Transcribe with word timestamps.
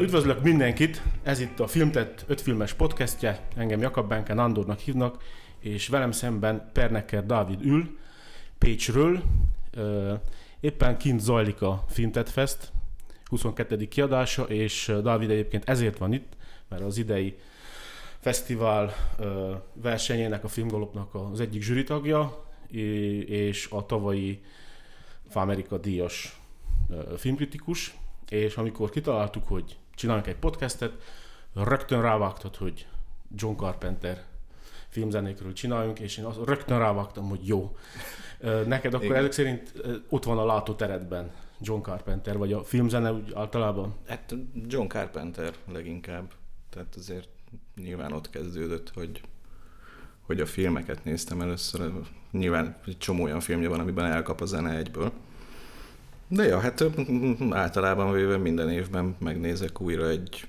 Üdvözlök 0.00 0.42
mindenkit! 0.42 1.02
Ez 1.22 1.40
itt 1.40 1.60
a 1.60 1.66
Filmtett 1.66 2.24
5 2.26 2.40
filmes 2.40 2.72
podcastje. 2.72 3.48
Engem 3.56 3.80
Jakab 3.80 4.08
Benken 4.08 4.38
Andornak 4.38 4.78
hívnak, 4.78 5.22
és 5.58 5.88
velem 5.88 6.10
szemben 6.10 6.70
Perneker 6.72 7.26
Dávid 7.26 7.64
ül 7.64 7.98
Pécsről. 8.58 9.22
Éppen 10.60 10.98
kint 10.98 11.20
zajlik 11.20 11.62
a 11.62 11.84
Filmtett 11.88 12.28
Fest 12.28 12.72
22. 13.24 13.88
kiadása, 13.88 14.42
és 14.42 14.92
Dávid 15.02 15.30
egyébként 15.30 15.68
ezért 15.68 15.98
van 15.98 16.12
itt, 16.12 16.32
mert 16.68 16.82
az 16.82 16.98
idei 16.98 17.36
fesztivál 18.18 18.92
versenyének, 19.72 20.44
a 20.44 20.48
Filmgalopnak 20.48 21.14
az 21.14 21.40
egyik 21.40 21.62
zsűritagja, 21.62 22.44
és 23.26 23.68
a 23.70 23.86
tavalyi 23.86 24.40
Fámerika 25.28 25.78
díjas 25.78 26.40
filmkritikus, 27.16 27.96
és 28.28 28.56
amikor 28.56 28.90
kitaláltuk, 28.90 29.48
hogy 29.48 29.76
csinálunk 29.96 30.26
egy 30.26 30.36
podcastet, 30.36 30.92
rögtön 31.54 32.02
rávágtad, 32.02 32.56
hogy 32.56 32.86
John 33.34 33.56
Carpenter 33.56 34.24
filmzenékről 34.88 35.52
csináljunk, 35.52 35.98
és 35.98 36.16
én 36.18 36.24
azt 36.24 36.38
rögtön 36.44 36.78
rávágtam, 36.78 37.28
hogy 37.28 37.46
jó. 37.46 37.76
Neked 38.66 38.94
akkor 38.94 39.06
Igen. 39.06 39.16
ezek 39.16 39.32
szerint 39.32 39.72
ott 40.08 40.24
van 40.24 40.38
a 40.38 40.44
látóteredben 40.44 41.32
John 41.60 41.80
Carpenter, 41.80 42.38
vagy 42.38 42.52
a 42.52 42.64
filmzene 42.64 43.12
úgy 43.12 43.32
általában? 43.34 43.94
Hát 44.06 44.34
John 44.66 44.86
Carpenter 44.86 45.54
leginkább. 45.72 46.32
Tehát 46.70 46.94
azért 46.96 47.28
nyilván 47.76 48.12
ott 48.12 48.30
kezdődött, 48.30 48.90
hogy, 48.94 49.20
hogy 50.20 50.40
a 50.40 50.46
filmeket 50.46 51.04
néztem 51.04 51.40
először. 51.40 51.92
Nyilván 52.30 52.76
egy 52.86 52.98
csomó 52.98 53.22
olyan 53.22 53.40
filmje 53.40 53.68
van, 53.68 53.80
amiben 53.80 54.04
elkap 54.04 54.40
a 54.40 54.46
zene 54.46 54.76
egyből. 54.76 55.12
De 56.28 56.44
ja, 56.44 56.60
hát 56.60 56.84
általában 57.50 58.12
véve 58.12 58.36
minden 58.36 58.70
évben 58.70 59.16
megnézek 59.18 59.80
újra 59.80 60.08
egy, 60.08 60.48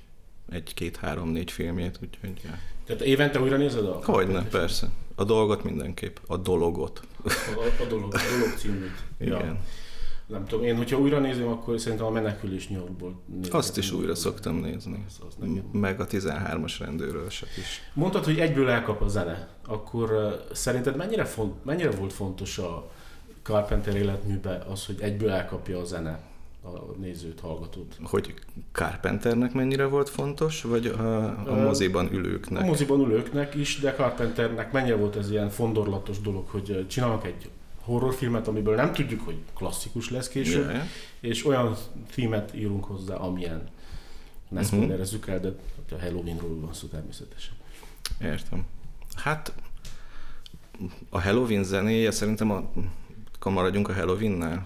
egy 0.49 0.73
két, 0.73 0.97
három, 0.97 1.29
négy 1.29 1.51
filmjét, 1.51 1.99
úgyhogy... 2.03 2.41
Ja. 2.43 2.59
Tehát 2.85 3.01
évente 3.01 3.41
újra 3.41 3.57
nézed 3.57 3.85
a 3.85 3.99
Hogyne, 4.03 4.43
persze. 4.43 4.89
A 5.15 5.23
dolgot 5.23 5.63
mindenképp. 5.63 6.17
A 6.27 6.37
dologot. 6.37 7.01
A, 7.23 7.29
a, 7.83 7.85
dolog, 7.89 8.13
a 8.13 8.19
dolog 8.37 8.57
címűt. 8.57 9.03
Igen. 9.19 9.45
Ja. 9.45 9.57
Nem 10.27 10.45
tudom, 10.45 10.65
én 10.65 10.75
hogyha 10.75 10.97
újra 10.97 11.19
nézem, 11.19 11.47
akkor 11.47 11.79
szerintem 11.79 12.07
a 12.07 12.09
menekülés 12.09 12.69
nyolcból 12.69 13.21
Azt 13.51 13.77
is 13.77 13.91
újra 13.91 14.15
szoktam 14.15 14.55
nézni. 14.55 15.05
Az, 15.07 15.19
az 15.27 15.47
Meg 15.71 15.99
a 15.99 16.07
13-as 16.07 16.75
rendőröset 16.79 17.57
is. 17.57 17.81
Mondtad, 17.93 18.23
hogy 18.23 18.39
egyből 18.39 18.69
elkap 18.69 19.01
a 19.01 19.07
zene. 19.07 19.47
Akkor 19.67 20.11
uh, 20.11 20.55
szerinted 20.55 20.95
mennyire, 20.95 21.25
font, 21.25 21.65
mennyire 21.65 21.91
volt 21.91 22.13
fontos 22.13 22.57
a, 22.57 22.91
Carpenter 23.47 23.95
életműbe 23.95 24.65
az, 24.69 24.85
hogy 24.85 25.01
egyből 25.01 25.29
elkapja 25.29 25.79
a 25.79 25.85
zene 25.85 26.19
a 26.63 26.69
nézőt, 26.99 27.39
hallgatót. 27.39 27.97
Hogy 28.03 28.33
Carpenternek 28.71 29.53
mennyire 29.53 29.85
volt 29.85 30.09
fontos, 30.09 30.61
vagy 30.61 30.85
a, 30.85 31.23
a 31.51 31.55
moziban 31.55 32.13
ülőknek? 32.13 32.61
A 32.63 32.65
moziban 32.65 32.99
ülőknek 32.99 33.55
is, 33.55 33.79
de 33.79 33.93
Carpenternek 33.93 34.71
mennyire 34.71 34.95
volt 34.95 35.15
ez 35.15 35.31
ilyen 35.31 35.49
fondorlatos 35.49 36.21
dolog, 36.21 36.47
hogy 36.47 36.85
csinálnak 36.87 37.25
egy 37.25 37.49
horrorfilmet, 37.81 38.47
amiből 38.47 38.75
nem 38.75 38.93
tudjuk, 38.93 39.21
hogy 39.21 39.37
klasszikus 39.55 40.09
lesz 40.09 40.27
később, 40.27 40.69
yeah. 40.69 40.85
és 41.19 41.45
olyan 41.45 41.75
filmet 42.07 42.55
írunk 42.55 42.85
hozzá, 42.85 43.15
amilyen. 43.15 43.69
Ne 44.49 44.61
uh-huh. 44.61 44.79
spoilerezzük 44.79 45.27
el, 45.27 45.39
de 45.39 45.51
a 45.91 45.99
Halloweenról 45.99 46.59
van 46.59 46.73
szó 46.73 46.87
természetesen. 46.87 47.53
Értem. 48.21 48.65
Hát 49.15 49.53
a 51.09 51.21
Halloween 51.21 51.63
zenéje 51.63 52.11
szerintem 52.11 52.51
a 52.51 52.71
akkor 53.39 53.51
maradjunk 53.51 53.89
a 53.89 53.93
Halloween-nál. 53.93 54.65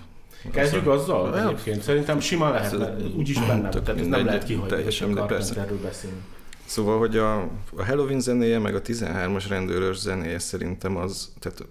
Kezdjük 0.51 0.87
azzal 0.87 1.37
ja. 1.37 1.47
egyébként. 1.47 1.81
Szerintem 1.81 2.19
simán 2.19 2.51
lehet, 2.51 2.77
mert 2.77 3.15
úgyis 3.15 3.39
benne, 3.39 3.69
tehát 3.69 3.99
ez 3.99 4.07
nem 4.07 4.25
lehet 4.25 4.43
kihagyni, 4.43 4.83
hogy 4.83 5.01
a 5.01 5.25
Carpenterről 5.25 5.81
beszélünk. 5.81 6.21
Szóval, 6.65 6.99
hogy 6.99 7.17
a, 7.17 7.39
a 7.75 7.85
Halloween 7.85 8.19
zenéje, 8.19 8.59
meg 8.59 8.75
a 8.75 8.81
13-as 8.81 9.45
rendőrös 9.47 9.97
zenéje 9.97 10.39
szerintem 10.39 10.97
az, 10.97 11.33
tehát 11.39 11.65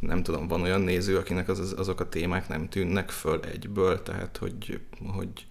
nem 0.00 0.22
tudom, 0.22 0.48
van 0.48 0.62
olyan 0.62 0.80
néző, 0.80 1.16
akinek 1.16 1.48
az, 1.48 1.74
azok 1.76 2.00
a 2.00 2.08
témák 2.08 2.48
nem 2.48 2.68
tűnnek 2.68 3.10
föl 3.10 3.40
egyből, 3.52 4.02
tehát 4.02 4.36
hogy, 4.36 4.80
hogy, 5.14 5.46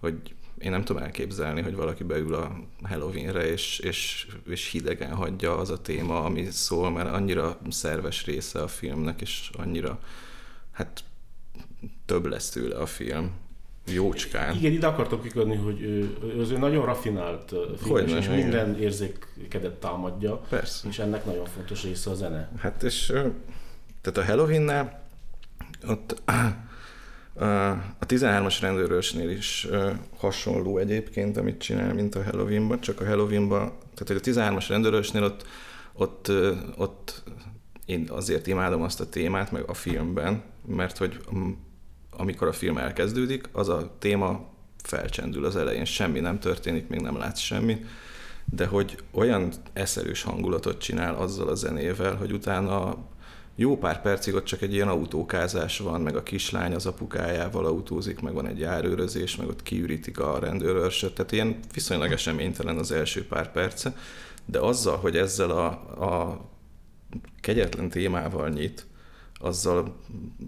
hogy 0.00 0.34
én 0.60 0.70
nem 0.70 0.84
tudom 0.84 1.02
elképzelni, 1.02 1.60
hogy 1.60 1.74
valaki 1.74 2.04
beül 2.04 2.34
a 2.34 2.58
Halloweenre, 2.82 3.50
és, 3.50 3.78
és, 3.78 4.26
és 4.48 4.70
hidegen 4.70 5.14
hagyja 5.14 5.56
az 5.56 5.70
a 5.70 5.80
téma, 5.80 6.24
ami 6.24 6.44
szól, 6.50 6.90
mert 6.90 7.08
annyira 7.08 7.58
szerves 7.70 8.24
része 8.24 8.62
a 8.62 8.68
filmnek, 8.68 9.20
és 9.20 9.50
annyira, 9.56 9.98
hát 10.72 11.04
több 12.06 12.26
lesz 12.26 12.50
tőle 12.50 12.76
a 12.76 12.86
film. 12.86 13.30
Jócskán. 13.92 14.56
Igen, 14.56 14.72
ide 14.72 14.86
akartam 14.86 15.22
kiködni, 15.22 15.56
hogy 15.56 15.80
ő, 15.80 16.16
az 16.40 16.50
ő 16.50 16.58
nagyon 16.58 16.84
rafinált 16.84 17.54
film, 17.82 18.16
és 18.16 18.28
minden 18.28 18.78
érzékedet 18.80 19.74
támadja, 19.74 20.36
Persze. 20.48 20.88
és 20.88 20.98
ennek 20.98 21.24
nagyon 21.24 21.44
fontos 21.44 21.82
része 21.82 22.10
a 22.10 22.14
zene. 22.14 22.50
Hát 22.58 22.82
és 22.82 23.06
tehát 24.00 24.18
a 24.18 24.24
Halloween-nál 24.24 25.06
ott 25.88 26.22
a 27.98 28.06
13-as 28.06 28.56
rendőrösnél 28.60 29.30
is 29.30 29.68
hasonló 30.16 30.78
egyébként, 30.78 31.36
amit 31.36 31.60
csinál, 31.60 31.94
mint 31.94 32.14
a 32.14 32.22
Halloweenban, 32.22 32.80
csak 32.80 33.00
a 33.00 33.06
Halloweenban, 33.06 33.72
tehát 33.94 34.22
a 34.22 34.30
13-as 34.30 34.64
rendőrösnél 34.68 35.22
ott, 35.22 35.46
ott, 35.92 36.32
ott 36.76 37.22
én 37.84 38.08
azért 38.10 38.46
imádom 38.46 38.82
azt 38.82 39.00
a 39.00 39.08
témát, 39.08 39.52
meg 39.52 39.62
a 39.66 39.74
filmben, 39.74 40.42
mert 40.66 40.98
hogy 40.98 41.20
amikor 42.10 42.48
a 42.48 42.52
film 42.52 42.78
elkezdődik, 42.78 43.48
az 43.52 43.68
a 43.68 43.96
téma 43.98 44.48
felcsendül 44.82 45.44
az 45.44 45.56
elején, 45.56 45.84
semmi 45.84 46.20
nem 46.20 46.38
történik, 46.38 46.88
még 46.88 47.00
nem 47.00 47.16
látsz 47.16 47.40
semmit, 47.40 47.86
de 48.44 48.66
hogy 48.66 48.98
olyan 49.10 49.52
eszerűs 49.72 50.22
hangulatot 50.22 50.78
csinál 50.78 51.14
azzal 51.14 51.48
a 51.48 51.54
zenével, 51.54 52.14
hogy 52.14 52.32
utána 52.32 52.96
jó 53.60 53.78
pár 53.78 54.02
percig 54.02 54.34
ott 54.34 54.44
csak 54.44 54.62
egy 54.62 54.72
ilyen 54.74 54.88
autókázás 54.88 55.78
van, 55.78 56.00
meg 56.00 56.16
a 56.16 56.22
kislány 56.22 56.74
az 56.74 56.86
apukájával 56.86 57.66
autózik, 57.66 58.20
meg 58.20 58.34
van 58.34 58.46
egy 58.46 58.58
járőrözés, 58.58 59.36
meg 59.36 59.48
ott 59.48 59.62
kiürítik 59.62 60.18
a 60.18 60.38
rendőrőrsöt, 60.38 61.14
tehát 61.14 61.32
ilyen 61.32 61.58
viszonylag 61.72 62.12
eseménytelen 62.12 62.78
az 62.78 62.92
első 62.92 63.26
pár 63.26 63.52
perce, 63.52 63.96
de 64.44 64.58
azzal, 64.58 64.96
hogy 64.96 65.16
ezzel 65.16 65.50
a, 65.50 65.66
a 66.04 66.40
kegyetlen 67.40 67.88
témával 67.88 68.48
nyit, 68.48 68.86
azzal, 69.40 69.96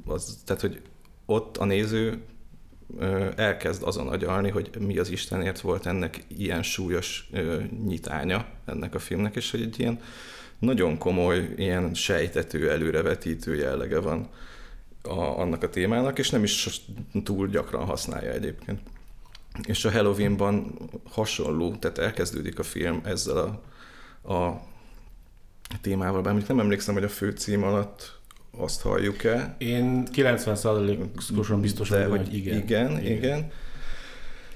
az, 0.06 0.38
tehát 0.44 0.62
hogy 0.62 0.80
ott 1.26 1.56
a 1.56 1.64
néző 1.64 2.22
elkezd 3.36 3.82
azon 3.82 4.08
agyalni, 4.08 4.50
hogy 4.50 4.70
mi 4.78 4.98
az 4.98 5.10
Istenért 5.10 5.60
volt 5.60 5.86
ennek 5.86 6.24
ilyen 6.28 6.62
súlyos 6.62 7.30
nyitánya 7.86 8.46
ennek 8.64 8.94
a 8.94 8.98
filmnek, 8.98 9.36
és 9.36 9.50
hogy 9.50 9.62
egy 9.62 9.78
ilyen 9.78 10.00
nagyon 10.60 10.98
komoly, 10.98 11.48
ilyen 11.56 11.94
sejtető, 11.94 12.70
előrevetítő 12.70 13.54
jellege 13.54 14.00
van 14.00 14.28
a, 15.02 15.18
annak 15.18 15.62
a 15.62 15.68
témának, 15.68 16.18
és 16.18 16.30
nem 16.30 16.42
is 16.42 16.80
túl 17.24 17.48
gyakran 17.48 17.84
használja 17.84 18.32
egyébként. 18.32 18.80
És 19.66 19.84
a 19.84 19.90
Halloweenban 19.90 20.78
hasonló, 21.10 21.76
tehát 21.76 21.98
elkezdődik 21.98 22.58
a 22.58 22.62
film 22.62 23.00
ezzel 23.04 23.60
a, 24.22 24.32
a 24.32 24.62
témával, 25.80 26.22
bár 26.22 26.44
nem 26.48 26.60
emlékszem, 26.60 26.94
hogy 26.94 27.04
a 27.04 27.08
fő 27.08 27.30
cím 27.30 27.62
alatt 27.62 28.18
azt 28.56 28.80
halljuk-e. 28.82 29.54
Én 29.58 30.06
90%-osan 30.12 31.60
biztos 31.60 31.88
vagyok, 31.88 32.10
hogy 32.10 32.34
igen. 32.34 32.58
Igen, 32.58 32.90
igen. 32.90 33.12
igen. 33.12 33.50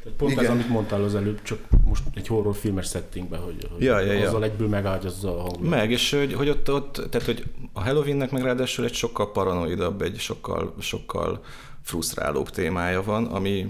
Tehát 0.05 0.19
pont 0.19 0.33
Igen. 0.33 0.45
ez, 0.45 0.51
amit 0.51 0.69
mondtál 0.69 1.03
az 1.05 1.15
előbb, 1.15 1.43
csak 1.43 1.59
most 1.85 2.03
egy 2.15 2.27
horrorfilmes 2.27 2.89
settingben, 2.89 3.41
hogy, 3.41 3.69
hogy 3.73 3.83
ja, 3.83 4.01
ja, 4.01 4.27
azzal 4.27 4.41
ja. 4.41 4.47
egyből 4.47 4.69
megágyazza 4.69 5.39
a 5.39 5.41
hangot. 5.41 5.69
Meg, 5.69 5.91
és 5.91 6.11
hogy, 6.11 6.35
hogy 6.35 6.49
ott, 6.49 6.73
ott, 6.73 6.93
tehát 7.11 7.27
hogy 7.27 7.45
a 7.73 7.83
Halloweennek 7.83 8.31
meg 8.31 8.43
ráadásul 8.43 8.85
egy 8.85 8.95
sokkal 8.95 9.33
paranoidabb, 9.33 10.03
egy 10.03 10.19
sokkal, 10.19 10.75
sokkal 10.79 11.45
frusztrálóbb 11.83 12.51
témája 12.51 13.03
van, 13.03 13.25
ami 13.25 13.69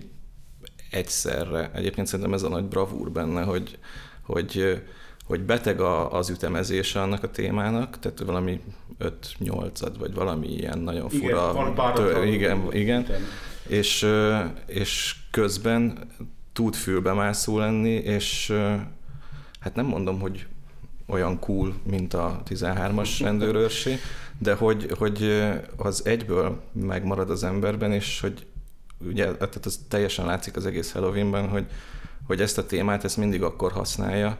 egyszerre, 0.90 1.70
egyébként 1.75 2.06
szerintem 2.06 2.34
ez 2.34 2.42
a 2.42 2.48
nagy 2.48 2.64
bravúr 2.64 3.10
benne, 3.10 3.42
hogy, 3.42 3.78
hogy 4.22 4.82
hogy 5.26 5.40
beteg 5.40 5.81
a, 5.81 6.12
az 6.12 6.31
ütemezése 6.31 7.00
annak 7.00 7.22
a 7.22 7.31
témának, 7.31 7.98
tehát 7.98 8.20
valami 8.20 8.60
5-8 9.40 9.92
vagy 9.98 10.14
valami 10.14 10.48
ilyen 10.48 10.78
nagyon 10.78 11.08
fura. 11.08 11.50
Igen, 11.52 11.75
van 11.75 11.94
tő, 11.94 12.26
igen, 12.26 12.72
igen. 12.72 13.06
És, 13.69 14.06
és 14.66 15.16
közben 15.31 16.11
tud 16.52 16.75
fülbemászó 16.75 17.58
lenni, 17.58 17.90
és 17.90 18.52
hát 19.61 19.75
nem 19.75 19.87
mondom, 19.87 20.20
hogy 20.20 20.46
olyan 21.06 21.38
cool, 21.38 21.75
mint 21.82 22.14
a 22.14 22.43
13-as 22.49 23.19
rendőrőrsé, 23.25 23.99
de 24.38 24.55
hogy, 24.55 24.93
hogy 24.99 25.43
az 25.76 26.06
egyből 26.06 26.62
megmarad 26.72 27.31
az 27.31 27.44
emberben, 27.44 27.93
és 27.93 28.20
hogy 28.20 28.46
ugye, 28.99 29.25
tehát 29.25 29.67
az 29.67 29.81
teljesen 29.88 30.26
látszik 30.26 30.56
az 30.56 30.67
egész 30.67 30.93
Halloweenben, 30.93 31.49
hogy, 31.49 31.67
hogy 32.26 32.40
ezt 32.40 32.58
a 32.58 32.67
témát 32.67 33.05
ezt 33.05 33.17
mindig 33.17 33.43
akkor 33.43 33.72
használja, 33.72 34.38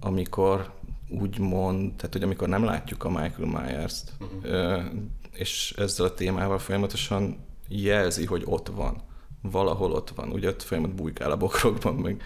amikor 0.00 0.70
úgy 1.08 1.38
mond, 1.38 1.94
tehát 1.96 2.12
hogy 2.12 2.22
amikor 2.22 2.48
nem 2.48 2.64
látjuk 2.64 3.04
a 3.04 3.08
Michael 3.08 3.48
Myers-t, 3.48 4.12
uh-huh. 4.20 4.84
és 5.32 5.74
ezzel 5.76 6.06
a 6.06 6.14
témával 6.14 6.58
folyamatosan 6.58 7.45
jelzi, 7.68 8.24
hogy 8.24 8.42
ott 8.46 8.68
van 8.68 9.02
valahol 9.50 9.92
ott 9.92 10.10
van, 10.10 10.30
ugye 10.30 10.48
ott 10.48 10.62
folyamat 10.62 10.94
bujkál 10.94 11.30
a 11.30 11.36
bokrokban, 11.36 11.94
meg, 11.94 12.22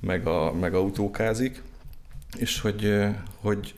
meg, 0.00 0.26
a, 0.26 0.52
meg 0.52 0.74
autókázik, 0.74 1.62
és 2.36 2.60
hogy, 2.60 3.04
hogy 3.40 3.74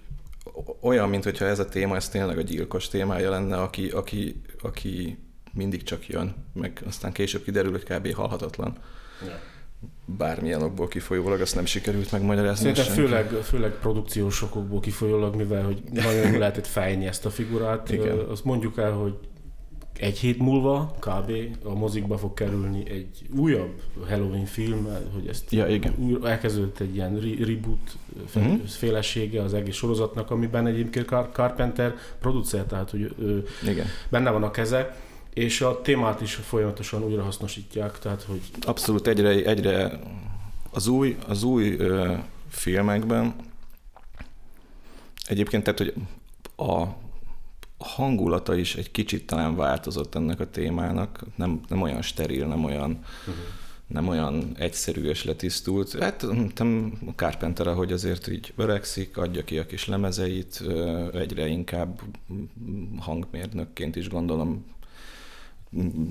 olyan, 0.81 1.09
mintha 1.09 1.45
ez 1.45 1.59
a 1.59 1.69
téma, 1.69 1.97
ez 1.97 2.09
tényleg 2.09 2.39
a 2.39 2.43
gyilkos 2.43 2.89
témája 2.89 3.31
lenne, 3.31 3.57
aki, 3.57 3.89
aki, 3.89 4.43
aki 4.63 5.19
mindig 5.53 5.83
csak 5.83 6.09
jön, 6.09 6.35
meg 6.53 6.83
aztán 6.87 7.13
később 7.13 7.43
kiderül, 7.43 7.71
hogy 7.71 7.85
kb. 7.85 8.15
halhatatlan. 8.15 8.77
Ja. 9.27 9.41
Bármilyen 10.05 10.63
okból 10.63 10.89
kifolyólag 10.89 11.41
azt 11.41 11.55
nem 11.55 11.65
sikerült 11.65 12.13
megmagyarázni. 12.13 12.75
Szerintem 12.75 13.05
főleg, 13.05 13.31
főleg 13.31 13.71
produkciós 13.71 14.43
okokból 14.43 14.81
kifolyólag, 14.81 15.35
mivel 15.35 15.65
hogy 15.65 15.83
nagyon 15.93 16.39
lehetett 16.39 16.67
fejni 16.67 17.07
ezt 17.07 17.27
a 17.27 17.31
figurát. 17.31 17.91
Igen. 17.91 18.19
Azt 18.19 18.45
mondjuk 18.45 18.79
el, 18.79 18.93
hogy 18.93 19.19
egy 20.05 20.19
hét 20.19 20.39
múlva 20.39 20.95
kb. 20.99 21.33
a 21.65 21.75
mozikba 21.75 22.19
fog 22.19 22.35
kerülni 22.35 22.91
egy 22.91 23.09
újabb 23.37 23.83
Halloween 24.09 24.45
film, 24.45 24.89
hogy 25.13 25.27
ezt 25.29 25.53
ja, 25.53 25.67
igen. 25.67 25.95
Új, 25.99 26.19
elkezdődött 26.23 26.81
egy 26.81 26.95
ilyen 26.95 27.19
re- 27.19 27.45
reboot 27.45 27.97
uh-huh. 28.35 28.67
félesége 28.67 29.43
az 29.43 29.55
egész 29.55 29.75
sorozatnak, 29.75 30.31
amiben 30.31 30.67
egyébként 30.67 31.09
Carpenter 31.33 31.95
producer, 32.21 32.65
tehát 32.65 32.91
hogy 32.91 33.15
ő 33.19 33.47
igen. 33.63 33.87
benne 34.09 34.31
van 34.31 34.43
a 34.43 34.51
keze, 34.51 34.97
és 35.35 35.61
a 35.61 35.81
témát 35.81 36.21
is 36.21 36.35
folyamatosan 36.35 37.05
újra 37.05 37.23
hasznosítják, 37.23 37.99
tehát 37.99 38.23
hogy... 38.23 38.41
Abszolút 38.61 39.07
egyre, 39.07 39.29
egyre 39.29 40.01
az 40.71 40.87
új, 40.87 41.17
az 41.29 41.43
új 41.43 41.77
ö, 41.79 42.15
filmekben 42.49 43.35
egyébként, 45.27 45.63
tehát 45.65 45.79
hogy 45.79 45.95
a 46.69 47.03
hangulata 47.85 48.55
is 48.55 48.77
egy 48.77 48.91
kicsit 48.91 49.27
talán 49.27 49.57
változott 49.57 50.15
ennek 50.15 50.41
a 50.41 50.51
témának, 50.51 51.25
nem, 51.37 51.61
nem 51.69 51.83
olyan 51.83 52.03
steril, 52.03 52.47
nem 52.47 52.65
olyan, 52.65 52.91
uh-huh. 52.91 53.35
nem 53.87 54.09
olyan 54.09 54.55
egyszerű 54.59 55.03
és 55.03 55.25
letisztult. 55.25 55.99
Hát 55.99 56.27
nem 56.55 56.93
Carpenter, 57.17 57.75
hogy 57.75 57.93
azért 57.93 58.29
így 58.29 58.53
öregszik, 58.57 59.17
adja 59.17 59.45
ki 59.45 59.59
a 59.59 59.67
kis 59.67 59.87
lemezeit, 59.87 60.63
egyre 61.13 61.47
inkább 61.47 62.01
hangmérnökként 62.99 63.97
is 63.97 64.09
gondolom 64.09 64.65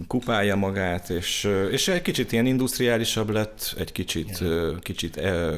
kupálja 0.07 0.55
magát, 0.55 1.09
és, 1.09 1.49
és 1.71 1.87
egy 1.87 2.01
kicsit 2.01 2.31
ilyen 2.31 2.45
industriálisabb 2.45 3.29
lett, 3.29 3.73
egy 3.77 3.91
kicsit, 3.91 4.39
yeah. 4.39 4.79
kicsit 4.79 5.17
e, 5.17 5.53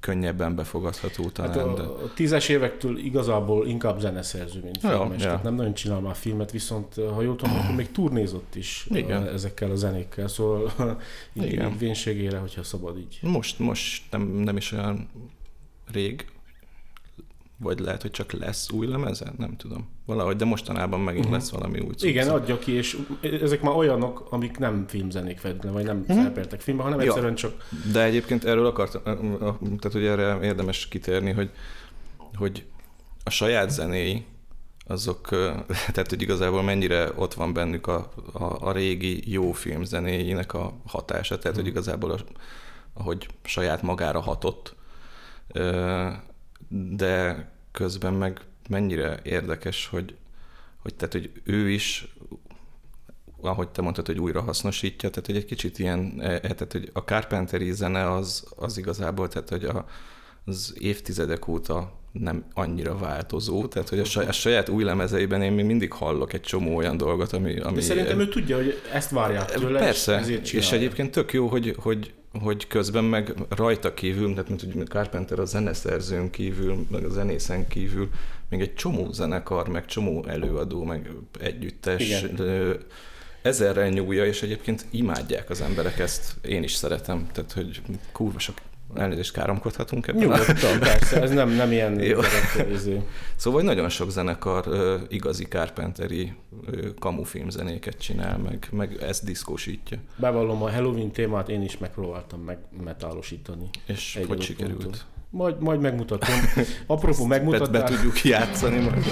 könnyebben 0.00 0.54
befogadható 0.54 1.28
talán. 1.30 1.68
Hát 1.68 1.78
a, 1.78 2.02
a 2.04 2.12
tízes 2.14 2.48
évektől 2.48 2.98
igazából 2.98 3.66
inkább 3.66 4.00
zeneszerző, 4.00 4.60
mint 4.62 4.82
ja, 4.82 4.88
filmes. 4.88 5.22
Ja. 5.22 5.28
Tehát 5.28 5.42
nem 5.42 5.54
nagyon 5.54 5.74
csinál 5.74 6.00
már 6.00 6.14
filmet, 6.14 6.50
viszont 6.50 6.94
ha 6.94 7.22
jól 7.22 7.36
tudom, 7.36 7.54
akkor 7.54 7.74
még 7.74 7.90
turnézott 7.90 8.54
is 8.54 8.86
Igen. 8.90 9.28
ezekkel 9.28 9.70
a 9.70 9.76
zenékkel, 9.76 10.28
szóval 10.28 10.72
Igen. 11.32 11.78
vénségére, 11.78 12.38
hogyha 12.38 12.62
szabad 12.62 12.98
így. 12.98 13.18
Most, 13.20 13.58
most 13.58 14.02
nem, 14.10 14.22
nem 14.22 14.56
is 14.56 14.72
olyan 14.72 15.08
rég, 15.92 16.24
vagy 17.56 17.78
lehet, 17.78 18.02
hogy 18.02 18.10
csak 18.10 18.32
lesz 18.32 18.70
új 18.70 18.86
lemeze, 18.86 19.32
nem 19.38 19.56
tudom. 19.56 19.88
Valahogy, 20.06 20.36
de 20.36 20.44
mostanában 20.44 21.00
megint 21.00 21.24
uh-huh. 21.24 21.38
lesz 21.38 21.50
valami 21.50 21.80
új 21.80 21.92
cucc. 21.94 22.02
Igen, 22.02 22.28
adja 22.28 22.58
ki, 22.58 22.72
és 22.72 22.98
ezek 23.42 23.60
már 23.60 23.74
olyanok, 23.74 24.26
amik 24.30 24.58
nem 24.58 24.84
filmzenék 24.88 25.38
feltétlenül, 25.38 25.78
vagy 25.78 25.86
nem 25.86 26.00
uh-huh. 26.00 26.16
szerepeltek 26.16 26.60
filmbe, 26.60 26.82
hanem 26.82 27.00
ja. 27.00 27.06
egyszerűen 27.06 27.34
csak... 27.34 27.68
De 27.92 28.02
egyébként 28.02 28.44
erről 28.44 28.66
akartam, 28.66 29.02
tehát 29.58 29.92
hogy 29.92 30.04
erre 30.04 30.38
érdemes 30.42 30.88
kitérni, 30.88 31.32
hogy, 31.32 31.50
hogy 32.34 32.64
a 33.24 33.30
saját 33.30 33.70
zenéi, 33.70 34.24
azok, 34.86 35.28
tehát 35.94 36.08
hogy 36.08 36.22
igazából 36.22 36.62
mennyire 36.62 37.12
ott 37.16 37.34
van 37.34 37.52
bennük 37.52 37.86
a, 37.86 38.12
a, 38.32 38.68
a 38.68 38.72
régi 38.72 39.32
jó 39.32 39.52
filmzenéinek 39.52 40.54
a 40.54 40.72
hatása, 40.86 41.38
tehát 41.38 41.56
hogy 41.56 41.66
mhm. 41.66 41.72
igazából 41.72 42.10
a, 42.10 42.18
ahogy 42.92 43.28
saját 43.44 43.82
magára 43.82 44.20
hatott, 44.20 44.74
de 46.74 47.48
közben 47.72 48.14
meg 48.14 48.40
mennyire 48.68 49.18
érdekes, 49.22 49.86
hogy, 49.86 50.14
hogy, 50.78 50.94
tehát, 50.94 51.12
hogy 51.12 51.30
ő 51.44 51.70
is, 51.70 52.14
ahogy 53.40 53.68
te 53.68 53.82
mondtad, 53.82 54.06
hogy 54.06 54.18
újra 54.18 54.42
hasznosítja, 54.42 55.10
tehát 55.10 55.26
hogy 55.26 55.36
egy 55.36 55.44
kicsit 55.44 55.78
ilyen, 55.78 56.20
e, 56.20 56.30
e, 56.30 56.38
tehát 56.40 56.72
hogy 56.72 56.90
a 56.92 56.98
Carpenteri 56.98 57.72
zene 57.72 58.12
az, 58.12 58.44
az 58.56 58.78
igazából, 58.78 59.28
tehát 59.28 59.48
hogy 59.48 59.64
a, 59.64 59.86
az 60.44 60.74
évtizedek 60.78 61.48
óta 61.48 61.92
nem 62.12 62.44
annyira 62.54 62.98
változó, 62.98 63.66
tehát 63.66 63.88
hogy 63.88 63.98
a 63.98 64.04
saját, 64.04 64.28
a 64.28 64.32
saját 64.32 64.68
új 64.68 64.84
lemezeiben 64.84 65.42
én 65.42 65.52
még 65.52 65.64
mindig 65.64 65.92
hallok 65.92 66.32
egy 66.32 66.40
csomó 66.40 66.76
olyan 66.76 66.96
dolgot, 66.96 67.32
ami... 67.32 67.60
ami 67.60 67.74
De 67.74 67.80
szerintem 67.80 68.20
ő 68.20 68.28
tudja, 68.28 68.56
hogy 68.56 68.80
ezt 68.92 69.10
várják 69.10 69.50
tőle, 69.50 69.78
Persze, 69.78 70.20
és, 70.20 70.52
és 70.52 70.72
egyébként 70.72 71.10
tök 71.10 71.32
jó, 71.32 71.46
hogy, 71.46 71.74
hogy, 71.78 72.14
hogy 72.42 72.66
közben 72.66 73.04
meg 73.04 73.34
rajta 73.48 73.94
kívül, 73.94 74.30
tehát 74.30 74.48
mint 74.48 74.60
hogy 74.60 74.88
Carpenter 74.88 75.38
a 75.38 75.44
zeneszerzőn 75.44 76.30
kívül, 76.30 76.86
meg 76.90 77.04
a 77.04 77.10
zenészen 77.10 77.68
kívül, 77.68 78.10
még 78.48 78.60
egy 78.60 78.74
csomó 78.74 79.12
zenekar, 79.12 79.68
meg 79.68 79.84
csomó 79.84 80.24
előadó, 80.26 80.84
meg 80.84 81.10
együttes, 81.40 82.22
Igen. 82.22 82.78
ezerrel 83.42 83.88
nyúlja, 83.88 84.26
és 84.26 84.42
egyébként 84.42 84.86
imádják 84.90 85.50
az 85.50 85.60
emberek 85.60 85.98
ezt. 85.98 86.34
Én 86.46 86.62
is 86.62 86.72
szeretem, 86.72 87.28
tehát 87.32 87.52
hogy 87.52 87.82
kurva 88.12 88.38
sok 88.38 88.56
elnézést 88.96 89.32
káromkodhatunk 89.32 90.06
ebben. 90.06 90.20
Nyugodtan, 90.20 90.78
persze, 90.78 91.22
ez 91.22 91.30
nem, 91.30 91.50
nem 91.50 91.72
ilyen 91.72 92.00
izé. 92.72 93.02
Szóval 93.36 93.62
nagyon 93.62 93.88
sok 93.88 94.10
zenekar 94.10 94.64
igazi 95.08 95.44
Carpenteri 95.44 96.32
uh, 96.66 96.94
kamufilm 96.98 97.50
zenéket 97.50 97.98
csinál, 97.98 98.38
meg, 98.38 98.68
meg 98.70 98.96
ezt 99.02 99.24
diszkósítja. 99.24 99.98
Bevallom, 100.16 100.62
a 100.62 100.70
Halloween 100.70 101.10
témát 101.10 101.48
én 101.48 101.62
is 101.62 101.78
megpróbáltam 101.78 102.40
meg 102.40 102.58
metálosítani. 102.84 103.68
És 103.86 104.20
hogy 104.26 104.40
sikerült? 104.40 104.82
Ponton. 104.82 105.00
Majd, 105.30 105.60
majd 105.60 105.80
megmutatom. 105.80 106.34
Apropó 106.86 107.24
megmutatás. 107.24 107.68
Be, 107.68 107.78
be 107.78 107.84
tudjuk 107.84 108.24
játszani 108.24 108.78
majd. 108.78 109.04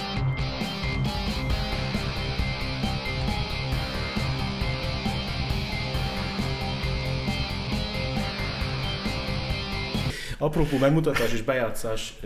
Apropó 10.43 10.79
megmutatás 10.79 11.33
és 11.33 11.43
bejátszás, 11.43 12.21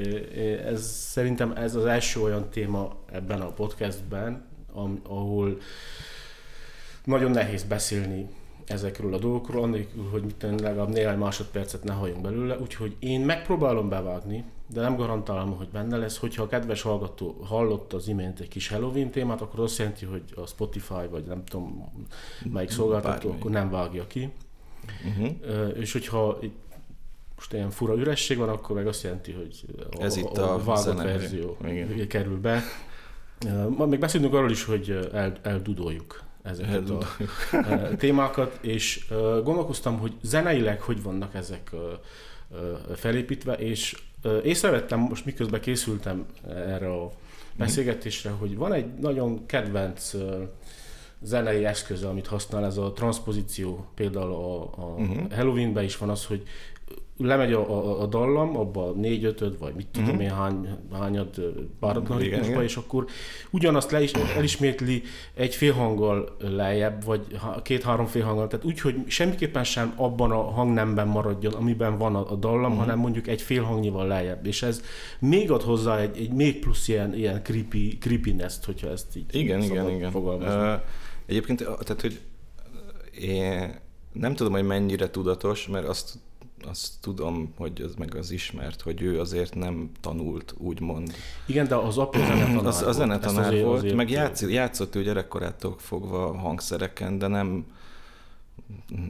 ez 0.65 0.87
szerintem 0.91 1.53
ez 1.53 1.75
az 1.75 1.85
első 1.85 2.21
olyan 2.21 2.49
téma 2.51 2.97
ebben 3.13 3.41
a 3.41 3.47
podcastben, 3.53 4.45
ahol 5.03 5.59
nagyon 7.05 7.31
nehéz 7.31 7.63
beszélni 7.63 8.29
ezekről 8.67 9.15
a 9.15 9.19
dolgokról, 9.19 9.63
annélkül, 9.63 10.09
hogy 10.11 10.23
mit 10.23 10.43
legalább 10.61 10.89
néhány 10.89 11.19
másodpercet 11.19 11.85
ne 11.85 11.93
halljunk 11.93 12.23
belőle, 12.23 12.59
úgyhogy 12.59 12.97
én 12.99 13.21
megpróbálom 13.21 13.89
bevágni, 13.89 14.45
de 14.67 14.81
nem 14.81 14.97
garantálom, 14.97 15.57
hogy 15.57 15.69
benne 15.69 15.97
lesz. 15.97 16.19
Hogyha 16.19 16.43
a 16.43 16.47
kedves 16.47 16.83
hallgató 16.83 17.41
hallott 17.45 17.93
az 17.93 18.09
imént 18.09 18.41
egy 18.41 18.49
kis 18.49 18.69
Halloween 18.69 19.11
témát, 19.11 19.41
akkor 19.41 19.61
azt 19.61 19.79
jelenti, 19.79 20.05
hogy 20.05 20.23
a 20.35 20.47
Spotify, 20.47 21.07
vagy 21.11 21.25
nem 21.25 21.45
tudom 21.45 21.93
melyik 22.53 22.71
szolgáltató, 22.71 23.29
Bármi. 23.29 23.41
akkor 23.41 23.51
nem 23.51 23.71
vágja 23.71 24.07
ki. 24.07 24.33
Uh-huh. 25.07 25.79
És 25.79 25.93
hogyha 25.93 26.39
most 27.37 27.53
ilyen 27.53 27.71
fura 27.71 27.95
üresség 27.95 28.37
van, 28.37 28.49
akkor 28.49 28.77
meg 28.77 28.87
azt 28.87 29.03
jelenti, 29.03 29.33
hogy 29.33 29.65
a, 29.91 30.03
Ez 30.03 30.17
itt 30.17 30.39
a, 30.39 30.55
a 30.55 30.59
vágott 30.65 31.03
verzió 31.03 31.57
Igen. 31.65 32.09
kerül 32.09 32.41
be. 32.41 32.63
Ma 33.69 33.87
még 33.87 33.99
beszélünk 33.99 34.35
arról 34.35 34.51
is, 34.51 34.65
hogy 34.65 35.09
el, 35.13 35.33
eldudoljuk 35.43 36.25
ezeket 36.43 36.73
eldudoljuk. 36.73 37.31
a 37.53 37.97
témákat, 38.05 38.59
és 38.61 39.07
gondolkoztam, 39.45 39.99
hogy 39.99 40.13
zeneileg 40.23 40.81
hogy 40.81 41.03
vannak 41.03 41.35
ezek 41.35 41.71
felépítve, 42.95 43.53
és 43.53 44.03
észrevettem 44.43 44.99
most 44.99 45.25
miközben 45.25 45.61
készültem 45.61 46.27
erre 46.49 46.93
a 46.93 47.11
beszélgetésre, 47.57 48.31
hogy 48.31 48.57
van 48.57 48.73
egy 48.73 48.95
nagyon 48.95 49.47
kedvenc 49.47 50.15
zenei 51.23 51.65
eszköze, 51.65 52.09
amit 52.09 52.27
használ, 52.27 52.65
ez 52.65 52.77
a 52.77 52.93
transpozíció. 52.93 53.87
Például 53.95 54.33
a, 54.33 54.63
a 54.63 54.95
uh-huh. 54.99 55.33
Halloweenben 55.33 55.85
is 55.85 55.97
van 55.97 56.09
az, 56.09 56.25
hogy 56.25 56.43
lemegy 57.19 57.53
a, 57.53 57.71
a, 57.71 58.03
a 58.03 58.07
dallam, 58.07 58.57
abba 58.57 58.91
négy 58.91 59.25
ötöd, 59.25 59.59
vagy 59.59 59.75
mit 59.75 59.87
tudom 59.87 60.09
uh-huh. 60.09 60.25
én, 60.25 60.31
hány, 60.31 60.69
hányad 60.93 61.41
páratlan 61.81 62.19
ritmusba, 62.19 62.63
és 62.63 62.77
akkor 62.77 63.07
ugyanazt 63.51 63.91
le 63.91 64.03
is, 64.03 64.11
elismétli 64.13 65.03
egy 65.35 65.55
félhanggal 65.55 66.37
lejjebb, 66.39 67.05
vagy 67.05 67.27
két-három 67.63 68.07
félhanggal, 68.07 68.47
tehát 68.47 68.65
úgy, 68.65 68.81
hogy 68.81 68.95
semmiképpen 69.07 69.65
sem 69.65 69.93
abban 69.97 70.31
a 70.31 70.51
hangnemben 70.51 71.09
maradjon, 71.09 71.53
amiben 71.53 71.99
van 71.99 72.15
a, 72.15 72.31
a 72.31 72.35
dallam, 72.35 72.63
uh-huh. 72.63 72.79
hanem 72.79 72.99
mondjuk 72.99 73.27
egy 73.27 73.43
félhangnyival 73.43 74.07
lejjebb, 74.07 74.47
és 74.47 74.63
ez 74.63 74.83
még 75.19 75.51
ad 75.51 75.63
hozzá 75.63 75.99
egy, 75.99 76.19
egy 76.19 76.33
még 76.33 76.59
plusz 76.59 76.89
ilyen, 76.89 77.15
ilyen 77.15 77.43
creepy, 77.43 77.99
creepiness 77.99 78.55
hogyha 78.65 78.89
ezt 78.89 79.17
így 79.17 79.35
igen, 79.35 79.63
igen, 79.63 79.91
igen. 79.91 80.15
Uh, 80.15 80.81
egyébként, 81.27 81.65
tehát, 81.65 82.01
hogy 82.01 82.21
én 83.21 83.85
nem 84.13 84.35
tudom, 84.35 84.53
hogy 84.53 84.65
mennyire 84.65 85.11
tudatos, 85.11 85.69
mert 85.69 85.89
azt 85.89 86.19
azt 86.65 86.93
tudom, 87.01 87.53
hogy 87.57 87.81
ez 87.81 87.95
meg 87.95 88.15
az 88.15 88.31
ismert, 88.31 88.81
hogy 88.81 89.03
ő 89.03 89.21
azért 89.21 89.55
nem 89.55 89.91
tanult, 90.01 90.55
úgymond. 90.59 91.13
Igen, 91.47 91.69
de 91.69 91.75
az 91.75 91.99
apja 91.99 92.25
zenetanár 92.25 92.67
az, 92.67 92.83
A 92.83 92.93
zenetanár 92.93 93.63
volt, 93.63 93.79
azért, 93.79 93.95
meg 93.95 94.11
játszott, 94.11 94.51
játszott 94.51 94.95
ő 94.95 95.03
gyerekkorától 95.03 95.75
fogva 95.79 96.37
hangszereken, 96.39 97.19
de 97.19 97.27
nem, 97.27 97.67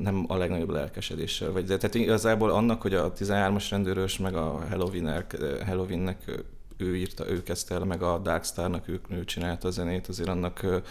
nem 0.00 0.24
a 0.28 0.36
legnagyobb 0.36 0.70
lelkesedéssel. 0.70 1.52
Vagy, 1.52 1.64
de 1.64 1.76
tehát 1.76 1.94
igazából 1.94 2.50
annak, 2.50 2.82
hogy 2.82 2.94
a 2.94 3.12
13-as 3.12 3.66
rendőrös, 3.70 4.18
meg 4.18 4.34
a 4.34 4.66
Halloween-nek, 4.70 5.36
Halloween-nek 5.66 6.44
ő 6.76 6.96
írta, 6.96 7.28
ő 7.28 7.42
kezdte 7.42 7.74
el, 7.74 7.84
meg 7.84 8.02
a 8.02 8.18
Darkstar-nak 8.18 8.88
ő, 8.88 9.00
ő 9.08 9.24
csinálta 9.24 9.68
a 9.68 9.70
zenét, 9.70 10.06
azért 10.06 10.28
annak 10.28 10.82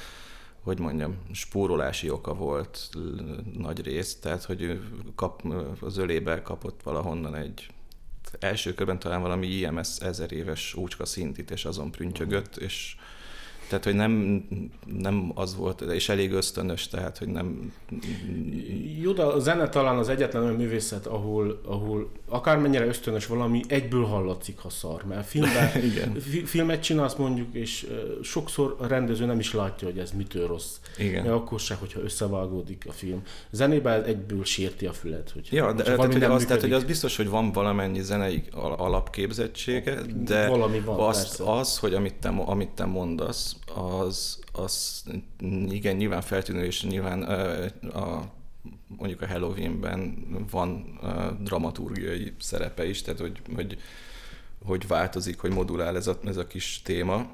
hogy 0.65 0.79
mondjam, 0.79 1.17
spórolási 1.31 2.09
oka 2.09 2.33
volt 2.33 2.89
nagy 3.57 3.81
rész, 3.81 4.19
tehát 4.19 4.43
hogy 4.43 4.61
ő 4.61 4.83
kap, 5.15 5.41
az 5.81 5.97
ölébe 5.97 6.41
kapott 6.41 6.83
valahonnan 6.83 7.35
egy 7.35 7.69
első 8.39 8.73
körben 8.73 8.99
talán 8.99 9.21
valami 9.21 9.47
IMS 9.47 9.99
ezer 9.99 10.31
éves 10.31 10.73
úcska 10.73 11.05
szintit, 11.05 11.51
és 11.51 11.65
azon 11.65 11.91
prüntjögött, 11.91 12.55
és 12.55 12.95
tehát, 13.67 13.83
hogy 13.83 13.95
nem, 13.95 14.43
nem 14.85 15.31
az 15.35 15.55
volt, 15.55 15.81
és 15.81 16.09
elég 16.09 16.31
ösztönös, 16.31 16.87
tehát, 16.87 17.17
hogy 17.17 17.27
nem... 17.27 17.73
Jó, 19.01 19.11
de 19.11 19.23
a 19.23 19.39
zene 19.39 19.69
talán 19.69 19.97
az 19.97 20.09
egyetlen 20.09 20.43
olyan 20.43 20.55
művészet, 20.55 21.05
ahol, 21.05 21.61
ahol 21.65 22.11
akármennyire 22.29 22.85
ösztönös 22.85 23.25
valami, 23.25 23.61
egyből 23.67 24.03
hallatszik, 24.03 24.57
ha 24.57 24.69
szar. 24.69 25.03
Mert 25.03 25.27
filmben, 25.27 25.69
filmet 26.45 26.81
csinálsz 26.81 27.15
mondjuk, 27.15 27.53
és 27.53 27.87
sokszor 28.21 28.75
a 28.79 28.87
rendező 28.87 29.25
nem 29.25 29.39
is 29.39 29.53
látja, 29.53 29.87
hogy 29.87 29.99
ez 29.99 30.11
mitől 30.11 30.47
rossz. 30.47 30.75
Igen. 30.97 31.23
Mert 31.23 31.35
akkor 31.35 31.59
se, 31.59 31.75
hogyha 31.75 32.01
összevágódik 32.01 32.85
a 32.87 32.91
film. 32.91 33.21
Zenében 33.51 34.03
egyből 34.03 34.43
sérti 34.43 34.85
a 34.85 34.93
fület. 34.93 35.31
Hogy 35.33 35.47
ja, 35.51 35.73
de 35.73 35.83
tehát, 35.83 36.13
hogy 36.13 36.23
az, 36.23 36.45
tehát, 36.45 36.61
hogy 36.61 36.73
az 36.73 36.83
biztos, 36.83 37.15
hogy 37.15 37.29
van 37.29 37.51
valamennyi 37.51 38.01
zenei 38.01 38.43
alapképzettsége, 38.77 40.01
de 40.23 40.47
Valami 40.47 40.79
van, 40.79 40.99
az, 40.99 41.41
az, 41.45 41.77
hogy 41.77 41.93
amit 41.93 42.15
te, 42.15 42.27
amit 42.27 42.69
te 42.69 42.85
mondasz, 42.85 43.54
az, 43.73 44.39
az 44.51 45.03
igen, 45.69 45.95
nyilván 45.95 46.21
feltűnő, 46.21 46.63
és 46.63 46.83
nyilván 46.83 47.23
a, 47.81 48.31
mondjuk 48.87 49.21
a 49.21 49.27
Halloweenben 49.27 50.27
van 50.51 50.99
dramaturgiai 51.41 52.33
szerepe 52.39 52.87
is, 52.87 53.01
tehát 53.01 53.19
hogy, 53.19 53.41
hogy, 53.55 53.77
hogy 54.65 54.87
változik, 54.87 55.39
hogy 55.39 55.51
modulál 55.51 55.95
ez 55.95 56.07
a, 56.07 56.19
ez 56.25 56.37
a 56.37 56.47
kis 56.47 56.81
téma. 56.83 57.27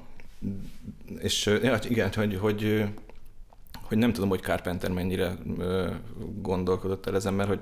És 1.18 1.46
ja, 1.46 1.78
igen, 1.88 2.12
hogy, 2.14 2.38
hogy, 2.38 2.84
hogy 3.82 3.98
nem 3.98 4.12
tudom, 4.12 4.28
hogy 4.28 4.40
Carpenter 4.40 4.90
mennyire 4.90 5.38
gondolkodott 6.40 7.06
el 7.06 7.14
ezen, 7.14 7.34
mert 7.34 7.48
hogy 7.48 7.60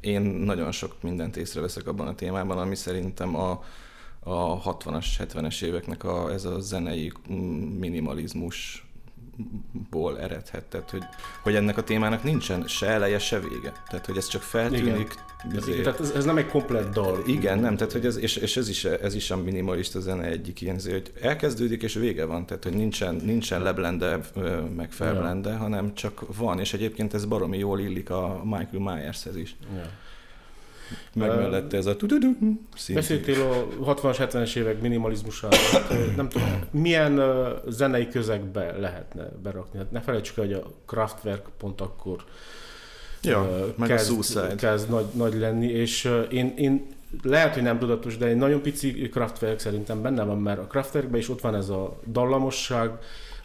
én 0.00 0.22
nagyon 0.22 0.72
sok 0.72 1.02
mindent 1.02 1.36
észreveszek 1.36 1.86
abban 1.86 2.06
a 2.06 2.14
témában, 2.14 2.58
ami 2.58 2.74
szerintem 2.74 3.36
a, 3.36 3.64
a 4.24 4.62
60-as, 4.62 5.06
70-es 5.18 5.62
éveknek 5.62 6.04
a, 6.04 6.32
ez 6.32 6.44
a 6.44 6.60
zenei 6.60 7.12
minimalizmus 7.78 8.86
ból 9.90 10.20
eredhet, 10.20 10.64
tehát 10.64 10.90
hogy, 10.90 11.02
hogy 11.42 11.54
ennek 11.54 11.76
a 11.76 11.82
témának 11.82 12.22
nincsen 12.22 12.66
se 12.66 12.86
eleje, 12.86 13.18
se 13.18 13.40
vége. 13.40 13.72
Tehát, 13.88 14.06
hogy 14.06 14.16
ez 14.16 14.26
csak 14.26 14.42
feltűnik. 14.42 15.14
Igen. 15.44 15.56
Azért. 15.56 15.82
Tehát 15.82 16.00
ez, 16.00 16.10
ez, 16.10 16.24
nem 16.24 16.36
egy 16.36 16.46
komplett 16.46 16.92
dal. 16.92 17.22
Igen, 17.26 17.58
nem, 17.58 17.76
tehát 17.76 17.92
hogy 17.92 18.06
ez, 18.06 18.16
és, 18.16 18.36
és 18.36 18.56
ez, 18.56 18.68
is, 18.68 18.84
ez 18.84 19.14
is 19.14 19.30
a 19.30 19.36
minimalista 19.36 20.00
zene 20.00 20.24
egyik 20.24 20.60
ilyen, 20.60 20.80
hogy 20.80 21.12
elkezdődik 21.20 21.82
és 21.82 21.94
vége 21.94 22.24
van, 22.24 22.46
tehát 22.46 22.62
hogy 22.64 22.74
nincsen, 22.74 23.14
nincsen 23.14 23.62
leblende, 23.62 24.20
meg 24.76 24.92
felblende, 24.92 25.50
ja. 25.50 25.56
hanem 25.56 25.94
csak 25.94 26.36
van, 26.36 26.58
és 26.58 26.72
egyébként 26.72 27.14
ez 27.14 27.24
baromi 27.24 27.58
jól 27.58 27.80
illik 27.80 28.10
a 28.10 28.40
Michael 28.44 28.96
Myershez 28.96 29.36
is. 29.36 29.56
Ja. 29.74 29.90
Meg 31.14 31.28
mellette 31.28 31.76
ez 31.76 31.86
a 31.86 31.96
tududu 31.96 32.30
Beszéltél 32.94 33.40
a 33.40 33.94
60-as, 33.94 34.16
70-es 34.18 34.56
évek 34.56 34.80
minimalizmusáról. 34.80 35.58
Nem 36.16 36.28
tudom, 36.28 36.60
milyen 36.70 37.20
zenei 37.68 38.08
közegbe 38.08 38.78
lehetne 38.78 39.28
berakni? 39.42 39.78
Hát 39.78 39.90
ne 39.90 40.00
felejtsük 40.00 40.36
hogy 40.36 40.52
a 40.52 40.62
Kraftwerk 40.86 41.48
pont 41.58 41.80
akkor 41.80 42.24
ja, 43.22 43.72
meg 43.76 43.88
kezd, 43.88 44.10
a 44.10 44.12
Suicide. 44.12 44.54
kezd 44.54 44.88
nagy, 44.88 45.06
nagy 45.12 45.34
lenni, 45.34 45.66
és 45.66 46.10
én, 46.30 46.54
én 46.56 46.86
lehet, 47.22 47.54
hogy 47.54 47.62
nem 47.62 47.78
tudatos, 47.78 48.16
de 48.16 48.26
egy 48.26 48.36
nagyon 48.36 48.62
pici 48.62 49.08
Kraftwerk 49.08 49.58
szerintem 49.58 50.02
benne 50.02 50.22
van, 50.22 50.38
mert 50.38 50.58
a 50.58 50.66
Kraftwerkben 50.66 51.20
is 51.20 51.28
ott 51.28 51.40
van 51.40 51.54
ez 51.54 51.68
a 51.68 52.00
dallamosság, 52.06 52.90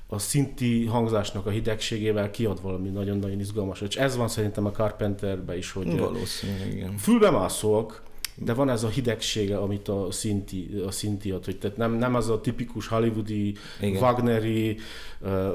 a 0.07 0.19
szinti 0.19 0.85
hangzásnak 0.85 1.45
a 1.45 1.49
hidegségével 1.49 2.31
kiad 2.31 2.61
valami 2.61 2.89
nagyon-nagyon 2.89 3.39
izgalmas. 3.39 3.81
És 3.81 3.95
ez 3.95 4.17
van 4.17 4.27
szerintem 4.27 4.65
a 4.65 4.71
Carpenterben 4.71 5.57
is, 5.57 5.71
hogy 5.71 5.99
Valószínűleg, 5.99 6.73
igen. 6.73 6.97
fülbe 6.97 7.29
mászóak, 7.29 8.03
de 8.35 8.53
van 8.53 8.69
ez 8.69 8.83
a 8.83 8.87
hidegsége, 8.87 9.57
amit 9.57 9.87
a 9.87 10.07
szinti, 10.11 10.81
a 10.87 10.91
szinti 10.91 11.31
ad, 11.31 11.45
hogy 11.45 11.57
tehát 11.57 11.77
nem, 11.77 11.93
nem 11.93 12.15
az 12.15 12.29
a 12.29 12.41
tipikus 12.41 12.87
hollywoodi, 12.87 13.55
igen. 13.81 14.01
Wagneri, 14.01 14.77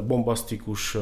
bombasztikus 0.07 0.97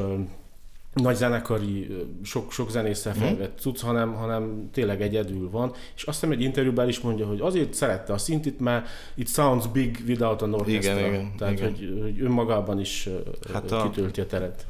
nagy 0.93 1.17
zenekari, 1.17 1.89
sok, 2.23 2.53
sok 2.53 2.71
zenésszel 2.71 3.13
mhm. 3.13 3.23
felvett 3.23 3.59
cucc, 3.59 3.81
hanem, 3.81 4.15
hanem 4.15 4.71
tényleg 4.73 5.03
egyedül 5.03 5.51
van. 5.51 5.73
És 5.97 6.03
azt 6.03 6.21
hiszem 6.21 6.35
egy 6.35 6.43
interjúban 6.43 6.89
is 6.89 7.01
mondja, 7.01 7.27
hogy 7.27 7.41
azért 7.41 7.75
szerette 7.75 8.13
a 8.13 8.19
szintit, 8.19 8.61
mert 8.61 8.89
it 9.15 9.29
sounds 9.29 9.67
big 9.67 10.03
without 10.07 10.43
an 10.43 10.55
orchestra. 10.55 10.99
Igen, 10.99 11.09
igen, 11.09 11.33
Tehát, 11.37 11.55
igen. 11.55 11.71
Hogy, 11.71 11.99
hogy 12.03 12.21
önmagában 12.21 12.81
is 12.81 13.09
hát 13.53 13.71
a, 13.71 13.83
kitölti 13.83 14.21
a 14.21 14.27
teret. 14.27 14.67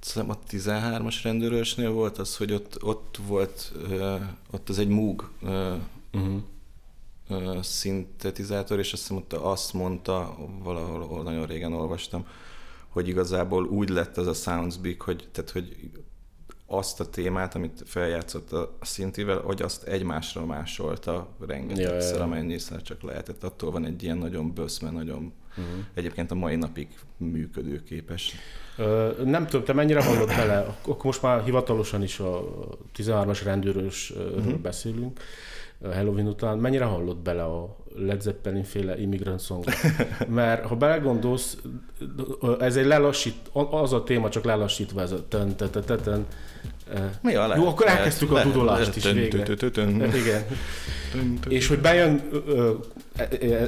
Szerintem 0.00 0.38
a 0.42 0.46
13-as 0.50 1.16
rendőrösnél 1.22 1.90
volt 1.90 2.18
az, 2.18 2.36
hogy 2.36 2.52
ott, 2.52 2.82
ott 2.82 3.18
volt, 3.26 3.72
ott 4.50 4.68
az 4.68 4.78
egy 4.78 4.88
Moog 4.88 5.30
uh-huh. 6.12 7.62
szintetizátor, 7.62 8.78
és 8.78 8.92
azt 8.92 9.02
hiszem 9.02 9.16
ott 9.16 9.32
azt 9.32 9.72
mondta, 9.72 10.36
valahol 10.62 11.22
nagyon 11.22 11.46
régen 11.46 11.72
olvastam, 11.72 12.26
hogy 12.98 13.08
igazából 13.08 13.64
úgy 13.64 13.88
lett 13.88 14.16
az 14.16 14.26
a 14.26 14.32
Sounds 14.32 14.76
Big, 14.76 15.02
hogy, 15.02 15.28
tehát, 15.32 15.50
hogy 15.50 15.90
azt 16.66 17.00
a 17.00 17.10
témát, 17.10 17.54
amit 17.54 17.82
feljátszott 17.86 18.52
a 18.52 18.76
szintivel, 18.80 19.38
hogy 19.38 19.62
azt 19.62 19.82
egymásra 19.82 20.46
másolta 20.46 21.28
rengetegszer, 21.46 22.12
ja, 22.12 22.18
ja. 22.18 22.22
amennyiszer 22.22 22.82
csak 22.82 23.02
lehetett. 23.02 23.44
Attól 23.44 23.70
van 23.70 23.84
egy 23.84 24.02
ilyen 24.02 24.18
nagyon 24.18 24.54
böszme, 24.54 24.90
nagyon 24.90 25.32
uh-huh. 25.50 25.84
egyébként 25.94 26.30
a 26.30 26.34
mai 26.34 26.56
napig 26.56 26.88
működőképes. 27.16 28.34
Ö, 28.76 29.12
nem 29.24 29.46
tudom, 29.46 29.64
te 29.64 29.72
mennyire 29.72 30.04
hallott 30.04 30.28
bele, 30.28 30.76
akkor 30.82 31.04
most 31.04 31.22
már 31.22 31.44
hivatalosan 31.44 32.02
is 32.02 32.18
a 32.18 32.44
13-as 32.96 33.40
rendőrösről 33.44 34.34
uh-huh. 34.34 34.58
beszélünk, 34.58 35.20
Halloween 35.82 36.26
után, 36.26 36.58
mennyire 36.58 36.84
hallott 36.84 37.18
bele 37.18 37.44
a 37.44 37.76
Led 37.96 38.20
Zeppelin 38.20 38.64
féle 38.64 39.00
Immigrant 39.00 39.40
Song? 39.40 39.64
Mert 40.28 40.66
ha 40.66 40.76
belegondolsz, 40.76 41.56
ez 42.60 42.76
egy 42.76 42.86
lelassít, 42.86 43.34
az 43.70 43.92
a 43.92 44.02
téma 44.02 44.28
csak 44.28 44.44
lelassítva 44.44 45.00
ez 45.00 45.12
a 45.12 45.28
tön, 45.28 45.56
tön, 45.56 45.70
tön, 45.70 46.00
tön, 46.02 46.26
Mi 47.22 47.34
a 47.34 47.56
Jó, 47.56 47.66
akkor 47.66 47.86
elkezdtük 47.86 48.32
a 48.32 48.42
dudolást 48.42 48.96
is 48.96 49.10
végre. 49.10 49.44
Igen. 50.14 50.44
És 51.48 51.68
hogy 51.68 51.78
bejön 51.78 52.22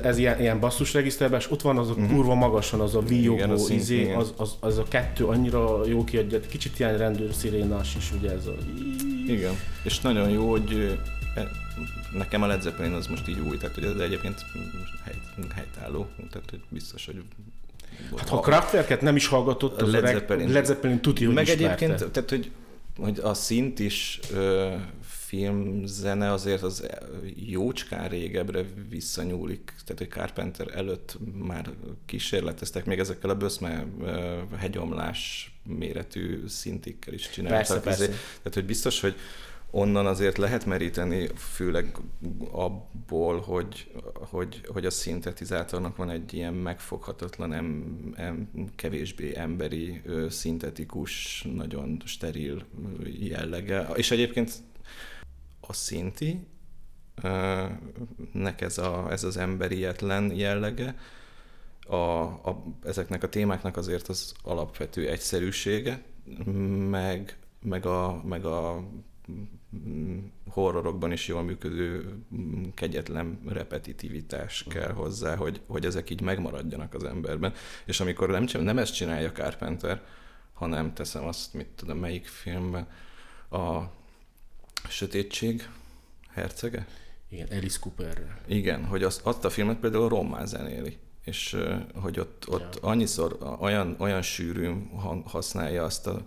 ez 0.02 0.18
ilyen, 0.18 0.40
ilyen 0.40 0.60
basszusregiszterbe, 0.60 1.36
és 1.36 1.50
ott 1.50 1.62
van 1.62 1.78
az 1.78 1.90
a 1.90 1.94
mhm. 1.96 2.14
kurva 2.14 2.34
magasan, 2.34 2.80
az 2.80 2.94
a 2.94 3.00
viogó 3.00 3.68
izé, 3.68 4.12
az, 4.12 4.32
az, 4.36 4.56
az, 4.60 4.78
a 4.78 4.84
kettő 4.88 5.24
annyira 5.24 5.86
jó 5.86 6.04
kiadja, 6.04 6.40
kicsit 6.40 6.78
ilyen 6.78 6.98
rendőr 6.98 7.34
szirénás 7.34 7.96
is, 7.96 8.12
ugye 8.12 8.30
ez 8.30 8.46
a... 8.46 8.54
Igen, 9.26 9.52
és 9.82 10.00
nagyon 10.00 10.30
jó, 10.30 10.50
hogy 10.50 10.98
nekem 12.12 12.42
a 12.42 12.46
Led 12.46 12.62
Zeppelin 12.62 12.92
az 12.92 13.06
most 13.06 13.28
így 13.28 13.38
új, 13.38 13.56
tehát 13.56 13.74
hogy 13.74 13.84
ez 13.84 13.96
egyébként 13.96 14.44
hely, 15.04 15.14
helytálló, 15.54 16.08
tehát 16.30 16.50
hogy 16.50 16.60
biztos, 16.68 17.06
hogy 17.06 17.22
Hát 18.16 18.28
ha 18.28 18.36
a 18.36 18.40
Kraftwerket 18.40 19.00
nem 19.00 19.16
is 19.16 19.26
hallgatott, 19.26 19.80
az 19.82 19.90
Led 19.90 20.06
Zeppelin, 20.06 20.52
Led 20.52 20.64
Zeppelin 20.64 21.00
tuti, 21.00 21.24
hogy 21.24 21.34
Meg 21.34 21.44
ismerte. 21.48 21.84
egyébként, 21.84 22.10
tehát 22.10 22.30
hogy, 22.30 22.50
hogy 22.96 23.18
a 23.22 23.34
szint 23.34 23.78
is 23.78 24.20
ö, 24.32 24.74
filmzene 25.30 26.32
azért 26.32 26.62
az 26.62 26.86
jócskán 27.34 28.08
régebbre 28.08 28.64
visszanyúlik, 28.88 29.74
tehát 29.84 29.98
hogy 29.98 30.08
Carpenter 30.08 30.66
előtt 30.74 31.18
már 31.34 31.70
kísérleteztek 32.06 32.84
még 32.84 32.98
ezekkel 32.98 33.30
a 33.30 33.34
böszme 33.34 33.86
hegyomlás 34.56 35.52
méretű 35.62 36.46
szintikkel 36.46 37.14
is 37.14 37.30
csináltak. 37.30 37.58
Persze, 37.58 37.80
persze. 37.80 38.06
Tehát, 38.06 38.54
hogy 38.54 38.64
biztos, 38.64 39.00
hogy 39.00 39.14
onnan 39.70 40.06
azért 40.06 40.36
lehet 40.36 40.66
meríteni, 40.66 41.28
főleg 41.36 41.96
abból, 42.50 43.40
hogy, 43.40 43.90
hogy, 44.14 44.60
hogy 44.66 44.86
a 44.86 44.90
szintetizátornak 44.90 45.96
van 45.96 46.10
egy 46.10 46.34
ilyen 46.34 46.54
megfoghatatlan, 46.54 47.52
em, 47.52 48.12
em, 48.14 48.48
kevésbé 48.76 49.36
emberi, 49.36 50.02
szintetikus, 50.28 51.42
nagyon 51.54 52.02
steril 52.04 52.64
jellege. 53.20 53.88
És 53.94 54.10
egyébként 54.10 54.52
a 55.60 55.72
szinti, 55.72 56.46
nek 58.32 58.60
ez, 58.60 58.78
a, 58.78 59.10
ez 59.10 59.24
az 59.24 59.36
emberietlen 59.36 60.36
jellege, 60.36 60.94
a, 61.86 62.22
a, 62.22 62.62
ezeknek 62.84 63.22
a 63.22 63.28
témáknak 63.28 63.76
azért 63.76 64.08
az 64.08 64.34
alapvető 64.42 65.08
egyszerűsége, 65.08 66.02
meg, 66.90 67.38
meg, 67.62 67.86
a, 67.86 68.22
meg 68.24 68.44
a 68.44 68.84
horrorokban 70.48 71.12
is 71.12 71.28
jól 71.28 71.42
működő 71.42 72.14
kegyetlen 72.74 73.40
repetitivitás 73.48 74.64
kell 74.68 74.92
hozzá, 74.92 75.36
hogy, 75.36 75.60
hogy 75.66 75.84
ezek 75.84 76.10
így 76.10 76.20
megmaradjanak 76.20 76.94
az 76.94 77.04
emberben. 77.04 77.52
És 77.84 78.00
amikor 78.00 78.28
nem, 78.28 78.46
nem 78.52 78.78
ezt 78.78 78.94
csinálja 78.94 79.32
Carpenter, 79.32 80.02
hanem 80.52 80.94
teszem 80.94 81.24
azt, 81.24 81.54
mit 81.54 81.66
tudom, 81.66 81.98
melyik 81.98 82.26
filmben, 82.26 82.86
a 83.50 83.80
Sötétség 84.88 85.68
hercege? 86.30 86.86
Igen, 87.28 87.48
Alice 87.50 87.78
Cooperrel. 87.80 88.40
Igen, 88.46 88.84
hogy 88.84 89.02
azt, 89.02 89.26
azt 89.26 89.44
a 89.44 89.50
filmet 89.50 89.78
például 89.78 90.08
Rommá 90.08 90.44
zenéli 90.44 90.98
és 91.24 91.56
hogy 91.94 92.18
ott, 92.18 92.48
ott 92.48 92.78
ja. 92.82 92.88
annyiszor 92.88 93.56
olyan, 93.60 93.96
olyan 93.98 94.22
sűrűn 94.22 94.90
használja 95.24 95.84
azt 95.84 96.06
a, 96.06 96.22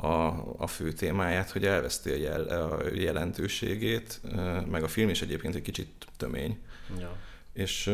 a, 0.00 0.54
a 0.56 0.66
fő 0.66 0.92
témáját, 0.92 1.50
hogy 1.50 1.66
elveszti 1.66 2.10
a, 2.10 2.16
jel, 2.16 2.42
a 2.42 2.78
jelentőségét, 2.94 4.20
meg 4.70 4.82
a 4.82 4.88
film 4.88 5.08
is 5.08 5.22
egyébként 5.22 5.54
egy 5.54 5.62
kicsit 5.62 6.06
tömény. 6.16 6.58
Ja. 6.98 7.16
És, 7.52 7.90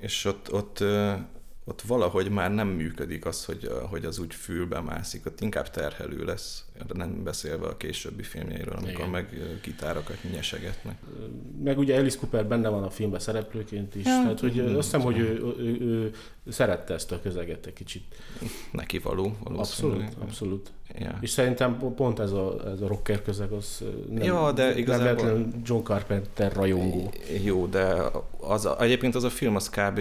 és 0.00 0.24
ott, 0.24 0.52
ott, 0.52 0.84
ott 1.68 1.82
valahogy 1.82 2.30
már 2.30 2.54
nem 2.54 2.68
működik 2.68 3.26
az, 3.26 3.44
hogy, 3.44 3.70
hogy 3.90 4.04
az 4.04 4.18
úgy 4.18 4.34
fülbe 4.34 4.80
mászik, 4.80 5.26
ott 5.26 5.40
inkább 5.40 5.70
terhelő 5.70 6.24
lesz, 6.24 6.64
nem 6.92 7.22
beszélve 7.22 7.66
a 7.66 7.76
későbbi 7.76 8.22
filmjeiről, 8.22 8.74
amikor 8.74 8.92
Igen. 8.92 9.08
meg 9.08 9.58
gitárokat 9.62 10.16
nyesegetnek. 10.32 10.98
Meg 11.64 11.78
ugye 11.78 11.98
Alice 11.98 12.18
Cooper 12.18 12.46
benne 12.46 12.68
van 12.68 12.82
a 12.82 12.90
filmben 12.90 13.20
szereplőként 13.20 13.94
is, 13.94 14.04
ja. 14.04 14.20
tehát 14.22 14.40
hogy 14.40 14.58
azt 14.58 14.74
hiszem, 14.74 15.00
hogy 15.00 15.18
ő, 15.18 15.54
ő, 15.58 15.80
ő, 15.80 16.12
ő 16.44 16.50
szerette 16.50 16.94
ezt 16.94 17.12
a 17.12 17.20
közeget 17.20 17.66
egy 17.66 17.72
kicsit. 17.72 18.04
Neki 18.72 18.98
való, 18.98 19.36
Abszolút, 19.44 20.04
abszolút. 20.18 20.70
Ja. 20.98 21.18
És 21.20 21.30
szerintem 21.30 21.94
pont 21.96 22.18
ez 22.18 22.32
a, 22.32 22.56
ez 22.66 22.80
a 22.80 22.86
rocker 22.86 23.22
közeg 23.22 23.52
az 23.52 23.84
nem, 24.10 24.22
ja, 24.22 24.52
de 24.52 24.78
igazából... 24.78 25.26
nem 25.26 25.50
John 25.64 25.82
Carpenter 25.82 26.52
rajongó. 26.52 27.12
Jó, 27.44 27.66
de 27.66 27.94
az 28.40 28.64
a, 28.64 28.82
egyébként 28.82 29.14
az 29.14 29.24
a 29.24 29.30
film 29.30 29.56
az 29.56 29.70
kb 29.70 30.00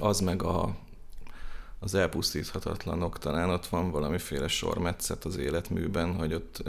az 0.00 0.20
meg 0.20 0.42
a, 0.42 0.76
az 1.78 1.94
elpusztíthatatlanok, 1.94 3.18
talán 3.18 3.50
ott 3.50 3.66
van 3.66 3.90
valamiféle 3.90 4.48
sormetszet 4.48 5.24
az 5.24 5.36
életműben, 5.36 6.14
hogy 6.14 6.34
ott, 6.34 6.62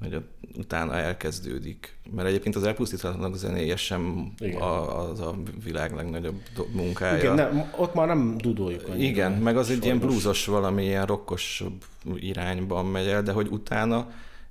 hogy 0.00 0.14
ott 0.14 0.38
utána 0.56 0.94
elkezdődik. 0.94 1.98
Mert 2.10 2.28
egyébként 2.28 2.56
az 2.56 2.62
elpusztíthatatlanok 2.62 3.36
zenéje 3.36 3.76
sem 3.76 4.32
a, 4.58 4.64
az 4.64 5.20
a 5.20 5.34
világ 5.64 5.94
legnagyobb 5.94 6.40
munkája. 6.72 7.18
Igen, 7.18 7.34
nem, 7.34 7.70
ott 7.76 7.94
már 7.94 8.06
nem 8.06 8.36
dudoljuk 8.38 8.88
annyira. 8.88 9.08
Igen, 9.08 9.32
meg 9.32 9.56
az 9.56 9.66
sajnos. 9.66 9.82
egy 9.82 9.90
ilyen 9.90 10.06
blúzos, 10.06 10.46
valami 10.46 10.84
ilyen 10.84 11.06
rokkosabb 11.06 11.84
irányban 12.14 12.86
megy 12.86 13.06
el, 13.06 13.22
de 13.22 13.32
hogy 13.32 13.48
utána 13.50 14.10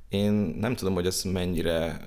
én 0.10 0.32
nem 0.60 0.75
tudom, 0.75 0.94
hogy 0.94 1.06
ez 1.06 1.24
mennyire 1.24 2.06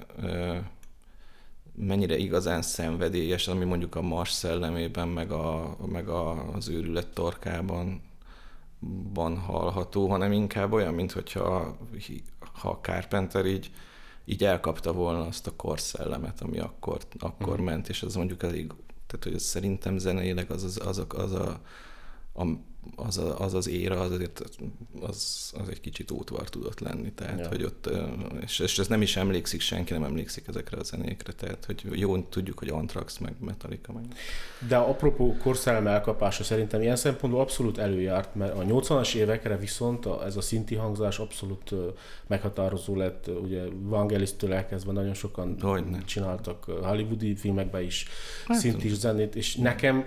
mennyire 1.75 2.17
igazán 2.17 2.62
szenvedélyes, 2.62 3.49
ami 3.49 3.64
mondjuk 3.64 3.95
a 3.95 4.02
Mars 4.02 4.31
szellemében, 4.31 5.09
meg, 5.09 5.31
a, 5.31 5.76
meg 5.87 6.09
a, 6.09 6.52
az 6.55 6.69
őrület 6.69 7.09
torkában 7.09 8.02
van 9.14 9.37
hallható, 9.38 10.09
hanem 10.09 10.33
inkább 10.33 10.73
olyan, 10.73 10.95
mint 10.95 11.12
hogyha 11.12 11.76
ha 12.52 12.79
Carpenter 12.83 13.47
így, 13.47 13.71
így 14.25 14.45
elkapta 14.45 14.93
volna 14.93 15.26
azt 15.26 15.47
a 15.47 15.57
korszellemet, 15.57 16.41
ami 16.41 16.59
akkor, 16.59 16.99
akkor 17.19 17.61
mm. 17.61 17.64
ment, 17.64 17.88
és 17.88 18.02
az 18.02 18.14
mondjuk 18.14 18.43
elég, 18.43 18.67
tehát 19.07 19.25
hogy 19.25 19.35
ez 19.35 19.43
szerintem 19.43 19.99
zeneileg 19.99 20.50
az, 20.50 20.62
az, 20.62 20.81
az, 20.87 20.99
a, 20.99 21.07
az 21.09 21.33
a, 21.33 21.61
a 22.35 22.45
az, 22.97 23.19
a, 23.19 23.41
az 23.41 23.55
az 23.55 23.69
éra 23.69 24.01
az 24.01 24.11
azért 24.11 24.43
az, 25.01 25.53
az 25.61 25.69
egy 25.69 25.81
kicsit 25.81 26.11
útvar 26.11 26.49
tudott 26.49 26.81
lenni, 26.81 27.12
tehát 27.12 27.39
ja. 27.39 27.49
hogy 27.49 27.65
ott, 27.65 27.91
és, 28.41 28.59
és 28.59 28.79
ez 28.79 28.87
nem 28.87 29.03
is 29.03 29.17
emlékszik, 29.17 29.61
senki 29.61 29.93
nem 29.93 30.05
emlékszik 30.05 30.49
ezekre 30.49 30.77
a 30.77 30.83
zenékre, 30.83 31.33
tehát 31.33 31.65
hogy 31.65 31.85
jó, 31.91 32.23
tudjuk, 32.23 32.59
hogy 32.59 32.69
Anthrax, 32.69 33.19
meg 33.19 33.35
Metallica, 33.41 33.93
meg... 33.93 34.05
De 34.69 34.77
apropó 34.77 35.37
korszellem 35.37 35.87
elkapása 35.87 36.45
szerintem 36.45 36.83
ilyen 36.83 36.97
szempontból 36.97 37.41
abszolút 37.41 37.79
előjárt, 37.79 38.35
mert 38.35 38.55
a 38.55 38.62
80-as 38.62 39.15
évekre 39.15 39.57
viszont 39.57 40.07
a, 40.07 40.25
ez 40.25 40.37
a 40.37 40.41
szinti 40.41 40.75
hangzás 40.75 41.19
abszolút 41.19 41.75
meghatározó 42.27 42.97
lett, 42.97 43.31
ugye 43.42 43.62
Vangelis-től 43.73 44.53
elkezdve 44.53 44.92
nagyon 44.92 45.14
sokan 45.14 45.57
Hogyne. 45.61 46.05
csináltak 46.05 46.64
hollywoodi 46.64 47.37
filmekbe 47.37 47.83
is 47.83 48.07
hát, 48.47 48.59
szintis 48.59 48.92
zenét, 48.92 49.35
és 49.35 49.57
nekem 49.57 50.05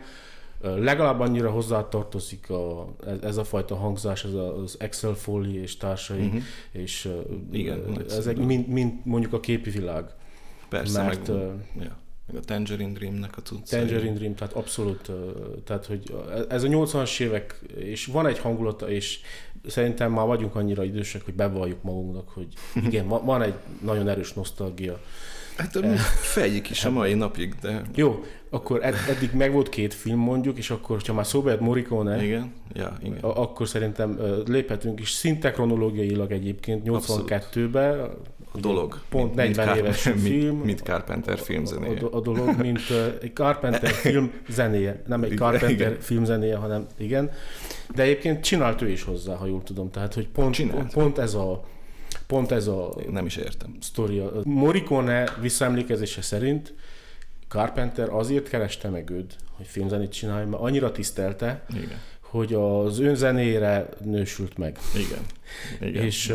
legalább 0.61 1.19
annyira 1.19 1.49
hozzátartozik 1.49 2.49
a, 2.49 2.95
ez 3.21 3.37
a 3.37 3.43
fajta 3.43 3.75
hangzás, 3.75 4.23
ez 4.23 4.33
az 4.33 4.75
Excel 4.79 5.13
Foley 5.13 5.61
és 5.61 5.77
társai, 5.77 6.25
uh-huh. 6.25 6.41
és 6.71 7.09
Igen, 7.51 8.05
ezek 8.09 8.37
mind, 8.37 8.67
mind 8.67 8.93
mondjuk 9.03 9.33
a 9.33 9.39
képi 9.39 9.69
világ. 9.69 10.05
Persze, 10.69 11.03
mert, 11.03 11.27
meg, 11.27 11.37
ja, 11.79 11.97
meg 12.27 12.35
a 12.35 12.39
Tangerine 12.39 12.91
Dreamnek 12.91 13.37
a 13.37 13.41
tudsz. 13.41 13.69
Tangerine 13.69 14.13
Dream, 14.13 14.35
tehát 14.35 14.53
abszolút, 14.53 15.11
tehát 15.63 15.85
hogy 15.85 16.15
ez 16.49 16.63
a 16.63 16.67
80-as 16.67 17.19
évek, 17.19 17.61
és 17.75 18.05
van 18.05 18.27
egy 18.27 18.39
hangulata, 18.39 18.89
és 18.89 19.19
szerintem 19.67 20.11
már 20.11 20.25
vagyunk 20.25 20.55
annyira 20.55 20.83
idősek, 20.83 21.25
hogy 21.25 21.33
bevalljuk 21.33 21.83
magunknak, 21.83 22.29
hogy 22.29 22.47
igen, 22.85 23.07
van 23.07 23.41
egy 23.41 23.53
nagyon 23.81 24.07
erős 24.07 24.33
nosztalgia 24.33 24.99
Hát 25.57 25.79
fejik 26.21 26.69
is 26.69 26.85
a 26.85 26.89
mai 26.91 27.13
napig, 27.13 27.55
de... 27.61 27.81
Jó, 27.95 28.23
akkor 28.49 28.83
ed- 28.83 29.09
eddig 29.09 29.33
meg 29.33 29.51
volt 29.51 29.69
két 29.69 29.93
film 29.93 30.19
mondjuk, 30.19 30.57
és 30.57 30.69
akkor, 30.69 31.01
ha 31.07 31.13
már 31.13 31.25
szóba 31.25 31.55
Morricone, 31.59 32.23
igen, 32.23 32.53
ja, 32.73 32.97
igen. 33.03 33.17
Akkor 33.19 33.67
szerintem 33.67 34.19
léphetünk 34.45 34.99
is, 34.99 35.09
szinte 35.09 35.51
kronológiailag 35.51 36.31
egyébként, 36.31 36.81
82-ben, 36.85 38.09
a 38.55 38.59
dolog. 38.59 39.01
Pont 39.09 39.35
mint, 39.35 39.55
40 39.55 39.67
mint 39.67 39.85
éves 39.85 40.01
Car- 40.01 40.19
film. 40.19 40.55
Mint, 40.55 40.63
mint 40.63 40.81
Carpenter 40.81 41.39
filmzenéje. 41.39 41.99
A, 41.99 42.05
a, 42.05 42.17
a 42.17 42.21
dolog, 42.21 42.57
mint 42.59 42.79
egy 43.21 43.33
Carpenter 43.33 43.89
film 44.05 44.31
zenéje. 44.49 45.01
Nem 45.07 45.23
egy 45.23 45.35
Carpenter 45.37 45.69
igen. 45.69 45.99
film 45.99 46.25
zenéje, 46.25 46.55
hanem 46.55 46.85
igen. 46.97 47.31
De 47.95 48.03
egyébként 48.03 48.43
csinált 48.43 48.81
ő 48.81 48.89
is 48.89 49.03
hozzá, 49.03 49.35
ha 49.35 49.45
jól 49.45 49.63
tudom. 49.63 49.91
Tehát, 49.91 50.13
hogy 50.13 50.27
pont, 50.27 50.71
pont, 50.71 50.93
pont 50.93 51.17
ez 51.17 51.33
a 51.33 51.63
Pont 52.27 52.51
ez 52.51 52.67
a... 52.67 52.95
Nem 53.11 53.25
is 53.25 53.35
értem. 53.35 53.75
Sztoria. 53.81 54.31
Morricone 54.43 55.33
visszaemlékezése 55.41 56.21
szerint 56.21 56.73
Carpenter 57.47 58.09
azért 58.09 58.49
kereste 58.49 58.89
meg 58.89 59.09
őt, 59.09 59.35
hogy 59.57 59.67
filmzenét 59.67 60.11
csinálja, 60.11 60.47
mert 60.47 60.61
annyira 60.61 60.91
tisztelte, 60.91 61.63
Igen. 61.69 61.99
Hogy 62.35 62.53
az 62.53 63.01
zenére 63.13 63.89
nősült 64.03 64.57
meg. 64.57 64.77
Igen. 64.95 65.25
Igen 65.89 66.03
és, 66.03 66.33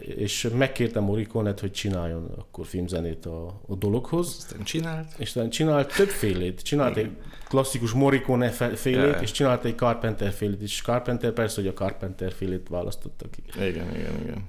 és 0.00 0.48
megkérte 0.54 1.00
morricone 1.00 1.54
hogy 1.60 1.72
csináljon 1.72 2.30
akkor 2.38 2.66
filmzenét 2.66 3.26
a, 3.26 3.60
a 3.66 3.74
dologhoz. 3.74 4.36
Aztán 4.38 4.62
csinált. 4.62 5.12
És 5.16 5.26
aztán 5.26 5.50
csinált 5.50 5.96
többfélét. 5.96 6.62
Csinált 6.62 6.96
Igen. 6.96 7.08
egy 7.08 7.16
klasszikus 7.48 7.92
Morricone 7.92 8.50
félét, 8.50 9.14
ja. 9.14 9.20
és 9.20 9.30
csinált 9.30 9.64
egy 9.64 9.76
Carpenter 9.76 10.32
félét 10.32 10.62
is. 10.62 10.82
Carpenter 10.82 11.32
persze, 11.32 11.60
hogy 11.60 11.70
a 11.70 11.72
Carpenter 11.72 12.32
félét 12.32 12.68
választotta 12.68 13.30
ki. 13.30 13.42
Igen, 13.56 13.94
igen, 13.94 14.20
igen. 14.22 14.44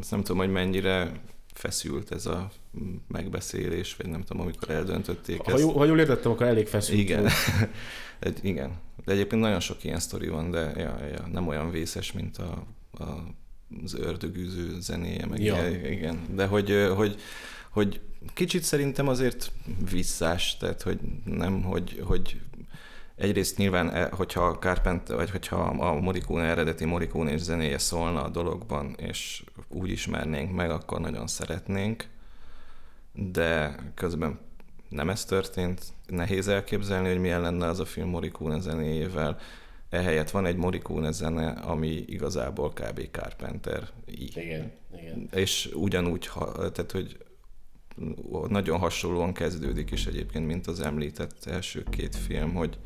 Ezt 0.00 0.10
nem 0.10 0.22
tudom, 0.22 0.38
hogy 0.38 0.50
mennyire 0.50 1.12
feszült 1.54 2.12
ez 2.12 2.26
a 2.26 2.50
megbeszélés, 3.08 3.96
vagy 3.96 4.06
nem 4.06 4.22
tudom, 4.22 4.42
amikor 4.42 4.70
eldöntötték 4.70 5.40
ha 5.40 5.52
ezt. 5.52 5.60
Jó, 5.60 5.70
ha 5.70 5.84
jól 5.84 5.98
értettem, 5.98 6.30
akkor 6.30 6.46
elég 6.46 6.66
feszült. 6.66 6.98
Igen. 6.98 7.28
Egy, 8.18 8.38
igen. 8.42 8.72
De 9.04 9.12
egyébként 9.12 9.42
nagyon 9.42 9.60
sok 9.60 9.84
ilyen 9.84 10.00
sztori 10.00 10.28
van, 10.28 10.50
de 10.50 10.72
ja, 10.76 11.04
ja, 11.04 11.26
nem 11.32 11.48
olyan 11.48 11.70
vészes, 11.70 12.12
mint 12.12 12.38
a, 12.38 12.66
a, 12.98 13.04
az 13.84 13.94
ördögűző 13.94 14.80
zenéje, 14.80 15.26
meg 15.26 15.42
ja. 15.42 15.68
ilyen, 15.68 15.92
igen. 15.92 16.18
De 16.34 16.46
hogy, 16.46 16.88
hogy, 16.96 17.20
hogy 17.70 18.00
kicsit 18.34 18.62
szerintem 18.62 19.08
azért 19.08 19.52
visszás, 19.90 20.56
tehát 20.56 20.82
hogy 20.82 20.98
nem, 21.24 21.62
hogy, 21.62 22.02
hogy 22.04 22.40
Egyrészt 23.16 23.56
nyilván, 23.56 23.90
e, 23.90 24.08
hogyha 24.12 24.46
a 24.46 24.58
Carpenter, 24.58 25.16
vagy 25.16 25.30
hogyha 25.30 25.56
a 25.56 26.00
Morricone 26.00 26.44
eredeti 26.44 26.84
Morricone 26.84 27.32
és 27.32 27.40
zenéje 27.40 27.78
szólna 27.78 28.24
a 28.24 28.28
dologban, 28.28 28.94
és 28.96 29.44
úgy 29.68 29.90
ismernénk 29.90 30.54
meg, 30.54 30.70
akkor 30.70 31.00
nagyon 31.00 31.26
szeretnénk, 31.26 32.06
de 33.12 33.74
közben 33.94 34.38
nem 34.94 35.10
ez 35.10 35.24
történt. 35.24 35.82
Nehéz 36.06 36.48
elképzelni, 36.48 37.08
hogy 37.08 37.20
milyen 37.20 37.40
lenne 37.40 37.66
az 37.66 37.80
a 37.80 37.84
film 37.84 38.08
Morricone 38.08 38.60
zenéjével. 38.60 39.38
Ehelyett 39.88 40.30
van 40.30 40.46
egy 40.46 40.56
Morricone 40.56 41.10
zene, 41.10 41.48
ami 41.48 42.04
igazából 42.06 42.72
kb. 42.72 43.08
Carpenter. 43.10 43.88
Igen, 44.04 44.72
igen. 44.98 45.28
És 45.32 45.70
ugyanúgy, 45.74 46.30
tehát 46.54 46.92
hogy 46.92 47.16
nagyon 48.48 48.78
hasonlóan 48.78 49.32
kezdődik 49.32 49.90
is 49.90 50.06
egyébként, 50.06 50.46
mint 50.46 50.66
az 50.66 50.80
említett 50.80 51.44
első 51.44 51.84
két 51.90 52.16
film, 52.16 52.54
hogy, 52.54 52.78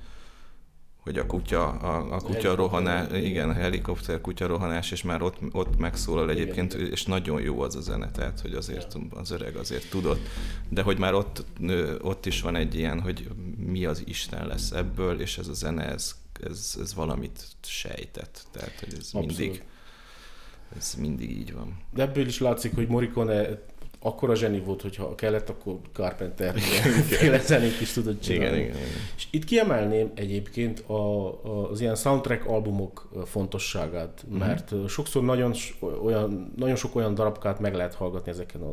hogy 1.09 1.19
a 1.19 1.27
kutya, 1.27 1.69
a, 1.69 2.15
a 2.15 2.21
kutya 2.21 2.55
rohanás, 2.55 3.07
igen, 3.13 3.49
a 3.49 3.53
helikopter 3.53 4.21
kutya 4.21 4.47
rohanás, 4.47 4.91
és 4.91 5.03
már 5.03 5.23
ott, 5.23 5.37
ott 5.53 5.79
megszólal 5.79 6.31
egyébként, 6.31 6.75
igen. 6.75 6.91
és 6.91 7.05
nagyon 7.05 7.41
jó 7.41 7.61
az 7.61 7.77
a 7.77 7.81
zene, 7.81 8.11
tehát 8.11 8.41
hogy 8.41 8.55
azért 8.55 8.97
az 9.11 9.31
öreg 9.31 9.57
azért 9.57 9.91
tudott, 9.91 10.21
de 10.69 10.83
hogy 10.83 10.99
már 10.99 11.15
ott, 11.15 11.45
ott 12.01 12.27
is 12.27 12.41
van 12.41 12.57
egy 12.57 12.75
ilyen, 12.75 13.01
hogy 13.01 13.29
mi 13.57 13.85
az 13.85 14.03
Isten 14.07 14.47
lesz 14.47 14.71
ebből, 14.71 15.21
és 15.21 15.39
ez 15.39 15.49
a 15.49 15.55
zene, 15.55 15.85
ez, 15.85 16.15
ez, 16.45 16.77
ez 16.81 16.95
valamit 16.95 17.47
sejtett, 17.63 18.47
tehát 18.51 18.81
hogy 18.81 18.93
ez 18.93 18.99
Abszolút. 18.99 19.27
mindig 19.27 19.63
ez 20.77 20.95
mindig 20.99 21.31
így 21.31 21.53
van. 21.53 21.79
De 21.95 22.03
ebből 22.03 22.27
is 22.27 22.41
látszik, 22.41 22.75
hogy 22.75 22.89
Morricone 22.89 23.63
akkora 24.01 24.35
zseni 24.35 24.61
volt, 24.61 24.83
hogyha 24.83 25.15
kellett, 25.15 25.49
akkor 25.49 25.79
Carpenter 25.93 26.59
féle 27.11 27.39
zenét 27.39 27.81
is 27.81 27.93
tudott 27.93 28.21
csinálni. 28.21 28.57
Igen, 28.57 28.59
igen, 28.59 28.77
igen. 28.77 28.99
És 29.17 29.27
itt 29.31 29.45
kiemelném 29.45 30.11
egyébként 30.15 30.81
a, 30.81 30.93
a, 30.93 31.71
az 31.71 31.81
ilyen 31.81 31.95
soundtrack 31.95 32.47
albumok 32.47 33.09
fontosságát, 33.25 34.25
mert 34.39 34.71
uh-huh. 34.71 34.89
sokszor 34.89 35.25
nagyon, 35.25 35.55
olyan, 36.03 36.53
nagyon 36.57 36.77
sok 36.77 36.97
olyan 36.97 37.15
darabkát 37.15 37.61
meg 37.61 37.75
lehet 37.75 37.95
hallgatni 37.95 38.31
ezeken 38.31 38.61
a 38.61 38.73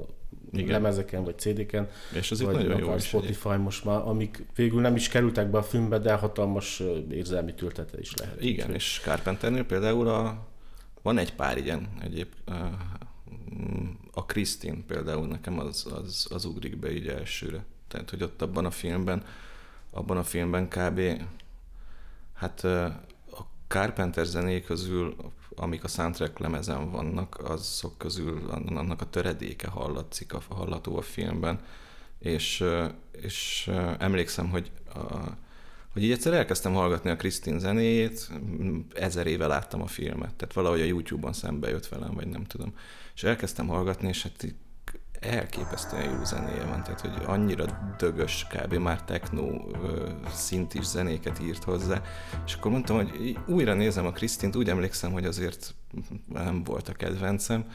igen. 0.51 0.71
lemezeken, 0.71 1.23
vagy 1.23 1.39
CD-ken, 1.39 1.89
és 2.13 2.31
az 2.31 2.41
vagy 2.41 2.55
nagyon 2.55 2.79
jó 2.79 2.97
Spotify 2.97 3.49
is 3.49 3.57
most 3.57 3.85
már, 3.85 4.01
amik 4.05 4.45
végül 4.55 4.81
nem 4.81 4.95
is 4.95 5.07
kerültek 5.07 5.49
be 5.49 5.57
a 5.57 5.63
filmbe, 5.63 5.99
de 5.99 6.13
hatalmas 6.13 6.83
érzelmi 7.11 7.53
tültete 7.53 7.99
is 7.99 8.13
lehet. 8.15 8.41
Igen, 8.41 8.69
úgy, 8.69 8.75
és 8.75 8.99
Carpenternél 9.03 9.63
például 9.63 10.07
a, 10.07 10.47
van 11.01 11.17
egy 11.17 11.33
pár 11.33 11.57
ilyen 11.57 11.87
egyéb, 12.01 12.27
a 14.11 14.25
Christine 14.25 14.83
például 14.87 15.27
nekem 15.27 15.59
az, 15.59 15.85
az, 15.91 16.27
az 16.29 16.45
ugrik 16.45 16.77
be 16.77 16.91
így 16.91 17.07
elsőre. 17.07 17.65
Tehát, 17.87 18.09
hogy 18.09 18.23
ott 18.23 18.41
abban 18.41 18.65
a 18.65 18.71
filmben, 18.71 19.23
abban 19.91 20.17
a 20.17 20.23
filmben 20.23 20.67
kb. 20.67 21.01
Hát 22.33 22.63
a 22.63 23.47
Carpenter 23.67 24.25
zené 24.25 24.61
közül, 24.61 25.15
amik 25.55 25.83
a 25.83 25.87
soundtrack 25.87 26.39
lemezen 26.39 26.91
vannak, 26.91 27.49
azok 27.49 27.97
közül 27.97 28.49
annak 28.49 29.01
a 29.01 29.09
töredéke 29.09 29.67
hallatszik, 29.67 30.33
a, 30.33 30.41
hallható 30.47 30.97
a 30.97 31.01
filmben. 31.01 31.59
És, 32.19 32.63
és 33.11 33.71
emlékszem, 33.97 34.49
hogy 34.49 34.71
a, 34.93 34.99
hogy 35.95 36.03
így 36.03 36.11
egyszer 36.11 36.33
elkezdtem 36.33 36.73
hallgatni 36.73 37.09
a 37.09 37.15
Krisztin 37.15 37.59
zenéjét, 37.59 38.29
ezer 38.93 39.27
éve 39.27 39.47
láttam 39.47 39.81
a 39.81 39.87
filmet, 39.87 40.33
tehát 40.33 40.53
valahogy 40.53 40.81
a 40.81 40.85
YouTube-on 40.85 41.33
szembe 41.33 41.69
jött 41.69 41.87
velem, 41.87 42.13
vagy 42.13 42.27
nem 42.27 42.43
tudom. 42.43 42.73
És 43.15 43.23
elkezdtem 43.23 43.67
hallgatni, 43.67 44.07
és 44.07 44.23
hát 44.23 44.55
elképesztően 45.19 46.13
jó 46.13 46.23
zenéje 46.23 46.63
van, 46.63 46.83
tehát 46.83 47.01
hogy 47.01 47.11
annyira 47.25 47.95
dögös, 47.97 48.47
kb. 48.49 48.73
már 48.73 49.03
techno 49.03 49.47
szintis 50.33 50.85
zenéket 50.85 51.39
írt 51.39 51.63
hozzá, 51.63 52.01
és 52.45 52.53
akkor 52.53 52.71
mondtam, 52.71 52.95
hogy 52.95 53.37
újra 53.47 53.73
nézem 53.73 54.05
a 54.05 54.11
Krisztint, 54.11 54.55
úgy 54.55 54.69
emlékszem, 54.69 55.11
hogy 55.11 55.25
azért 55.25 55.75
nem 56.27 56.63
volt 56.63 56.87
a 56.87 56.93
kedvencem, 56.93 57.65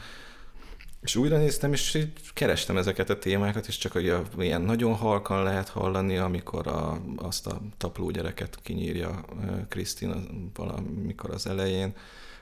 és 1.01 1.15
újra 1.15 1.37
néztem, 1.37 1.73
és 1.73 1.93
így 1.93 2.11
kerestem 2.33 2.77
ezeket 2.77 3.09
a 3.09 3.19
témákat, 3.19 3.67
és 3.67 3.77
csak 3.77 3.91
hogy 3.91 4.13
ilyen 4.37 4.61
nagyon 4.61 4.93
halkan 4.93 5.43
lehet 5.43 5.69
hallani, 5.69 6.17
amikor 6.17 6.67
a, 6.67 7.01
azt 7.15 7.47
a 7.47 7.61
tapló 7.77 8.09
gyereket 8.09 8.59
kinyírja 8.63 9.25
Krisztina 9.69 10.15
valamikor 10.53 11.29
az 11.29 11.47
elején, 11.47 11.93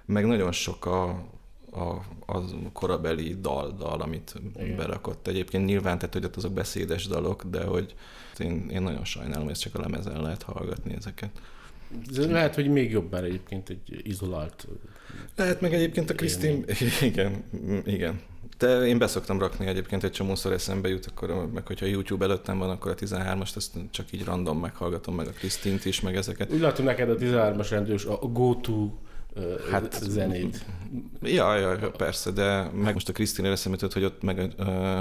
meg 0.06 0.26
nagyon 0.26 0.52
sok 0.52 0.86
a, 0.86 1.10
a, 1.72 1.89
a 2.26 2.41
korabeli 2.74 3.36
dal, 3.41 3.72
dal 3.78 4.02
amit 4.02 4.34
Igen. 4.56 4.76
berakott. 4.76 5.28
Egyébként 5.28 5.65
nyilván, 5.65 5.98
tehát 5.98 6.13
hogy 6.13 6.26
ott 6.26 6.36
azok 6.36 6.52
beszédes 6.54 7.08
dalok, 7.08 7.43
de 7.43 7.63
hogy 7.63 7.95
én, 8.38 8.69
én 8.72 8.82
nagyon 8.82 9.06
sajnálom, 9.06 9.45
hogy 9.45 9.58
csak 9.58 9.76
a 9.76 9.80
lemezen 9.80 10.22
lehet 10.22 10.43
hallgatni 10.43 10.95
ezeket. 10.95 11.30
Ez 12.10 12.30
lehet, 12.30 12.56
hogy 12.56 12.67
még 12.69 12.91
jobb 12.91 13.12
már 13.12 13.24
egyébként 13.24 13.69
egy 13.69 14.02
izolált... 14.04 14.67
Lehet 15.36 15.62
meg 15.62 15.74
egyébként 15.74 16.10
a 16.10 16.15
Krisztin... 16.15 16.65
Igen, 17.02 17.43
igen. 17.86 18.22
De 18.60 18.86
én 18.86 18.98
beszoktam 18.98 19.39
rakni 19.39 19.65
egyébként 19.65 20.04
egy 20.04 20.12
csomószor 20.12 20.52
eszembe 20.52 20.89
jut, 20.89 21.06
akkor, 21.06 21.50
meg 21.54 21.67
hogyha 21.67 21.86
YouTube 21.86 22.26
előttem 22.26 22.58
van, 22.58 22.69
akkor 22.69 22.91
a 22.91 22.95
13-ast 22.95 23.56
azt 23.56 23.72
csak 23.91 24.12
így 24.12 24.26
random 24.26 24.60
meghallgatom, 24.60 25.15
meg 25.15 25.28
a 25.28 25.32
Krisztint 25.32 25.86
is, 25.86 26.02
meg 26.02 26.15
ezeket. 26.15 26.52
Úgy 26.52 26.60
látom 26.60 26.86
neked 26.86 27.10
a 27.10 27.15
13-as 27.15 27.67
rendős 27.69 28.06
a 28.06 28.15
go-to 28.15 28.91
hát, 29.72 30.00
zenét. 30.04 30.65
Ja, 31.22 31.56
ja, 31.56 31.91
persze, 31.91 32.32
de 32.32 32.63
meg 32.63 32.93
most 32.93 33.10
a 33.10 33.13
Krisztin 33.13 33.45
eszembe 33.45 33.78
jutott, 33.82 33.93
hogy 33.93 34.04
ott 34.04 34.22
meg, 34.22 34.54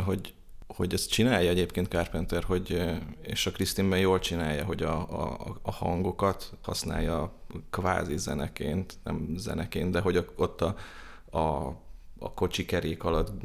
hogy 0.05 0.35
hogy 0.77 0.93
ezt 0.93 1.11
csinálja 1.11 1.51
egyébként 1.51 1.89
Carpenter, 1.89 2.43
hogy, 2.43 2.83
és 3.23 3.47
a 3.47 3.51
Krisztinben 3.51 3.99
jól 3.99 4.19
csinálja, 4.19 4.65
hogy 4.65 4.83
a, 4.83 5.23
a, 5.23 5.57
a 5.63 5.73
hangokat 5.73 6.53
használja 6.63 7.33
kvázi 7.71 8.19
zeneként, 8.19 8.99
nem 9.05 9.35
zeneként, 9.37 9.91
de 9.91 10.01
hogy 10.01 10.27
ott 10.37 10.61
a, 10.61 10.77
a 11.39 11.77
a 12.19 12.35
kocsi 12.35 12.65
kerék 12.65 13.05
alatt 13.05 13.43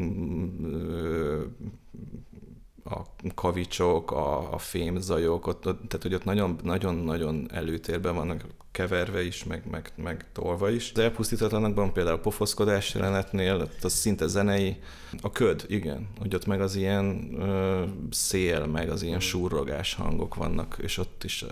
a 2.84 3.02
kavicsok, 3.36 4.12
a, 4.12 4.54
a 4.54 4.58
fémzajok, 4.58 5.48
ott, 5.48 5.62
tehát 5.62 6.00
hogy 6.02 6.14
ott 6.14 6.64
nagyon-nagyon 6.64 7.52
előtérben 7.52 8.16
vannak 8.16 8.46
keverve 8.74 9.26
is, 9.26 9.44
meg, 9.44 9.64
meg, 9.72 9.92
meg 9.96 10.26
tolva 10.32 10.70
is. 10.70 10.92
Az 10.94 11.00
elpusztítatlanakban 11.00 11.94
például 11.94 12.16
a 12.16 12.20
pofoszkodás 12.20 12.94
jelenetnél, 12.94 13.70
az 13.82 13.94
szinte 13.94 14.28
zenei, 14.28 14.78
a 15.22 15.32
köd, 15.32 15.66
igen, 15.68 16.08
hogy 16.20 16.36
ott 16.36 16.46
meg 16.46 16.62
az 16.62 16.76
ilyen 16.76 17.36
ö, 17.40 17.84
szél, 18.12 18.66
meg 18.66 18.90
az 18.90 19.04
ilyen 19.04 19.20
surrogás 19.20 19.94
hangok 19.94 20.36
vannak, 20.36 20.78
és 20.82 20.98
ott 20.98 21.24
is 21.24 21.46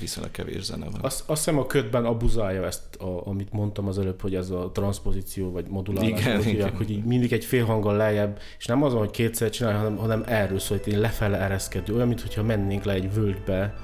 viszonylag 0.00 0.30
kevés 0.30 0.62
zene 0.62 0.84
van. 0.84 1.00
Azt, 1.00 1.22
azt 1.26 1.44
hiszem 1.44 1.58
a 1.58 1.66
ködben 1.66 2.04
abuzálja 2.04 2.66
ezt, 2.66 2.96
a, 2.96 3.26
amit 3.26 3.52
mondtam 3.52 3.86
az 3.86 3.98
előbb, 3.98 4.20
hogy 4.20 4.34
ez 4.34 4.50
a 4.50 4.70
transpozíció, 4.74 5.50
vagy 5.50 5.66
modulálás, 5.68 6.08
igen, 6.08 6.36
hogy, 6.36 6.46
igen. 6.46 6.76
hogy 6.76 6.90
így 6.90 7.04
mindig 7.04 7.32
egy 7.32 7.44
fél 7.44 7.64
hanggal 7.64 7.96
lejjebb, 7.96 8.38
és 8.58 8.66
nem 8.66 8.82
azon, 8.82 8.98
hogy 8.98 9.10
kétszer 9.10 9.50
csinálja, 9.50 9.78
hanem, 9.78 9.96
hanem 9.96 10.22
erről 10.26 10.58
szól, 10.58 10.80
hogy 10.84 10.96
lefele 10.96 11.38
ereszkedő, 11.38 11.94
olyan, 11.94 12.08
mintha 12.08 12.42
mennénk 12.42 12.84
le 12.84 12.92
egy 12.92 13.14
völgybe, 13.14 13.74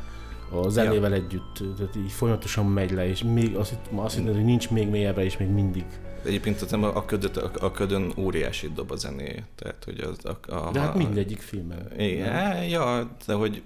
a 0.50 0.68
zenével 0.68 1.10
ja. 1.10 1.16
együtt, 1.16 1.76
tehát 1.76 1.96
így 1.96 2.10
folyamatosan 2.10 2.66
megy 2.66 2.90
le, 2.90 3.08
és 3.08 3.22
még 3.22 3.56
azt, 3.56 3.78
azt 3.94 4.16
hittem, 4.16 4.34
hogy 4.34 4.44
nincs 4.44 4.70
még 4.70 4.88
mélyebbre, 4.88 5.24
és 5.24 5.36
még 5.36 5.48
mindig. 5.48 5.84
Egyébként 6.24 6.62
a, 6.62 6.96
a, 6.96 7.04
ködöt, 7.04 7.36
a, 7.36 7.50
a 7.60 7.70
ködön 7.70 8.12
óriási 8.16 8.70
dob 8.74 8.90
a 8.90 8.96
zené, 8.96 9.44
tehát 9.54 9.84
hogy 9.84 10.00
az, 10.00 10.18
a, 10.24 10.54
a, 10.54 10.70
De 10.70 10.80
hát 10.80 10.94
mindegyik 10.94 11.40
filmben. 11.40 12.00
Igen, 12.00 12.64
ja, 12.64 13.10
de 13.26 13.34
hogy 13.34 13.62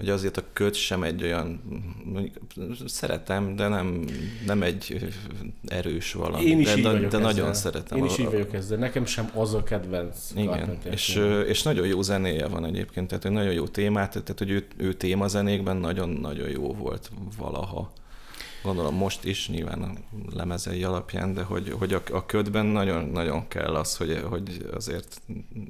hogy 0.00 0.08
azért 0.08 0.36
a 0.36 0.42
köt 0.52 0.74
sem 0.74 1.02
egy 1.02 1.22
olyan, 1.22 1.60
szeretem, 2.86 3.56
de 3.56 3.68
nem, 3.68 4.04
nem 4.46 4.62
egy 4.62 5.10
erős 5.66 6.12
valami. 6.12 6.44
Én 6.44 6.60
is 6.60 6.66
de, 6.66 6.76
így 6.76 6.82
de, 6.82 6.90
de 6.92 7.06
ezzel. 7.06 7.20
nagyon 7.20 7.54
szeretem. 7.54 7.98
Én 7.98 8.04
is 8.04 8.18
így 8.18 8.30
vagyok 8.30 8.54
ezzel. 8.54 8.78
Nekem 8.78 9.04
sem 9.04 9.30
az 9.34 9.54
a 9.54 9.62
kedvenc 9.62 10.16
Igen, 10.36 10.78
és, 10.90 11.20
és 11.46 11.62
nagyon 11.62 11.86
jó 11.86 12.02
zenéje 12.02 12.46
van 12.46 12.64
egyébként, 12.64 13.08
tehát 13.08 13.22
hogy 13.22 13.32
nagyon 13.32 13.52
jó 13.52 13.66
témát, 13.66 14.10
tehát 14.10 14.38
hogy 14.38 14.50
ő, 14.50 14.66
ő 14.76 14.92
témazenékben 14.92 15.76
nagyon-nagyon 15.76 16.48
jó 16.48 16.74
volt 16.74 17.10
valaha 17.38 17.92
gondolom 18.62 18.94
most 18.94 19.24
is, 19.24 19.48
nyilván 19.48 19.82
a 19.82 19.92
lemezei 20.34 20.84
alapján, 20.84 21.34
de 21.34 21.42
hogy, 21.42 21.74
hogy 21.78 21.92
a, 21.92 22.02
a 22.12 22.26
ködben 22.26 22.66
nagyon-nagyon 22.66 23.48
kell 23.48 23.74
az, 23.74 23.96
hogy, 23.96 24.24
hogy 24.28 24.68
azért 24.72 25.20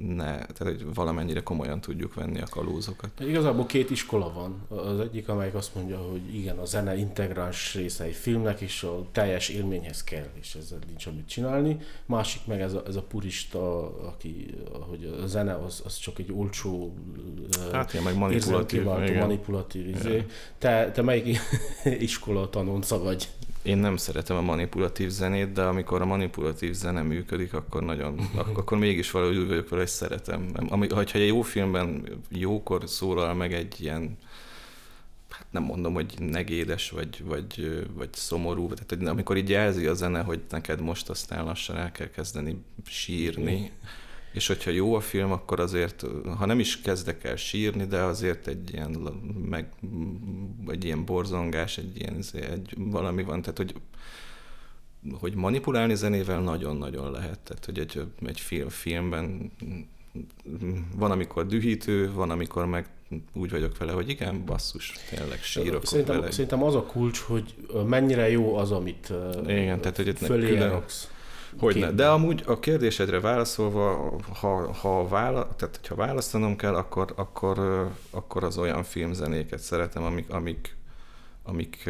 ne, 0.07 0.25
tehát 0.25 0.57
hogy 0.57 0.93
valamennyire 0.93 1.43
komolyan 1.43 1.81
tudjuk 1.81 2.13
venni 2.13 2.41
a 2.41 2.45
kalózokat. 2.49 3.09
Igazából 3.19 3.65
két 3.65 3.89
iskola 3.89 4.33
van. 4.33 4.79
Az 4.79 4.99
egyik, 4.99 5.29
amelyik 5.29 5.53
azt 5.53 5.75
mondja, 5.75 5.97
hogy 5.97 6.35
igen, 6.35 6.57
a 6.57 6.65
zene 6.65 6.95
integráns 6.95 7.73
része 7.73 8.03
egy 8.03 8.15
filmnek, 8.15 8.61
és 8.61 8.83
a 8.83 9.05
teljes 9.11 9.49
élményhez 9.49 10.03
kell, 10.03 10.29
és 10.39 10.55
ezzel 10.55 10.79
nincs 10.87 11.05
amit 11.05 11.27
csinálni. 11.27 11.77
Másik 12.05 12.41
meg 12.45 12.61
ez 12.61 12.73
a, 12.73 12.83
ez 12.87 12.95
a 12.95 13.01
purista, 13.01 13.83
aki, 14.07 14.55
hogy 14.89 15.17
a 15.23 15.27
zene 15.27 15.55
az, 15.55 15.81
az 15.85 15.97
csak 15.97 16.19
egy 16.19 16.31
olcsó 16.35 16.93
hát, 17.71 17.93
igen, 17.93 18.03
meg 18.03 18.17
manipulatív, 18.17 18.81
igen. 18.81 19.17
manipulatív 19.17 19.87
izé. 19.87 20.25
Te, 20.57 20.91
te 20.91 21.01
melyik 21.01 21.39
iskola 21.99 22.49
tanul 22.49 22.80
gonca 22.81 23.03
vagy. 23.03 23.29
Én 23.61 23.77
nem 23.77 23.97
szeretem 23.97 24.37
a 24.37 24.41
manipulatív 24.41 25.09
zenét, 25.09 25.51
de 25.51 25.61
amikor 25.61 26.01
a 26.01 26.05
manipulatív 26.05 26.73
zene 26.73 27.01
működik, 27.01 27.53
akkor 27.53 27.83
nagyon, 27.83 28.19
akkor 28.53 28.77
mégis 28.77 29.11
valahogy 29.11 29.37
úgy 29.37 29.47
vagyok 29.47 29.69
vele, 29.69 29.81
hogy 29.81 29.91
szeretem. 29.91 30.51
Ami, 30.69 30.87
ha 30.89 30.99
egy 30.99 31.27
jó 31.27 31.41
filmben 31.41 32.05
jókor 32.29 32.89
szólal 32.89 33.33
meg 33.33 33.53
egy 33.53 33.81
ilyen 33.81 34.17
hát 35.29 35.45
nem 35.51 35.63
mondom, 35.63 35.93
hogy 35.93 36.13
negédes, 36.19 36.89
vagy, 36.89 37.23
vagy, 37.23 37.85
vagy 37.93 38.09
szomorú, 38.13 38.73
tehát 38.73 39.07
amikor 39.07 39.37
így 39.37 39.49
jelzi 39.49 39.85
a 39.85 39.93
zene, 39.93 40.21
hogy 40.21 40.41
neked 40.49 40.81
most 40.81 41.09
aztán 41.09 41.45
lassan 41.45 41.77
el 41.77 41.91
kell 41.91 42.09
kezdeni 42.09 42.63
sírni, 42.85 43.71
és 44.31 44.47
hogyha 44.47 44.71
jó 44.71 44.95
a 44.95 44.99
film, 44.99 45.31
akkor 45.31 45.59
azért, 45.59 46.05
ha 46.37 46.45
nem 46.45 46.59
is 46.59 46.81
kezdek 46.81 47.23
el 47.23 47.35
sírni, 47.35 47.85
de 47.85 48.01
azért 48.01 48.47
egy 48.47 48.73
ilyen, 48.73 48.89
meg, 49.49 49.69
egy 50.67 50.83
ilyen 50.83 51.05
borzongás, 51.05 51.77
egy 51.77 51.97
ilyen, 51.97 52.23
egy, 52.33 52.75
valami 52.77 53.23
van, 53.23 53.41
tehát 53.41 53.57
hogy 53.57 53.73
hogy 55.19 55.35
manipulálni 55.35 55.95
zenével 55.95 56.41
nagyon-nagyon 56.41 57.11
lehet. 57.11 57.39
Tehát, 57.39 57.65
hogy 57.65 57.79
egy, 57.79 58.01
egy 58.25 58.39
film, 58.39 58.69
filmben 58.69 59.51
van, 60.95 61.11
amikor 61.11 61.45
dühítő, 61.45 62.11
van, 62.13 62.29
amikor 62.29 62.65
meg 62.65 62.89
úgy 63.33 63.51
vagyok 63.51 63.77
vele, 63.77 63.91
hogy 63.91 64.09
igen, 64.09 64.45
basszus, 64.45 64.93
tényleg 65.09 65.41
sírok 65.41 65.85
szerintem, 65.85 66.19
vele. 66.19 66.31
Szerintem 66.31 66.63
az 66.63 66.75
a 66.75 66.83
kulcs, 66.83 67.19
hogy 67.19 67.55
mennyire 67.87 68.29
jó 68.29 68.55
az, 68.55 68.71
amit 68.71 69.13
igen, 69.47 69.81
tehát, 69.81 69.95
hogy 69.95 70.17
fölé 70.17 70.47
külön, 70.47 70.83
hogy 71.59 71.75
ne. 71.75 71.91
De 71.91 72.09
amúgy 72.09 72.43
a 72.45 72.59
kérdésedre 72.59 73.19
válaszolva, 73.19 74.15
ha, 74.39 74.73
ha, 74.73 75.07
vála, 75.07 75.55
tehát, 75.55 75.87
ha 75.87 75.95
választanom 75.95 76.55
kell, 76.55 76.75
akkor, 76.75 77.13
akkor, 77.15 77.87
akkor 78.09 78.43
az 78.43 78.57
olyan 78.57 78.83
filmzenéket 78.83 79.59
szeretem, 79.59 80.03
amik, 80.03 80.29
amik, 80.29 80.75
amik 81.43 81.89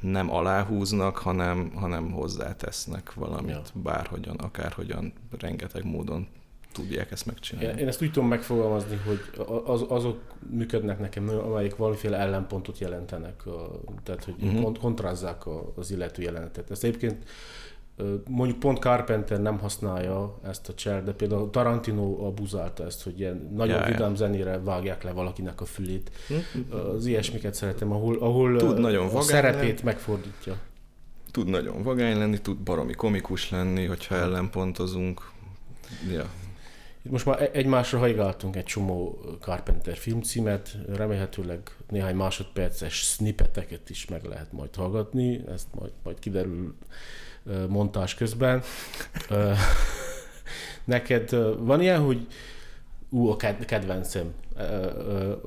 nem 0.00 0.30
aláhúznak, 0.30 1.16
hanem, 1.16 1.72
hanem 1.74 2.10
hozzátesznek 2.10 3.14
valamit, 3.14 3.50
ja. 3.50 3.62
bárhogyan, 3.82 4.36
akárhogyan, 4.36 5.12
rengeteg 5.38 5.84
módon 5.84 6.26
tudják 6.72 7.10
ezt 7.10 7.26
megcsinálni. 7.26 7.80
Én 7.80 7.88
ezt 7.88 8.02
úgy 8.02 8.12
tudom 8.12 8.28
megfogalmazni, 8.28 8.96
hogy 9.06 9.46
az, 9.64 9.84
azok 9.88 10.20
működnek 10.50 10.98
nekem, 10.98 11.28
amelyek 11.28 11.76
valamiféle 11.76 12.16
ellenpontot 12.16 12.78
jelentenek, 12.78 13.42
tehát 14.02 14.24
hogy 14.24 14.34
uh-huh. 14.40 14.62
kont- 14.62 14.78
kontrázzák 14.78 15.42
az 15.76 15.90
illető 15.90 16.22
jelenetet. 16.22 16.70
Ezt 16.70 16.84
egyébként 16.84 17.24
mondjuk 18.28 18.58
pont 18.58 18.78
Carpenter 18.78 19.40
nem 19.40 19.58
használja 19.58 20.38
ezt 20.42 20.68
a 20.68 20.74
cser, 20.74 21.04
de 21.04 21.12
például 21.12 21.50
Tarantino 21.50 22.26
abuzálta 22.26 22.84
ezt, 22.84 23.02
hogy 23.02 23.20
ilyen 23.20 23.50
nagyon 23.54 23.80
ja, 23.80 23.86
vidám 23.86 24.10
ja. 24.10 24.16
zenére 24.16 24.58
vágják 24.58 25.02
le 25.02 25.12
valakinek 25.12 25.60
a 25.60 25.64
fülét. 25.64 26.10
Uh-huh. 26.28 26.94
Az 26.94 27.06
ilyesmiket 27.06 27.54
szeretem, 27.54 27.92
ahol, 27.92 28.18
ahol 28.18 28.56
Tud 28.56 28.78
nagyon 28.78 29.08
a 29.08 29.20
szerepét 29.20 29.62
lenni. 29.62 29.80
megfordítja. 29.82 30.56
Tud 31.30 31.48
nagyon 31.48 31.82
vagány 31.82 32.18
lenni, 32.18 32.40
tud 32.40 32.58
baromi 32.58 32.92
komikus 32.92 33.50
lenni, 33.50 33.84
hogyha 33.84 34.14
ellenpontozunk. 34.14 35.30
Ja, 36.12 36.30
itt 37.04 37.10
most 37.10 37.26
már 37.26 37.42
e- 37.42 37.50
egymásra 37.52 37.98
hajgáltunk 37.98 38.56
egy 38.56 38.64
csomó 38.64 39.18
Carpenter 39.40 39.96
filmcímet, 39.96 40.76
remélhetőleg 40.88 41.60
néhány 41.88 42.14
másodperces 42.14 42.94
snippeteket 42.94 43.90
is 43.90 44.06
meg 44.06 44.24
lehet 44.24 44.52
majd 44.52 44.74
hallgatni, 44.74 45.40
ezt 45.48 45.66
majd, 45.74 45.92
majd 46.02 46.18
kiderül 46.18 46.74
montás 47.68 48.14
közben. 48.14 48.62
Neked 50.84 51.30
van 51.58 51.80
ilyen, 51.80 52.00
hogy 52.00 52.26
ú, 53.08 53.28
a 53.28 53.36
kedvencem. 53.66 54.32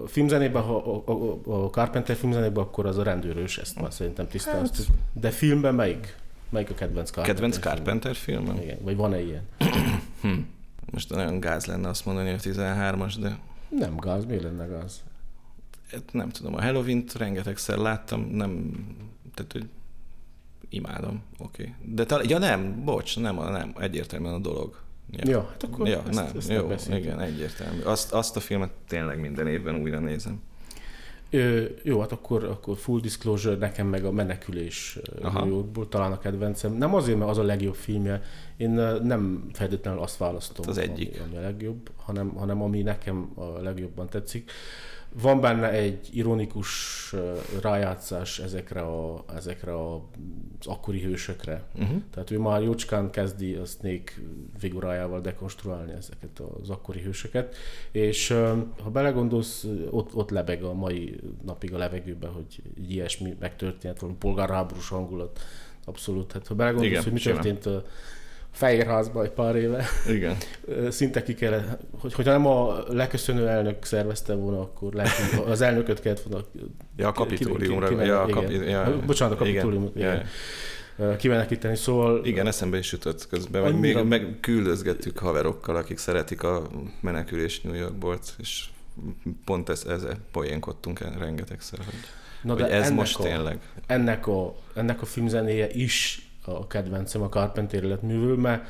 A 0.04 0.08
filmzenében, 0.08 0.62
ha 0.62 0.78
a, 1.06 1.64
a 1.66 1.70
Carpenter 1.70 2.16
filmzenében, 2.16 2.64
akkor 2.64 2.86
az 2.86 2.98
a 2.98 3.04
rendőrös, 3.04 3.58
ezt 3.58 3.82
már 3.82 3.94
szerintem 3.94 4.28
tisztáztuk. 4.28 4.86
Hát. 4.86 4.96
De 5.14 5.30
filmben 5.30 5.76
melyik? 5.76 6.16
Melyik 6.50 6.70
a 6.70 6.74
kedvenc 6.74 7.10
Carpenter 7.10 7.36
Kedvenc 7.36 7.60
Carpenter 7.60 8.16
film? 8.16 8.46
film? 8.46 8.62
Igen, 8.62 8.78
vagy 8.82 8.96
van-e 8.96 9.22
ilyen? 9.22 9.44
hm. 10.22 10.40
Most 10.92 11.10
nagyon 11.10 11.40
gáz 11.40 11.66
lenne 11.66 11.88
azt 11.88 12.06
mondani, 12.06 12.30
hogy 12.30 12.40
13-as, 12.44 13.16
de... 13.20 13.38
Nem 13.70 13.98
gáz, 13.98 14.26
mi 14.26 14.42
lenne 14.42 14.66
gáz? 14.66 15.04
Hát 15.92 16.04
nem 16.12 16.30
tudom, 16.30 16.56
a 16.56 16.62
Halloween-t 16.62 17.14
rengetegszer 17.14 17.78
láttam, 17.78 18.30
nem, 18.32 18.72
tehát 19.34 19.52
hogy 19.52 19.66
imádom, 20.70 21.22
oké. 21.38 21.62
Okay. 21.62 21.96
De 21.96 22.06
talán, 22.06 22.30
ja 22.30 22.38
nem, 22.38 22.84
bocs, 22.84 23.20
nem, 23.20 23.36
nem, 23.36 23.74
egyértelműen 23.80 24.34
a 24.34 24.40
dolog. 24.40 24.80
Ja, 25.12 25.30
ja 25.30 25.48
hát 25.52 25.64
akkor 25.64 25.88
ja, 25.88 26.04
ezt, 26.08 26.14
nem, 26.14 26.28
ezt 26.38 26.50
jó, 26.50 26.96
igen, 26.96 27.20
egyértelmű. 27.20 27.82
Azt, 27.82 28.14
azt 28.14 28.36
a 28.36 28.40
filmet 28.40 28.72
tényleg 28.88 29.20
minden 29.20 29.48
évben 29.48 29.76
újra 29.76 30.00
nézem. 30.00 30.42
Ö, 31.30 31.64
jó, 31.84 32.00
hát 32.00 32.12
akkor, 32.12 32.44
akkor 32.44 32.78
full 32.78 33.00
disclosure, 33.00 33.56
nekem 33.56 33.88
meg 33.88 34.06
a 34.06 34.12
menekülés 34.12 35.00
Aha. 35.22 35.40
New 35.40 35.54
Yorkból 35.54 35.90
talán 35.90 36.12
a 36.12 36.20
kedvencem. 36.20 36.74
Nem 36.74 36.96
azért, 36.96 37.18
mert 37.18 37.30
az 37.30 37.38
a 37.38 37.44
legjobb 37.44 37.76
filmje, 37.76 38.22
én 38.58 38.70
nem 39.04 39.50
feltétlenül 39.54 40.02
azt 40.02 40.18
választom, 40.18 40.66
hát 40.66 40.68
az 40.68 40.78
egyik. 40.78 41.20
Ami, 41.20 41.28
ami 41.28 41.38
a 41.38 41.42
legjobb, 41.42 41.92
hanem, 41.96 42.30
hanem 42.30 42.62
ami 42.62 42.82
nekem 42.82 43.32
a 43.36 43.60
legjobban 43.62 44.10
tetszik. 44.10 44.52
Van 45.22 45.42
benne 45.42 45.70
egy 45.70 46.10
ironikus 46.12 47.16
rájátszás 47.62 48.40
ezekre, 48.40 48.82
a, 48.82 49.24
ezekre 49.36 49.74
a, 49.74 49.96
az 50.60 50.68
akkori 50.68 51.02
hősökre. 51.02 51.64
Uh-huh. 51.76 52.02
Tehát 52.12 52.32
ő 52.32 52.40
már 52.40 52.62
jócskán 52.62 53.10
kezdi 53.10 53.54
a 53.54 53.66
Snake 53.66 54.12
figurájával 54.58 55.22
dekonstruálni 55.22 55.92
ezeket 55.92 56.42
az 56.62 56.70
akkori 56.70 57.02
hősöket, 57.02 57.56
és 57.92 58.30
ha 58.84 58.90
belegondolsz, 58.92 59.68
ott, 59.90 60.16
ott 60.16 60.30
lebeg 60.30 60.64
a 60.64 60.74
mai 60.74 61.20
napig 61.46 61.74
a 61.74 61.78
levegőben, 61.78 62.32
hogy 62.32 62.62
ilyesmi 62.88 63.36
megtörtént, 63.40 64.00
valami 64.00 64.18
polgárháborús 64.18 64.90
hangulat. 64.90 65.40
Abszolút. 65.86 66.32
Hát 66.32 66.48
ha 66.48 66.56
belegondolsz, 66.56 66.92
Igen, 66.92 67.04
hogy 67.04 67.14
mi 67.14 67.20
történt 67.20 67.66
a 67.66 67.86
Fehérházba 68.52 69.24
egy 69.24 69.30
pár 69.30 69.56
éve. 69.56 69.86
Igen. 70.08 70.38
Szinte 70.90 71.24
ki 71.24 71.34
kellett, 71.34 71.82
hogy, 72.00 72.14
hogyha 72.14 72.32
nem 72.32 72.46
a 72.46 72.84
leköszönő 72.88 73.48
elnök 73.48 73.86
szervezte 73.86 74.34
volna, 74.34 74.62
akkor 74.62 74.94
lehet, 74.94 75.12
az 75.46 75.62
elnököt 75.62 76.02
kellett 76.02 76.22
volna 76.22 76.46
Ja, 76.98 77.08
a 77.08 77.12
kapitóliumra. 77.12 78.04
Ja, 78.04 78.22
a 78.22 78.30
kapi, 78.30 78.54
ja, 78.54 79.00
Bocsánat, 79.06 79.34
a 79.34 79.38
kapitólium. 79.38 79.92
Igen. 79.96 80.14
igen. 80.14 80.26
igen. 80.98 81.18
kimenekíteni, 81.18 81.76
szóval... 81.76 82.26
Igen, 82.26 82.48
eszembe 82.48 82.78
is 82.78 82.92
jutott 82.92 83.28
közben, 83.28 83.62
meg 83.62 83.80
még 83.80 83.98
meg 83.98 84.38
küldözgettük 84.42 85.18
haverokkal, 85.18 85.76
akik 85.76 85.98
szeretik 85.98 86.44
a 86.44 86.68
menekülés 87.02 87.62
New 87.62 87.74
Yorkból, 87.74 88.20
és 88.38 88.66
pont 89.46 89.70
ez, 89.70 89.84
ez 89.88 90.06
poénkodtunk 90.32 91.00
rengetegszer, 91.20 91.80
hogy, 91.80 91.94
Na 92.42 92.54
hogy 92.54 92.62
ez 92.62 92.92
most 92.92 93.20
a, 93.20 93.24
tényleg. 93.24 93.60
Ennek 93.86 94.28
a, 94.28 94.56
ennek 94.74 95.02
a 95.02 95.06
filmzenéje 95.06 95.70
is 95.70 96.27
a 96.48 96.68
kedvencem 96.68 97.22
a 97.22 97.30
Carpenter 97.30 97.84
életművől, 97.84 98.38
mert 98.38 98.66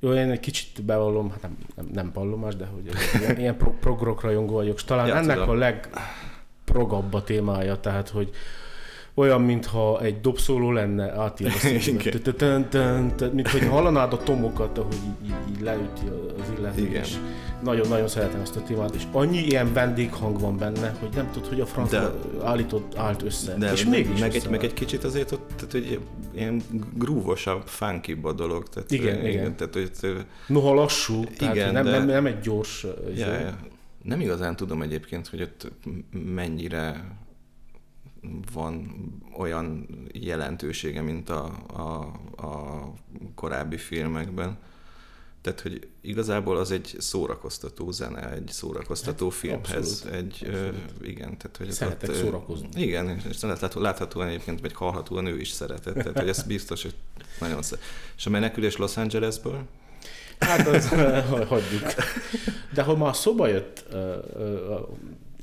jó, 0.00 0.12
én 0.12 0.30
egy 0.30 0.40
kicsit 0.40 0.84
bevallom, 0.84 1.30
hát 1.30 1.42
nem, 1.42 1.56
nem, 1.76 1.86
nem 1.92 2.10
vallomás, 2.14 2.56
de 2.56 2.66
hogy 2.66 2.90
ilyen, 3.20 3.38
ilyen 3.38 3.56
pro, 3.56 3.70
progrok 3.70 4.20
rajongó 4.20 4.54
vagyok, 4.54 4.76
és 4.76 4.84
talán 4.84 5.06
ja, 5.06 5.16
ennek 5.16 5.38
tudom. 5.38 5.54
a 5.54 5.58
legprogabb 5.58 7.14
a 7.14 7.24
témája, 7.24 7.80
tehát 7.80 8.08
hogy 8.08 8.30
olyan, 9.18 9.42
mintha 9.42 10.00
egy 10.02 10.20
dobszóló 10.20 10.72
lenne 10.72 11.20
átírva 11.20 11.56
mint 13.32 13.48
hogy 13.48 13.66
hallanád 13.68 14.12
a 14.12 14.22
tomokat, 14.22 14.78
ahogy 14.78 14.96
így, 15.24 15.32
így 15.50 15.60
leüti 15.60 16.06
az 16.40 16.52
illető. 16.58 16.82
Igen. 16.82 17.04
nagyon-nagyon 17.62 18.08
szeretem 18.08 18.40
ezt 18.40 18.56
a 18.56 18.62
témát, 18.62 18.94
és 18.94 19.02
annyi 19.12 19.38
ilyen 19.38 19.72
vendéghang 19.72 20.40
van 20.40 20.56
benne, 20.56 20.96
hogy 21.00 21.08
nem 21.14 21.30
tud, 21.30 21.46
hogy 21.46 21.60
a 21.60 21.66
francia 21.66 22.14
állított, 22.42 22.96
állt 22.96 23.22
össze. 23.22 23.54
De 23.54 23.72
és 23.72 23.84
mégis 23.84 24.20
meg, 24.20 24.34
egy, 24.34 24.48
meg 24.50 24.64
egy 24.64 24.74
kicsit 24.74 25.04
azért 25.04 25.32
ott, 25.32 25.50
tehát, 25.56 25.72
hogy 25.72 26.00
ilyen 26.34 26.62
grúvosabb, 26.94 27.62
funky 27.66 28.18
a 28.22 28.32
dolog. 28.32 28.68
Tehát, 28.68 28.90
igen, 28.90 29.18
igen. 29.18 29.30
igen. 29.30 29.56
Tehát, 29.56 29.74
hogy, 29.74 30.26
Noha 30.46 30.74
lassú, 30.74 31.24
tehát 31.24 31.54
igen, 31.54 31.72
nem, 31.72 31.84
de... 31.84 31.90
nem, 31.90 32.06
nem, 32.06 32.26
egy 32.26 32.40
gyors... 32.40 32.86
Ja, 33.16 33.32
ja. 33.32 33.58
Nem 34.02 34.20
igazán 34.20 34.56
tudom 34.56 34.82
egyébként, 34.82 35.28
hogy 35.28 35.42
ott 35.42 35.72
mennyire 36.34 37.04
van 38.52 38.92
olyan 39.38 39.86
jelentősége, 40.12 41.00
mint 41.00 41.28
a, 41.28 41.44
a, 41.72 41.82
a 42.46 42.82
korábbi 43.34 43.76
filmekben. 43.76 44.58
Tehát, 45.40 45.60
hogy 45.60 45.88
igazából 46.00 46.56
az 46.56 46.70
egy 46.70 46.96
szórakoztató 46.98 47.90
zene, 47.90 48.32
egy 48.32 48.48
szórakoztató 48.48 49.28
hát, 49.28 49.38
filmhez. 49.38 49.90
Abszolút, 49.90 50.14
egy, 50.14 50.46
abszolút. 50.48 50.74
Igen, 51.02 51.38
tehát, 51.38 51.56
hogy 51.56 51.70
Szeretek 51.70 52.08
ott, 52.08 52.14
szórakozni. 52.14 52.68
Igen, 52.74 53.20
és 53.28 53.40
láthatóan 53.74 54.28
egyébként, 54.28 54.60
vagy 54.60 54.72
hallhatóan 54.72 55.26
ő 55.26 55.40
is 55.40 55.48
szeretett. 55.48 55.94
Tehát, 55.94 56.18
hogy 56.18 56.28
ez 56.28 56.42
biztos, 56.42 56.82
hogy 56.82 56.94
nagyon 57.40 57.62
szeret. 57.62 57.84
És 58.16 58.26
a 58.26 58.30
menekülés 58.30 58.76
Los 58.76 58.96
Angelesből? 58.96 59.66
Hát 60.38 60.66
az, 60.66 60.88
hagyjuk. 61.48 61.82
De 62.74 62.82
ha 62.82 62.96
már 62.96 63.16
szóba 63.16 63.46
jött 63.46 63.84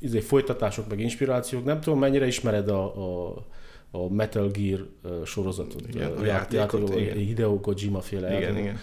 izé, 0.00 0.20
folytatások, 0.20 0.88
meg 0.88 1.00
inspirációk. 1.00 1.64
Nem 1.64 1.80
tudom, 1.80 1.98
mennyire 1.98 2.26
ismered 2.26 2.68
a, 2.68 2.82
a, 2.84 3.34
a 3.90 4.08
Metal 4.08 4.48
Gear 4.48 4.86
sorozatot. 5.24 5.86
Igen, 5.88 6.12
a, 6.12 6.20
a 6.20 6.24
játékot, 6.24 6.72
játékot 6.72 7.00
igen. 7.00 7.16
Hideo 7.16 7.60
Kojima 7.60 8.00
féle. 8.00 8.36
Igen, 8.36 8.56
igen. 8.56 8.78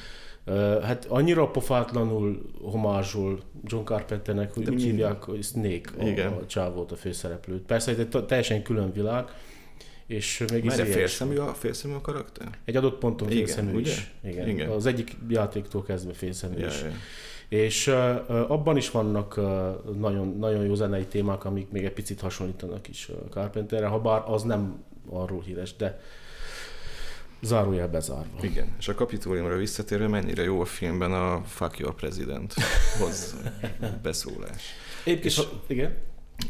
Hát 0.81 1.05
annyira 1.05 1.47
pofátlanul 1.47 2.41
homázsol 2.61 3.39
John 3.63 3.83
Carpenternek, 3.83 4.53
hogy 4.53 4.69
úgy 4.69 4.83
hívják, 4.83 5.23
hogy 5.23 5.43
Snake 5.43 5.89
a, 5.99 6.05
Igen. 6.05 6.31
a 6.31 6.45
csávót, 6.45 6.91
a 6.91 6.95
főszereplőt. 6.95 7.61
Persze 7.61 7.91
egy 7.91 8.07
teljesen 8.27 8.63
külön 8.63 8.91
világ, 8.91 9.25
és 10.07 10.45
még 10.51 10.63
Mert 10.63 10.87
félszemű 10.87 11.35
a, 11.35 11.53
félszemű 11.53 11.93
a 11.93 12.01
karakter? 12.01 12.47
Egy 12.65 12.75
adott 12.75 12.97
ponton 12.97 13.27
félszemű 13.27 13.79
is. 13.79 14.13
Igen. 14.23 14.47
Igen. 14.47 14.69
Az 14.69 14.85
egyik 14.85 15.15
játéktól 15.29 15.83
kezdve 15.83 16.13
félszemű 16.13 16.57
ja, 16.57 16.67
is. 16.67 16.81
Ja. 16.81 16.91
És 17.49 17.87
abban 18.27 18.77
is 18.77 18.91
vannak 18.91 19.35
nagyon, 19.97 20.37
nagyon 20.39 20.65
jó 20.65 20.75
zenei 20.75 21.05
témák, 21.05 21.45
amik 21.45 21.69
még 21.71 21.85
egy 21.85 21.93
picit 21.93 22.19
hasonlítanak 22.19 22.87
is 22.87 23.11
Carpenterre, 23.29 23.87
ha 23.87 23.99
bár 23.99 24.23
az 24.25 24.43
nem 24.43 24.83
arról 25.09 25.41
híres, 25.41 25.75
de 25.75 25.99
zárójel 27.41 27.87
bezárva. 27.87 28.37
Igen, 28.41 28.75
és 28.79 28.87
a 28.87 28.95
kapitóliumra 28.95 29.57
visszatérve, 29.57 30.07
mennyire 30.07 30.43
jó 30.43 30.61
a 30.61 30.65
filmben 30.65 31.13
a 31.13 31.41
Fuck 31.45 31.79
you 31.79 31.89
a 31.89 31.93
President 31.93 32.53
hoz 32.99 33.35
beszólás. 34.03 34.63
Épp 35.05 35.23
és, 35.23 35.41
igen? 35.67 35.97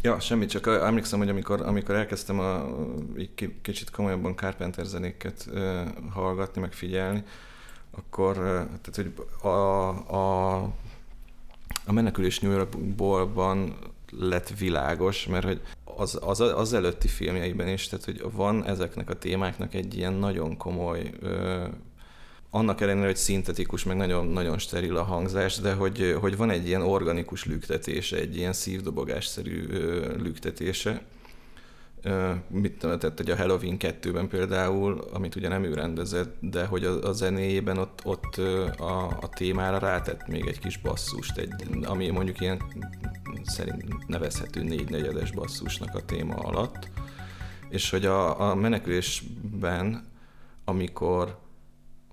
Ja, 0.02 0.20
semmi, 0.20 0.46
csak 0.46 0.68
emlékszem, 0.68 1.20
hogy 1.20 1.30
amikor, 1.30 1.62
amikor 1.62 1.96
elkezdtem 1.96 2.40
a, 2.40 2.66
egy 3.18 3.54
kicsit 3.62 3.90
komolyabban 3.90 4.36
Carpenter 4.36 4.86
zenéket 4.86 5.48
uh, 5.54 5.82
hallgatni, 6.10 6.62
meg 6.62 6.74
figyelni, 6.74 7.24
akkor 7.96 8.36
tehát, 8.82 8.96
hogy 8.96 9.14
a, 9.42 9.88
a 10.16 10.74
a 11.86 11.92
menekülés 11.92 12.40
New 12.40 12.52
Yorkból 12.52 13.74
lett 14.20 14.50
világos, 14.58 15.28
mert 15.28 15.46
hogy 15.46 15.62
az, 15.84 16.20
az, 16.22 16.40
az 16.40 16.74
előtti 16.74 17.08
filmjeiben 17.08 17.68
is, 17.68 17.88
tehát 17.88 18.06
hogy 18.06 18.24
van 18.32 18.66
ezeknek 18.66 19.10
a 19.10 19.18
témáknak 19.18 19.74
egy 19.74 19.98
ilyen 19.98 20.14
nagyon 20.14 20.58
komoly 20.58 21.12
ö, 21.20 21.64
annak 22.50 22.82
ellenére, 22.82 23.06
hogy 23.06 23.16
szintetikus, 23.16 23.84
meg 23.84 23.98
nagyon, 23.98 24.28
nagyon 24.28 24.58
steril 24.58 24.98
a 24.98 25.04
hangzás, 25.04 25.56
de 25.56 25.74
hogy, 25.74 26.16
hogy 26.20 26.38
van 26.38 26.50
egy 26.50 26.68
ilyen 26.68 26.82
organikus 26.82 27.46
lüktetése, 27.46 28.18
egy 28.18 28.38
ilyen 28.38 28.54
szívdobogásszerű 28.54 29.68
lüktetése, 30.18 31.02
mit 32.48 32.78
tehát 32.78 33.18
hogy 33.18 33.30
a 33.30 33.36
Halloween 33.36 33.78
2-ben 33.80 34.28
például, 34.28 35.08
amit 35.14 35.36
ugye 35.36 35.48
nem 35.48 35.64
ő 35.64 35.74
rendezett, 35.74 36.36
de 36.40 36.66
hogy 36.66 36.86
a, 36.86 37.04
a 37.04 37.12
zenéjében 37.12 37.78
ott, 37.78 38.02
ott 38.04 38.36
a, 38.78 39.08
a 39.08 39.30
témára 39.30 39.78
rátett 39.78 40.28
még 40.28 40.48
egy 40.48 40.60
kis 40.60 40.78
basszust, 40.78 41.38
egy, 41.38 41.54
ami 41.84 42.10
mondjuk 42.10 42.42
ilyen 42.42 42.62
szerint 43.44 44.08
nevezhető 44.08 44.64
négynegyedes 44.64 45.32
basszusnak 45.32 45.96
a 45.96 46.06
téma 46.06 46.36
alatt, 46.36 46.90
és 47.70 47.90
hogy 47.90 48.06
a, 48.06 48.50
a 48.50 48.56
menekülésben, 48.56 50.06
amikor 50.66 51.38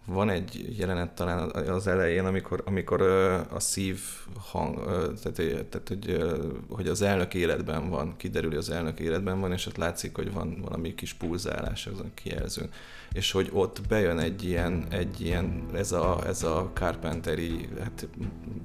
van 0.07 0.31
egy 0.31 0.75
jelenet 0.79 1.15
talán 1.15 1.51
az 1.51 1.87
elején, 1.87 2.25
amikor, 2.25 2.63
amikor 2.67 3.03
a 3.51 3.61
szív 3.61 4.01
hang, 4.39 4.85
tehát, 5.23 5.67
tehát 5.69 5.89
hogy, 5.89 6.23
hogy 6.69 6.89
az 6.89 7.03
elnök 7.03 7.35
életben 7.35 7.89
van, 7.89 8.17
kiderül, 8.17 8.49
hogy 8.49 8.59
az 8.59 8.71
elnök 8.71 9.01
életben 9.01 9.41
van, 9.41 9.53
és 9.53 9.67
ott 9.67 9.77
látszik, 9.77 10.17
hogy 10.17 10.33
van 10.33 10.61
valami 10.61 10.95
kis 10.95 11.13
pulzálás 11.13 11.87
az 11.87 12.01
a 12.01 12.05
kijelzőn. 12.15 12.71
És 13.13 13.33
hogy 13.33 13.51
ott 13.53 13.81
bejön 13.89 14.19
egy 14.19 14.45
ilyen, 14.45 14.87
egy 14.91 15.21
ilyen 15.21 15.65
ez, 15.75 15.93
a, 15.93 16.27
ez 16.27 16.43
a 16.43 16.71
Carpenteri, 16.75 17.69
hát 17.81 18.09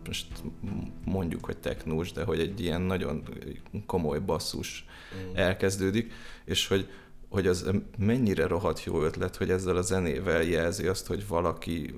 most 0.08 0.28
mondjuk, 1.06 1.46
hogy 1.46 1.58
technós, 1.58 2.12
de 2.12 2.24
hogy 2.24 2.40
egy 2.40 2.60
ilyen 2.60 2.82
nagyon 2.82 3.24
komoly 3.86 4.20
basszus 4.20 4.86
mm. 5.16 5.36
elkezdődik, 5.36 6.12
és 6.46 6.68
hogy 6.68 6.90
hogy 7.36 7.48
az 7.48 7.72
mennyire 7.98 8.48
rohadt 8.48 8.84
jó 8.84 9.04
ötlet, 9.04 9.36
hogy 9.36 9.50
ezzel 9.50 9.76
a 9.76 9.82
zenével 9.82 10.44
jelzi 10.44 10.88
azt, 10.88 11.08
hogy 11.08 11.28
valaki 11.28 11.94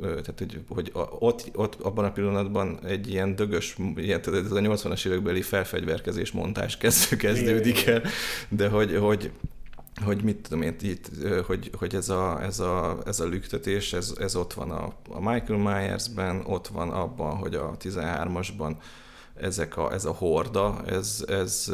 tehát 0.00 0.34
hogy, 0.38 0.60
hogy 0.68 0.92
ott, 1.18 1.50
ott 1.54 1.74
abban 1.82 2.04
a 2.04 2.12
pillanatban 2.12 2.78
egy 2.84 3.10
ilyen 3.10 3.36
dögös, 3.36 3.76
ilyen, 3.96 4.22
tehát 4.22 4.44
ez 4.44 4.50
a 4.50 4.60
80-as 4.60 5.06
évekbeli 5.06 5.42
felfegyverkezés 5.42 6.32
montás 6.32 6.76
kezd, 6.76 7.16
kezdődik 7.16 7.86
el, 7.86 8.02
de 8.48 8.68
hogy, 8.68 8.96
hogy, 8.96 9.30
hogy 10.04 10.22
mit 10.22 10.36
tudom 10.36 10.62
én, 10.62 10.76
itt, 10.80 11.10
hogy, 11.46 11.70
hogy 11.78 11.94
ez, 11.94 12.08
a, 12.08 12.42
ez, 12.42 12.60
a, 12.60 12.98
ez 13.06 13.20
a 13.20 13.26
lüktetés, 13.26 13.92
ez, 13.92 14.14
ez 14.18 14.36
ott 14.36 14.52
van 14.52 14.70
a, 14.70 14.92
a 15.08 15.30
Michael 15.30 15.58
Myers-ben, 15.58 16.42
ott 16.46 16.66
van 16.66 16.90
abban, 16.90 17.36
hogy 17.36 17.54
a 17.54 17.76
13-asban 17.80 18.74
ezek 19.34 19.76
a, 19.76 19.92
ez 19.92 20.04
a 20.04 20.12
horda, 20.12 20.82
ez, 20.86 21.24
ez, 21.28 21.72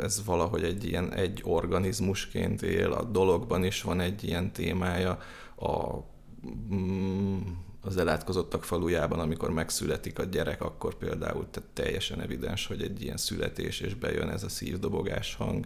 ez 0.00 0.24
valahogy 0.24 0.62
egy 0.62 0.84
ilyen 0.84 1.12
egy 1.12 1.40
organizmusként 1.44 2.62
él, 2.62 2.92
a 2.92 3.02
dologban 3.02 3.64
is 3.64 3.82
van 3.82 4.00
egy 4.00 4.24
ilyen 4.24 4.52
témája, 4.52 5.18
a, 5.56 5.96
mm, 6.74 7.38
az 7.82 7.96
elátkozottak 7.96 8.64
falujában, 8.64 9.18
amikor 9.18 9.50
megszületik 9.50 10.18
a 10.18 10.24
gyerek, 10.24 10.62
akkor 10.62 10.94
például 10.94 11.46
tehát 11.50 11.70
teljesen 11.72 12.20
evidens, 12.20 12.66
hogy 12.66 12.82
egy 12.82 13.02
ilyen 13.02 13.16
születés, 13.16 13.80
és 13.80 13.94
bejön 13.94 14.28
ez 14.28 14.42
a 14.42 14.48
szívdobogás 14.48 15.34
hang. 15.34 15.64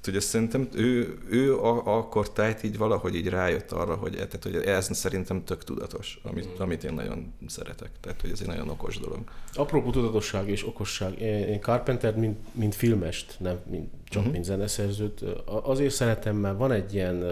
Tehát, 0.00 0.20
azt 0.20 0.28
szerintem 0.28 0.68
ő, 0.74 1.18
ő 1.28 1.58
a, 1.58 1.96
akkor 1.96 2.32
tájt 2.32 2.62
így 2.62 2.76
valahogy 2.76 3.14
így 3.14 3.28
rájött 3.28 3.72
arra, 3.72 3.94
hogy, 3.94 4.12
tehát, 4.12 4.42
hogy 4.42 4.54
ez 4.54 4.96
szerintem 4.96 5.44
tök 5.44 5.64
tudatos, 5.64 6.20
amit, 6.22 6.46
mm. 6.46 6.62
amit 6.62 6.84
én 6.84 6.92
nagyon 6.92 7.32
szeretek. 7.46 7.90
Tehát, 8.00 8.20
hogy 8.20 8.30
ez 8.30 8.40
egy 8.40 8.46
nagyon 8.46 8.68
okos 8.68 8.98
dolog. 8.98 9.18
Apropó 9.54 9.90
tudatosság 9.90 10.48
és 10.48 10.66
okosság. 10.66 11.20
Én 11.20 11.60
Carpenter, 11.60 12.16
mint, 12.16 12.38
mint 12.52 12.74
filmest, 12.74 13.34
nem 13.38 13.58
mint, 13.70 13.90
csak 14.04 14.18
uh-huh. 14.18 14.32
mint 14.32 14.44
zeneszerzőt, 14.44 15.20
azért 15.44 15.94
szeretem, 15.94 16.36
mert 16.36 16.58
van 16.58 16.72
egy 16.72 16.94
ilyen 16.94 17.24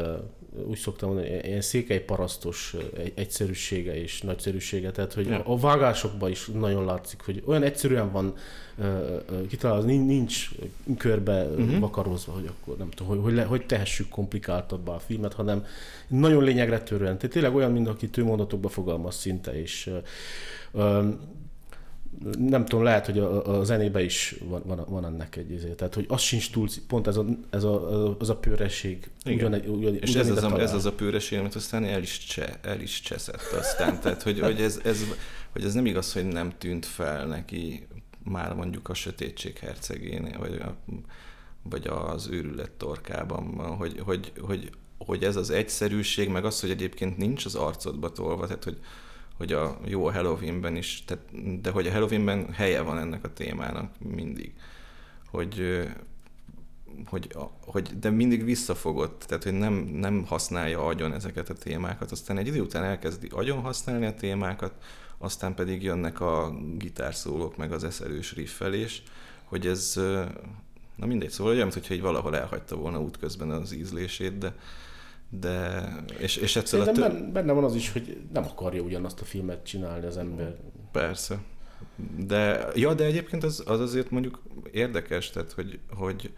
úgy 0.67 0.79
szoktam 0.79 1.09
mondani, 1.09 1.41
ilyen 1.43 1.61
székely 1.61 2.01
parasztos 2.01 2.77
egyszerűsége 3.15 4.01
és 4.01 4.23
nagyszerűsége, 4.23 4.91
tehát 4.91 5.13
hogy 5.13 5.27
ja. 5.27 5.43
a 5.45 5.57
vágásokban 5.57 6.31
is 6.31 6.47
nagyon 6.47 6.85
látszik, 6.85 7.21
hogy 7.21 7.43
olyan 7.47 7.63
egyszerűen 7.63 8.13
van 8.13 8.35
kitalálva, 9.49 9.87
nincs 9.87 10.49
körbe 10.99 11.45
uh-huh. 11.45 11.79
vakarozva, 11.79 12.33
hogy 12.33 12.47
akkor 12.47 12.77
nem 12.77 12.91
tudom, 12.91 13.13
hogy, 13.13 13.23
hogy, 13.23 13.35
le, 13.35 13.45
hogy 13.45 13.67
tehessük 13.67 14.09
komplikáltabbá 14.09 14.93
a 14.93 14.99
filmet, 14.99 15.33
hanem 15.33 15.65
nagyon 16.09 16.45
lényegre 16.45 16.83
törően. 16.83 17.17
Tehát 17.17 17.35
tényleg 17.35 17.55
olyan, 17.55 17.73
mint 17.73 17.89
aki 17.89 18.09
tőmondatokba 18.09 18.69
fogalmaz 18.69 19.17
szinte, 19.17 19.61
és 19.61 19.91
nem 22.39 22.65
tudom, 22.65 22.85
lehet, 22.85 23.07
hogy 23.07 23.19
a, 23.19 23.59
a 23.59 23.65
zenébe 23.65 24.03
is 24.03 24.35
van, 24.45 24.63
van, 24.65 24.85
van 24.89 25.05
ennek 25.05 25.37
egy 25.37 25.51
izé. 25.51 25.69
Tehát, 25.69 25.95
hogy 25.95 26.05
az 26.09 26.21
sincs 26.21 26.51
túl, 26.51 26.69
pont 26.87 27.07
ez 27.07 27.17
a, 27.17 27.25
ez 27.51 27.65
a, 27.65 28.17
az 28.19 28.31
a 28.31 28.37
pőreség. 28.37 29.11
Ugyan, 29.27 29.55
ugyan, 29.55 29.95
És 30.01 30.15
ez, 30.15 30.31
az 30.31 30.43
a, 30.43 30.61
ez 30.61 30.75
az 30.75 30.87
a 30.87 30.93
pőreség, 30.93 31.39
amit 31.39 31.55
aztán 31.55 31.85
el 31.85 32.03
is, 32.03 32.19
cse, 32.19 32.59
el 32.63 32.81
is 32.81 33.01
cseszett 33.01 33.53
aztán. 33.59 34.01
Tehát, 34.01 34.23
hogy, 34.23 34.41
hogy, 34.41 34.61
ez, 34.61 34.81
ez, 34.85 35.05
hogy 35.53 35.65
ez 35.65 35.75
nem 35.75 35.87
igaz, 35.87 36.13
hogy 36.13 36.27
nem 36.27 36.53
tűnt 36.59 36.87
fel 36.87 37.27
neki 37.27 37.87
már 38.31 38.55
mondjuk 38.55 38.89
a 38.89 38.95
sötétség 38.95 39.59
hercegénél, 39.59 40.39
vagy, 40.39 40.55
a, 40.55 40.77
vagy 41.63 41.87
az 41.87 42.29
őrület 42.29 42.71
torkában, 42.71 43.77
hogy, 43.77 44.01
hogy, 44.05 44.33
hogy, 44.41 44.71
hogy 44.99 45.25
ez 45.25 45.37
az 45.37 45.51
egyszerűség, 45.51 46.29
meg 46.29 46.45
az, 46.45 46.61
hogy 46.61 46.71
egyébként 46.71 47.17
nincs 47.17 47.45
az 47.45 47.55
arcodba 47.55 48.13
tolva, 48.13 48.47
tehát 48.47 48.65
hogy, 48.65 48.81
hogy 49.37 49.53
a 49.53 49.79
jó 49.85 50.07
a 50.07 50.13
Halloweenben 50.13 50.77
is, 50.77 51.05
tehát, 51.05 51.61
de 51.61 51.71
hogy 51.71 51.87
a 51.87 51.93
Halloweenben 51.93 52.53
helye 52.53 52.81
van 52.81 52.99
ennek 52.99 53.25
a 53.25 53.33
témának 53.33 53.95
mindig. 53.99 54.53
Hogy, 55.31 55.83
hogy, 57.07 57.37
hogy 57.61 57.99
de 57.99 58.11
mindig 58.11 58.45
visszafogott, 58.45 59.25
tehát 59.27 59.43
hogy 59.45 59.53
nem, 59.53 59.75
nem 59.75 60.25
használja 60.27 60.87
agyon 60.87 61.13
ezeket 61.13 61.49
a 61.49 61.55
témákat, 61.55 62.11
aztán 62.11 62.39
egy 62.39 62.47
idő 62.47 62.61
után 62.61 62.85
elkezdi 62.85 63.29
agyon 63.33 63.61
használni 63.61 64.07
a 64.07 64.15
témákat, 64.15 64.73
aztán 65.23 65.55
pedig 65.55 65.83
jönnek 65.83 66.21
a 66.21 66.53
gitárszólók, 66.77 67.57
meg 67.57 67.73
az 67.73 67.85
eszelős 67.85 68.35
riffelés, 68.35 69.03
hogy 69.45 69.67
ez, 69.67 69.93
na 70.97 71.07
mindegy, 71.07 71.31
szóval 71.31 71.53
olyan, 71.53 71.69
mintha 71.75 71.95
egy 71.95 72.01
valahol 72.01 72.37
elhagyta 72.37 72.77
volna 72.77 73.01
útközben 73.01 73.51
az 73.51 73.73
ízlését, 73.73 74.39
de, 74.39 74.55
de, 75.29 75.87
és, 76.19 76.37
és 76.37 76.57
egyszer 76.57 76.89
tő... 76.89 77.31
benne 77.33 77.53
van 77.53 77.65
az 77.65 77.75
is, 77.75 77.93
hogy 77.93 78.21
nem 78.33 78.45
akarja 78.45 78.83
ugyanazt 78.83 79.21
a 79.21 79.25
filmet 79.25 79.65
csinálni 79.67 80.07
az 80.07 80.17
ember. 80.17 80.57
Persze. 80.93 81.39
De, 82.17 82.69
ja, 82.75 82.95
de 82.95 83.05
egyébként 83.05 83.45
az, 83.45 83.63
az 83.67 83.81
azért 83.81 84.11
mondjuk 84.11 84.43
érdekes, 84.73 85.31
tehát, 85.31 85.53
hogy, 85.53 85.79
hogy, 85.91 86.33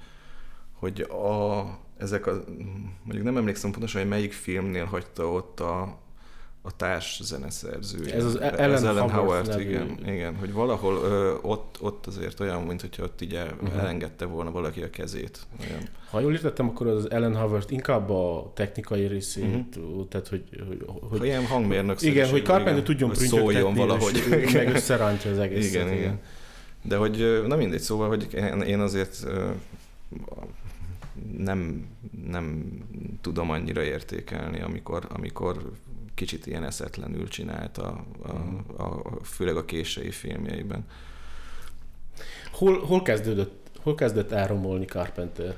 hogy 0.73 1.01
a, 1.01 1.65
ezek 1.97 2.27
a, 2.27 2.45
mondjuk 3.03 3.25
nem 3.25 3.37
emlékszem 3.37 3.71
pontosan, 3.71 4.01
hogy 4.01 4.11
melyik 4.11 4.33
filmnél 4.33 4.85
hagyta 4.85 5.33
ott 5.33 5.61
a, 5.61 6.01
a 6.65 6.77
társ 6.77 7.21
zeneszerzője. 7.23 8.15
Ez 8.15 8.25
az 8.25 8.41
Ellen, 8.41 8.73
ez 8.73 8.83
Ellen 8.83 9.11
Howard, 9.11 9.47
Howard 9.47 9.61
igen, 9.61 9.99
igen, 10.07 10.37
hogy 10.37 10.53
valahol 10.53 10.95
ö, 10.95 11.35
ott, 11.43 11.77
ott 11.81 12.07
azért 12.07 12.41
olyan, 12.41 12.63
mint 12.63 12.81
hogyha 12.81 13.03
ott 13.03 13.21
így 13.21 13.35
uh-huh. 13.35 13.81
elengedte 13.81 14.25
volna 14.25 14.51
valaki 14.51 14.83
a 14.83 14.91
kezét. 14.91 15.39
Olyan. 15.61 15.83
Ha 16.11 16.21
jól 16.21 16.33
értettem, 16.33 16.69
akkor 16.69 16.87
az 16.87 17.11
Ellen 17.11 17.37
Howard 17.37 17.71
inkább 17.71 18.11
a 18.11 18.53
technikai 18.55 19.07
részét, 19.07 19.77
uh-huh. 19.77 20.09
tehát 20.09 20.29
hogy... 20.29 20.45
hogy, 20.69 20.87
hogy 21.11 21.25
ilyen 21.25 21.47
hangmérnök 21.47 22.03
Igen, 22.03 22.31
hogy 22.31 22.45
Carpenter 22.45 22.83
tudjon 22.83 23.11
prüntjögtetni, 23.11 23.75
valahogy. 23.75 24.17
És 24.31 24.53
meg 24.63 24.69
összerántja 24.69 25.31
az 25.31 25.39
egészet. 25.39 25.71
Igen, 25.73 25.87
igen, 25.87 25.99
igen. 25.99 26.21
De 26.83 26.97
hogy, 26.97 27.43
na 27.47 27.57
mindegy, 27.57 27.81
szóval, 27.81 28.09
hogy 28.09 28.29
én 28.67 28.81
azért 28.81 29.27
nem, 31.39 31.87
nem 32.29 32.67
tudom 33.21 33.51
annyira 33.51 33.83
értékelni, 33.83 34.61
amikor, 34.61 35.07
amikor 35.09 35.73
kicsit 36.15 36.47
ilyen 36.47 36.65
eszetlenül 36.65 37.29
csinálta, 37.29 38.05
a, 38.23 38.29
a, 38.77 38.83
a, 38.83 39.25
főleg 39.25 39.57
a 39.57 39.65
késői 39.65 40.11
filmjeiben. 40.11 40.87
Hol, 42.53 42.81
hol, 42.81 43.03
kezdődött, 43.03 43.71
hol 43.83 43.95
kezdett 43.95 44.31
elromolni 44.31 44.85
Carpenter? 44.85 45.57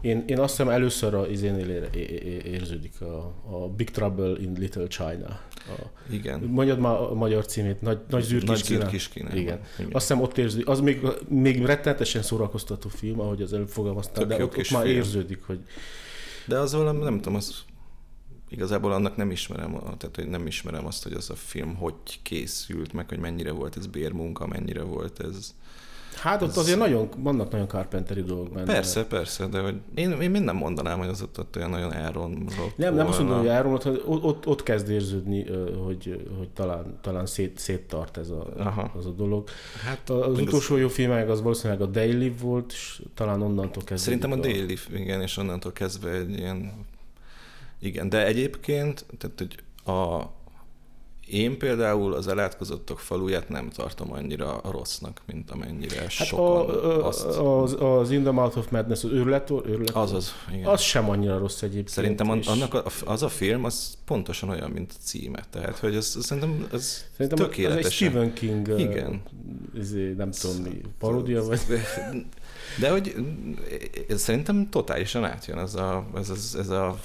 Én, 0.00 0.24
én 0.26 0.38
azt 0.38 0.56
hiszem 0.56 0.68
először 0.68 1.14
a 1.14 1.26
izénél 1.26 1.70
ér, 1.70 2.46
érződik 2.46 3.00
a, 3.00 3.34
a 3.50 3.68
Big 3.76 3.90
Trouble 3.90 4.40
in 4.40 4.52
Little 4.58 4.86
China. 4.86 5.40
A, 5.66 6.00
Igen. 6.10 6.40
Mondjad 6.40 6.78
már 6.78 6.94
a 6.94 7.14
magyar 7.14 7.46
címét, 7.46 7.80
Nagy, 7.80 7.98
Nagy 8.08 8.22
zűrkiskina. 8.22 8.78
Nagy 8.78 8.88
zűrkiskina. 8.88 9.34
Igen. 9.34 9.60
Igen. 9.78 9.92
Azt 9.92 10.08
hiszem 10.08 10.22
ott 10.22 10.38
érződik, 10.38 10.68
az 10.68 10.80
még, 10.80 11.06
még 11.28 11.64
rettenetesen 11.64 12.22
szórakoztató 12.22 12.88
film, 12.88 13.20
ahogy 13.20 13.42
az 13.42 13.52
előbb 13.52 13.68
fogalmaztál, 13.68 14.26
de 14.26 14.44
ott, 14.44 14.58
ott 14.58 14.70
már 14.70 14.82
film. 14.82 14.96
érződik, 14.96 15.42
hogy... 15.42 15.58
De 16.44 16.58
az 16.58 16.72
valami, 16.72 17.02
nem 17.02 17.16
tudom, 17.16 17.34
az 17.34 17.64
igazából 18.48 18.92
annak 18.92 19.16
nem 19.16 19.30
ismerem, 19.30 19.72
tehát 19.72 20.16
hogy 20.16 20.28
nem 20.28 20.46
ismerem 20.46 20.86
azt, 20.86 21.02
hogy 21.02 21.12
az 21.12 21.30
a 21.30 21.34
film 21.34 21.74
hogy 21.74 21.94
készült, 22.22 22.92
meg 22.92 23.08
hogy 23.08 23.18
mennyire 23.18 23.52
volt 23.52 23.76
ez 23.76 23.86
bérmunka, 23.86 24.46
mennyire 24.46 24.82
volt 24.82 25.20
ez... 25.20 25.54
Hát 26.14 26.42
ott 26.42 26.48
ez... 26.48 26.56
azért 26.56 26.78
nagyon, 26.78 27.08
vannak 27.16 27.50
nagyon 27.50 27.66
Carpenteri 27.68 28.22
dolgok 28.22 28.52
benne. 28.52 28.72
Persze, 28.72 29.04
persze, 29.04 29.46
de 29.46 29.60
hogy 29.60 29.74
én, 29.94 30.10
én 30.10 30.30
minden 30.30 30.56
mondanám, 30.56 30.98
hogy 30.98 31.08
az 31.08 31.22
ott, 31.22 31.38
ott 31.38 31.56
olyan 31.56 31.70
nagyon 31.70 31.92
elromlott. 31.92 32.76
Nem, 32.76 32.94
nem 32.94 33.06
azt 33.06 33.18
mondom, 33.18 33.38
hogy 33.38 33.82
hogy 33.82 34.02
ott, 34.06 34.24
ott, 34.24 34.46
ott 34.46 34.62
kezd 34.62 34.90
érződni, 34.90 35.46
hogy, 35.84 36.26
hogy 36.38 36.48
talán, 36.48 36.98
talán 37.00 37.26
szét, 37.26 37.58
széttart 37.58 38.16
ez 38.16 38.30
a, 38.30 38.46
Aha. 38.56 38.92
az 38.96 39.06
a 39.06 39.10
dolog. 39.10 39.48
Hát 39.84 40.10
az 40.10 40.40
utolsó 40.40 40.74
az... 40.74 40.80
jó 40.80 40.88
filmek 40.88 41.28
az 41.28 41.42
valószínűleg 41.42 41.82
a 41.82 41.86
Daily 41.86 42.34
volt, 42.40 42.72
és 42.72 43.02
talán 43.14 43.42
onnantól 43.42 43.84
kezdve. 43.84 43.96
Szerintem 43.96 44.32
a, 44.32 44.34
a 44.34 44.38
Daily, 44.38 44.76
igen, 44.94 45.22
és 45.22 45.36
onnantól 45.36 45.72
kezdve 45.72 46.10
egy 46.10 46.38
ilyen 46.38 46.72
igen, 47.80 48.08
de 48.08 48.26
egyébként, 48.26 49.06
tehát 49.18 49.38
hogy 49.38 49.56
a, 49.94 50.24
én 51.30 51.58
például 51.58 52.14
az 52.14 52.28
elátkozottok 52.28 52.98
faluját 53.00 53.48
nem 53.48 53.68
tartom 53.70 54.12
annyira 54.12 54.60
rossznak, 54.70 55.22
mint 55.26 55.50
amennyire 55.50 56.00
hát 56.00 56.10
sokan 56.10 56.68
a, 56.68 57.06
azt... 57.06 57.24
Az, 57.24 57.76
az 57.80 58.10
In 58.10 58.22
the 58.22 58.30
Mouth 58.30 58.58
of 58.58 58.70
Madness, 58.70 59.04
az 59.04 59.10
őrület, 59.10 59.50
őrület 59.50 59.96
az, 59.96 60.12
az, 60.12 60.32
igen. 60.52 60.66
az 60.66 60.80
sem 60.80 61.10
annyira 61.10 61.38
rossz 61.38 61.62
egyébként. 61.62 61.88
Szerintem 61.88 62.38
és... 62.38 62.46
annak 62.46 62.74
a, 62.74 62.84
az 63.04 63.22
a 63.22 63.28
film, 63.28 63.64
az 63.64 63.98
pontosan 64.04 64.48
olyan, 64.48 64.70
mint 64.70 64.92
a 64.92 65.02
címe. 65.02 65.44
Tehát, 65.50 65.78
hogy 65.78 65.94
ez, 65.94 66.16
szerintem 66.20 66.68
ez 66.72 67.04
szerintem 67.16 67.38
tökéletesen. 67.38 67.78
Ez 67.78 67.86
egy 67.86 67.92
Stephen 67.92 68.32
King, 68.32 68.68
igen. 68.78 69.22
Izé, 69.74 70.12
nem 70.12 70.30
tudom 70.30 70.56
mi, 70.56 70.80
paródia 70.98 71.42
vagy? 71.42 71.60
De 72.80 72.90
hogy 72.90 73.14
szerintem 74.08 74.68
totálisan 74.70 75.24
átjön 75.24 75.58
ez 75.58 75.74
a, 75.74 76.06
ez, 76.14 76.30
ez, 76.30 76.56
ez 76.58 76.68
a 76.68 76.98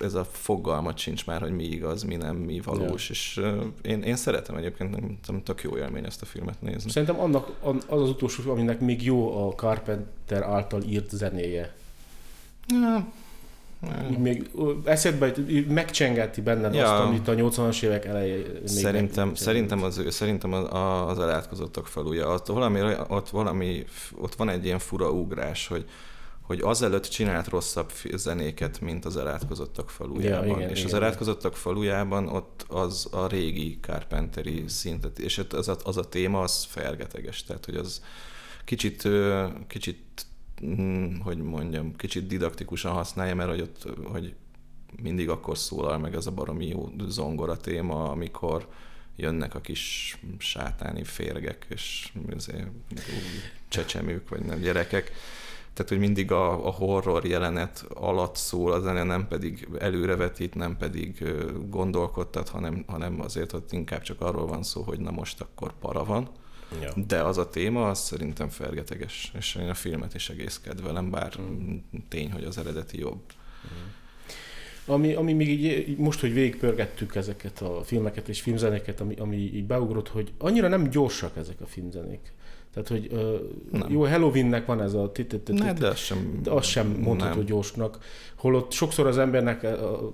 ez 0.00 0.14
a 0.14 0.24
fogalmat 0.24 0.98
sincs 0.98 1.26
már, 1.26 1.40
hogy 1.40 1.52
mi 1.52 1.64
igaz, 1.64 2.02
mi 2.02 2.16
nem, 2.16 2.36
mi 2.36 2.60
valós, 2.60 3.08
ja. 3.08 3.14
és 3.14 3.40
én, 3.82 4.02
én 4.02 4.16
szeretem 4.16 4.56
egyébként, 4.56 4.90
nem, 5.26 5.42
tök 5.42 5.62
jó 5.62 5.76
élmény 5.76 6.04
ezt 6.04 6.22
a 6.22 6.26
filmet 6.26 6.60
nézni. 6.60 6.90
Szerintem 6.90 7.20
annak 7.20 7.50
az 7.86 8.00
az 8.00 8.08
utolsó, 8.08 8.50
aminek 8.50 8.80
még 8.80 9.04
jó 9.04 9.48
a 9.48 9.52
Carpenter 9.52 10.42
által 10.42 10.82
írt 10.82 11.10
zenéje. 11.10 11.74
Ja. 12.66 13.06
Úgy 14.10 14.18
még 14.18 14.50
eszedbe 14.84 15.32
megcsengeti 15.68 16.40
benned 16.40 16.74
ja. 16.74 16.92
azt, 16.92 17.02
amit 17.02 17.28
a 17.28 17.34
80-as 17.34 17.82
évek 17.82 18.04
elején 18.04 18.44
Szerintem, 18.64 19.26
meg, 19.26 19.36
szerintem, 19.36 19.82
az, 19.82 20.06
szerintem 20.08 20.52
az, 20.52 20.66
az 21.08 21.18
elátkozottak 21.18 21.86
falúja. 21.86 22.28
Ott 22.28 22.46
valami, 22.46 22.80
ott 23.08 23.28
valami, 23.28 23.84
ott 24.14 24.34
van 24.34 24.48
egy 24.48 24.64
ilyen 24.64 24.78
fura 24.78 25.10
ugrás, 25.10 25.66
hogy 25.66 25.84
hogy 26.44 26.60
azelőtt 26.60 27.08
csinált 27.08 27.48
rosszabb 27.48 27.92
zenéket, 28.14 28.80
mint 28.80 29.04
az 29.04 29.16
elátkozottak 29.16 29.90
falujában. 29.90 30.48
Ja, 30.48 30.56
igen, 30.56 30.70
és 30.70 30.78
igen. 30.78 30.90
az 30.90 30.94
elátkozottak 30.94 31.56
falujában 31.56 32.28
ott 32.28 32.64
az 32.68 33.08
a 33.10 33.26
régi 33.26 33.78
Carpenteri 33.80 34.64
szintet, 34.66 35.18
és 35.18 35.44
az 35.50 35.68
a, 35.68 35.76
az 35.84 35.96
a 35.96 36.08
téma 36.08 36.40
az 36.40 36.64
fergeteges, 36.64 37.42
tehát 37.42 37.64
hogy 37.64 37.76
az 37.76 38.02
kicsit, 38.64 39.08
kicsit 39.66 40.26
mm, 40.64 41.18
hogy 41.20 41.38
mondjam, 41.38 41.96
kicsit 41.96 42.26
didaktikusan 42.26 42.92
használja, 42.92 43.34
mert 43.34 43.50
hogy 43.50 43.60
ott, 43.60 43.88
hogy 44.04 44.34
mindig 45.02 45.28
akkor 45.28 45.58
szólal 45.58 45.98
meg 45.98 46.14
ez 46.14 46.26
a 46.26 46.30
baromi 46.30 46.66
jó 46.66 46.92
zongora 47.08 47.56
téma, 47.56 48.10
amikor 48.10 48.68
jönnek 49.16 49.54
a 49.54 49.60
kis 49.60 50.16
sátáni 50.38 51.04
férgek, 51.04 51.66
és 51.68 52.12
csecsemők, 53.68 54.28
vagy 54.28 54.40
nem 54.40 54.60
gyerekek, 54.60 55.12
tehát 55.74 55.90
hogy 55.90 55.98
mindig 55.98 56.32
a, 56.32 56.66
a 56.66 56.70
horror 56.70 57.24
jelenet 57.24 57.84
alatt 57.94 58.36
szól 58.36 58.72
a 58.72 58.80
zene, 58.80 59.02
nem 59.02 59.28
pedig 59.28 59.68
előrevetít, 59.78 60.54
nem 60.54 60.76
pedig 60.76 61.24
gondolkodtat, 61.68 62.48
hanem, 62.48 62.84
hanem 62.86 63.20
azért 63.20 63.52
ott 63.52 63.72
inkább 63.72 64.02
csak 64.02 64.20
arról 64.20 64.46
van 64.46 64.62
szó, 64.62 64.82
hogy 64.82 65.00
na 65.00 65.10
most 65.10 65.40
akkor 65.40 65.72
para 65.80 66.04
van. 66.04 66.28
Ja. 66.82 66.92
De 67.06 67.22
az 67.22 67.38
a 67.38 67.48
téma, 67.48 67.88
az 67.88 67.98
szerintem 67.98 68.48
fergeteges, 68.48 69.32
és 69.38 69.54
én 69.54 69.68
a 69.68 69.74
filmet 69.74 70.14
is 70.14 70.28
egész 70.28 70.60
kedvelem, 70.64 71.10
bár 71.10 71.32
mm. 71.40 71.76
tény, 72.08 72.32
hogy 72.32 72.44
az 72.44 72.58
eredeti 72.58 72.98
jobb. 72.98 73.22
Mm. 73.66 73.88
Ami, 74.86 75.14
ami 75.14 75.32
még 75.32 75.48
így, 75.48 75.96
most, 75.96 76.20
hogy 76.20 76.32
végigpörgettük 76.32 77.14
ezeket 77.14 77.60
a 77.60 77.82
filmeket 77.84 78.28
és 78.28 78.40
filmzenéket, 78.40 79.00
ami, 79.00 79.14
ami 79.14 79.36
így 79.36 79.66
beugrott, 79.66 80.08
hogy 80.08 80.32
annyira 80.38 80.68
nem 80.68 80.90
gyorsak 80.90 81.36
ezek 81.36 81.60
a 81.60 81.66
filmzenék. 81.66 82.32
Tehát, 82.74 82.88
hogy 82.88 83.08
uh, 83.12 83.90
jó, 83.90 84.04
Halloweennek 84.04 84.66
van 84.66 84.82
ez 84.82 84.94
a 84.94 85.12
Ne, 85.46 85.72
de 85.72 85.86
az 85.86 85.98
sem, 85.98 86.38
de 86.42 86.50
az 86.50 86.66
sem 86.66 86.86
mondható 86.86 87.36
nem. 87.36 87.44
gyorsnak. 87.44 87.98
Holott 88.34 88.72
sokszor 88.72 89.06
az 89.06 89.18
embernek, 89.18 89.66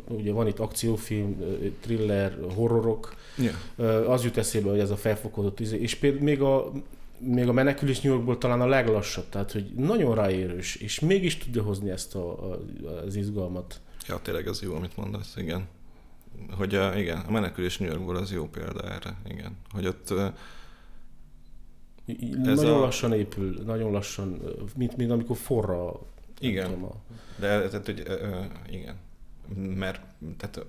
ugye 0.09 0.33
van 0.33 0.47
itt 0.47 0.59
akciófilm, 0.59 1.37
thriller, 1.81 2.37
horrorok, 2.55 3.15
yeah. 3.37 4.11
az 4.11 4.25
jut 4.25 4.37
eszébe, 4.37 4.71
hogy 4.71 4.79
ez 4.79 4.91
a 4.91 4.97
felfokozott 4.97 5.61
izé, 5.61 5.81
és 5.81 5.95
például 5.95 6.23
még 6.23 6.41
a, 6.41 6.73
még 7.19 7.49
a 7.49 7.53
menekülés 7.53 8.01
New 8.01 8.13
Yorkból 8.13 8.39
talán 8.39 8.61
a 8.61 8.67
leglassabb, 8.67 9.29
tehát 9.29 9.53
hogy 9.53 9.71
nagyon 9.77 10.15
ráérős, 10.15 10.77
és 10.77 11.01
mégis 11.01 11.37
tudja 11.37 11.63
hozni 11.63 11.91
ezt 11.91 12.15
a, 12.15 12.53
a, 12.53 12.59
az 13.07 13.15
izgalmat. 13.15 13.81
Ja, 14.09 14.19
tényleg 14.23 14.47
az 14.47 14.63
jó, 14.63 14.75
amit 14.75 14.97
mondasz, 14.97 15.35
igen. 15.37 15.65
Hogy 16.51 16.75
a, 16.75 16.99
igen, 16.99 17.19
a 17.29 17.31
menekülés 17.31 17.79
New 17.79 17.89
Yorkból 17.89 18.17
az 18.17 18.33
jó 18.33 18.49
példa 18.49 18.83
erre, 18.83 19.17
igen. 19.29 19.57
Hogy 19.73 19.87
ott 19.87 20.15
ez 22.45 22.61
nagyon 22.61 22.77
a... 22.77 22.81
lassan 22.81 23.13
épül, 23.13 23.63
nagyon 23.67 23.93
lassan, 23.93 24.41
mint, 24.77 24.97
mint 24.97 25.11
amikor 25.11 25.37
forra. 25.37 26.01
Igen, 26.41 26.65
tudom, 26.65 26.85
a... 26.85 26.95
de 27.39 27.69
tehát, 27.69 27.87
hogy, 27.87 28.03
igen, 28.71 28.97
mert 29.55 30.01
tehát 30.37 30.67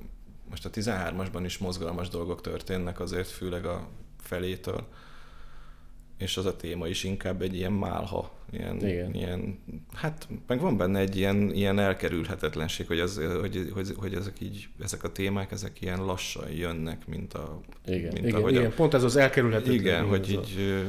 most 0.49 0.65
a 0.65 0.69
13-asban 0.69 1.41
is 1.45 1.57
mozgalmas 1.57 2.09
dolgok 2.09 2.41
történnek 2.41 2.99
azért, 2.99 3.27
főleg 3.27 3.65
a 3.65 3.87
felétől, 4.19 4.87
és 6.17 6.37
az 6.37 6.45
a 6.45 6.55
téma 6.55 6.87
is 6.87 7.03
inkább 7.03 7.41
egy 7.41 7.55
ilyen 7.55 7.71
málha, 7.71 8.31
ilyen, 8.51 8.75
Igen. 8.75 9.13
ilyen 9.13 9.59
hát 9.93 10.27
meg 10.47 10.59
van 10.59 10.77
benne 10.77 10.99
egy 10.99 11.15
ilyen, 11.15 11.51
ilyen 11.53 11.79
elkerülhetetlenség, 11.79 12.87
hogy, 12.87 12.99
az, 12.99 13.21
hogy, 13.39 13.71
hogy, 13.73 13.93
hogy 13.97 14.13
ezek, 14.13 14.41
így, 14.41 14.67
ezek 14.79 15.03
a 15.03 15.11
témák, 15.11 15.51
ezek 15.51 15.81
ilyen 15.81 16.05
lassan 16.05 16.51
jönnek, 16.51 17.07
mint 17.07 17.33
a... 17.33 17.59
Igen, 17.85 18.13
mint 18.13 18.27
igen, 18.27 18.49
igen. 18.49 18.65
A, 18.65 18.69
pont 18.69 18.93
ez 18.93 19.03
az 19.03 19.15
elkerülhetetlenség. 19.15 19.85
Igen, 19.85 20.05
hogy 20.05 20.29
így 20.29 20.83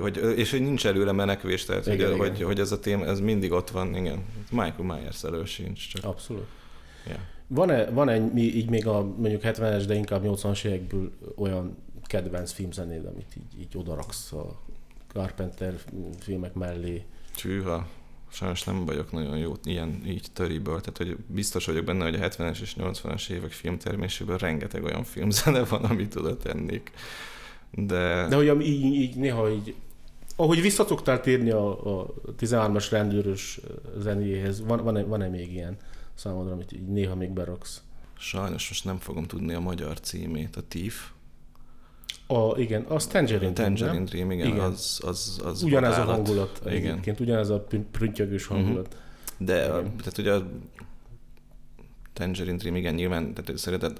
hogy, 0.00 0.16
és 0.36 0.50
hogy 0.50 0.60
nincs 0.60 0.86
előle 0.86 1.12
menekvés, 1.12 1.64
tehát 1.64 1.86
igen, 1.86 2.06
hogy, 2.08 2.16
igen. 2.16 2.28
Hogy, 2.28 2.42
hogy 2.42 2.60
ez 2.60 2.72
a 2.72 2.80
téma, 2.80 3.04
ez 3.04 3.20
mindig 3.20 3.52
ott 3.52 3.70
van, 3.70 3.94
igen. 3.94 4.24
Michael 4.50 4.82
Myers 4.98 5.24
elő 5.24 5.44
sincs. 5.44 5.88
Csak. 5.88 6.04
Abszolút. 6.04 6.46
Yeah. 7.06 7.20
Van-e, 7.46 7.90
van-e 7.90 8.32
így 8.36 8.70
még 8.70 8.86
a 8.86 9.02
mondjuk 9.02 9.42
70-es, 9.44 9.84
de 9.86 9.94
inkább 9.94 10.22
80-as 10.24 10.64
évekből 10.64 11.12
olyan 11.36 11.76
kedvenc 12.06 12.52
filmzenéd, 12.52 13.04
amit 13.04 13.36
így, 13.36 13.60
így 13.60 13.76
odaraksz 13.76 14.32
a 14.32 14.60
Carpenter 15.12 15.74
filmek 16.18 16.54
mellé? 16.54 17.02
Csűha, 17.34 17.86
sajnos 18.30 18.64
nem 18.64 18.84
vagyok 18.84 19.12
nagyon 19.12 19.38
jó 19.38 19.52
ilyen 19.64 20.02
így 20.06 20.26
töriből, 20.32 20.80
tehát 20.80 20.96
hogy 20.96 21.16
biztos 21.26 21.66
vagyok 21.66 21.84
benne, 21.84 22.04
hogy 22.04 22.14
a 22.14 22.28
70-es 22.28 22.60
és 22.60 22.74
80-as 22.78 23.30
évek 23.30 23.50
filmterméséből 23.50 24.38
rengeteg 24.38 24.84
olyan 24.84 25.04
filmzene 25.04 25.64
van, 25.64 25.84
amit 25.84 26.16
oda 26.16 26.36
tennék. 26.36 26.90
De... 27.72 28.26
De 28.28 28.36
hogy 28.36 28.66
így, 28.66 28.84
így 28.84 29.16
néha 29.16 29.50
így, 29.50 29.74
ahogy 30.36 30.60
visszatoktál 30.60 31.20
térni 31.20 31.50
a, 31.50 32.00
a 32.00 32.14
13-as 32.40 32.86
rendőrös 32.90 33.60
zenéjéhez, 33.98 34.64
van, 34.64 34.82
van-e, 34.84 35.02
van-e 35.02 35.28
még 35.28 35.52
ilyen 35.52 35.76
számodra, 36.14 36.52
amit 36.52 36.72
így 36.72 36.86
néha 36.86 37.14
még 37.14 37.30
beraksz? 37.30 37.82
Sajnos 38.18 38.68
most 38.68 38.84
nem 38.84 38.98
fogom 38.98 39.24
tudni 39.24 39.54
a 39.54 39.60
magyar 39.60 40.00
címét, 40.00 40.56
a 40.56 40.60
Thief. 40.68 41.10
A, 42.26 42.58
igen, 42.58 42.82
az 42.82 43.06
Tangerine 43.06 43.52
Dream, 43.52 43.74
Tangerine 43.74 44.04
Dream, 44.04 44.30
igen, 44.30 44.46
igen. 44.46 44.60
Az, 44.60 45.00
az, 45.04 45.40
az 45.44 45.62
Ugyanez 45.62 45.98
a 45.98 46.04
hangulat, 46.04 46.60
igen. 46.66 46.74
egyébként, 46.74 47.20
ugyanez 47.20 47.50
a 47.50 47.66
prüntjögős 47.90 48.46
mhm. 48.46 48.54
hangulat. 48.54 48.86
Uh-huh. 48.86 49.46
De 49.46 49.64
igen. 49.64 49.74
A, 49.74 49.82
tehát 49.82 50.18
ugye 50.18 50.32
a 50.32 50.48
Tangerine 52.12 52.56
Dream, 52.56 52.76
igen, 52.76 52.94
nyilván, 52.94 53.34
tehát 53.34 53.50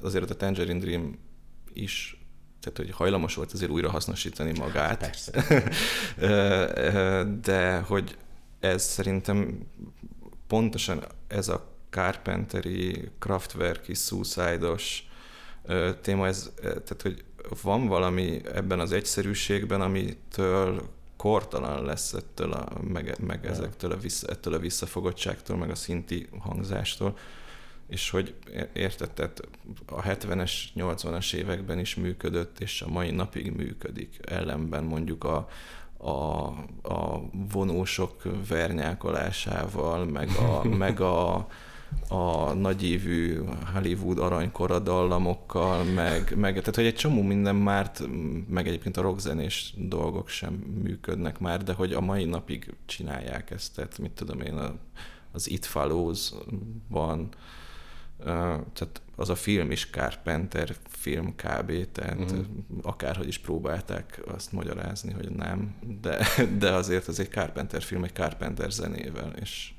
azért 0.03 0.31
a 0.31 0.35
Tangerine 0.35 0.79
Dream 0.79 1.19
is 1.73 2.18
tehát 2.73 2.91
hogy 2.91 2.91
hajlamos 2.91 3.35
volt 3.35 3.53
azért 3.53 3.71
újra 3.71 3.91
hasznosítani 3.91 4.59
magát. 4.59 4.99
Persze. 4.99 5.45
De 7.43 7.79
hogy 7.79 8.17
ez 8.61 8.83
szerintem 8.83 9.59
pontosan 10.47 11.05
ez 11.27 11.49
a 11.49 11.67
Carpenteri, 11.91 13.11
Kraftwerki, 13.19 13.95
Suicide-os 13.95 15.09
téma, 16.01 16.27
ez, 16.27 16.51
tehát 16.63 17.03
hogy 17.03 17.25
van 17.63 17.87
valami 17.87 18.41
ebben 18.55 18.81
az 18.81 18.93
egyszerűségben, 18.93 19.81
amitől 19.81 20.89
kortalan 21.17 21.85
lesz 21.85 22.13
ettől 22.13 22.53
a, 22.53 22.69
meg, 22.81 23.17
meg 23.27 23.47
ezektől 23.47 23.93
a, 23.93 23.97
vissza, 23.97 24.27
ettől 24.27 24.55
a 24.55 24.59
visszafogottságtól, 24.59 25.57
meg 25.57 25.71
a 25.71 25.75
szinti 25.75 26.29
hangzástól 26.39 27.17
és 27.89 28.11
hogy 28.11 28.35
érted, 28.73 29.11
tehát 29.11 29.41
a 29.87 30.03
70-es, 30.03 30.53
80-as 30.75 31.33
években 31.33 31.79
is 31.79 31.95
működött, 31.95 32.61
és 32.61 32.83
a 32.83 32.89
mai 32.89 33.11
napig 33.11 33.53
működik. 33.53 34.19
Ellenben 34.25 34.85
mondjuk 34.85 35.25
a, 35.25 35.49
a, 35.97 36.47
a 36.83 37.23
vonósok 37.53 38.23
vernyákolásával, 38.49 40.05
meg 40.05 40.29
a, 40.29 40.65
meg 40.85 41.01
a, 41.01 41.47
a 42.09 42.53
nagyévű 42.53 43.41
Hollywood 43.73 44.19
aranykoradallamokkal, 44.19 45.85
meg, 45.85 46.33
meg 46.37 46.59
tehát 46.59 46.75
hogy 46.75 46.87
egy 46.87 46.95
csomó 46.95 47.23
minden 47.23 47.57
már, 47.57 47.91
meg 48.49 48.67
egyébként 48.67 48.97
a 48.97 49.03
rockzenés 49.03 49.75
dolgok 49.77 50.29
sem 50.29 50.53
működnek 50.83 51.39
már, 51.39 51.63
de 51.63 51.73
hogy 51.73 51.93
a 51.93 52.01
mai 52.01 52.25
napig 52.25 52.75
csinálják 52.87 53.51
ezt, 53.51 53.75
tehát 53.75 53.99
mit 53.99 54.11
tudom 54.11 54.41
én, 54.41 54.61
az 55.33 55.51
It 55.51 55.67
Follows-ban, 55.67 57.29
tehát 58.25 59.03
az 59.17 59.31
a 59.31 59.35
film 59.35 59.71
is 59.71 59.89
Carpenter 59.91 60.75
film 60.89 61.35
kb. 61.35 61.93
Tehát 61.93 62.21
uh-huh. 62.21 62.45
akárhogy 62.83 63.27
is 63.27 63.39
próbálták 63.39 64.21
azt 64.27 64.53
magyarázni, 64.53 65.13
hogy 65.13 65.31
nem, 65.31 65.75
de, 66.01 66.27
de 66.59 66.73
azért 66.73 67.09
az 67.09 67.21
egy 67.21 67.31
Carpenter 67.31 67.83
film, 67.83 68.05
egy 68.05 68.13
Carpenter 68.13 68.71
zenével, 68.71 69.33
és... 69.41 69.73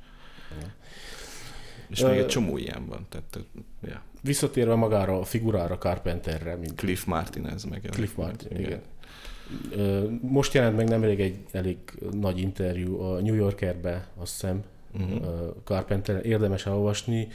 És 1.87 2.01
még 2.01 2.17
egy 2.17 2.27
csomó 2.27 2.57
ilyen 2.57 2.85
van. 2.85 3.05
Tehát, 3.09 3.39
ja. 3.81 4.01
Visszatérve 4.21 4.75
magára 4.75 5.19
a 5.19 5.23
figurára, 5.23 5.77
Carpenterre, 5.77 6.55
mint 6.55 6.75
Cliff 6.75 7.03
Martinez 7.03 7.63
meg. 7.63 7.89
Cliff 7.91 8.15
Martin, 8.15 8.57
igen. 8.57 8.81
igen. 9.71 10.19
Most 10.21 10.53
jelent 10.53 10.75
meg 10.75 10.87
nemrég 10.87 11.19
egy 11.19 11.39
elég 11.51 11.77
nagy 12.11 12.39
interjú 12.39 12.99
a 13.01 13.19
New 13.19 13.33
Yorkerbe, 13.33 14.07
azt 14.15 14.31
hiszem, 14.31 14.63
uh-huh. 14.93 15.55
Carpenter, 15.63 16.25
érdemes 16.25 16.65
elolvasni 16.65 17.27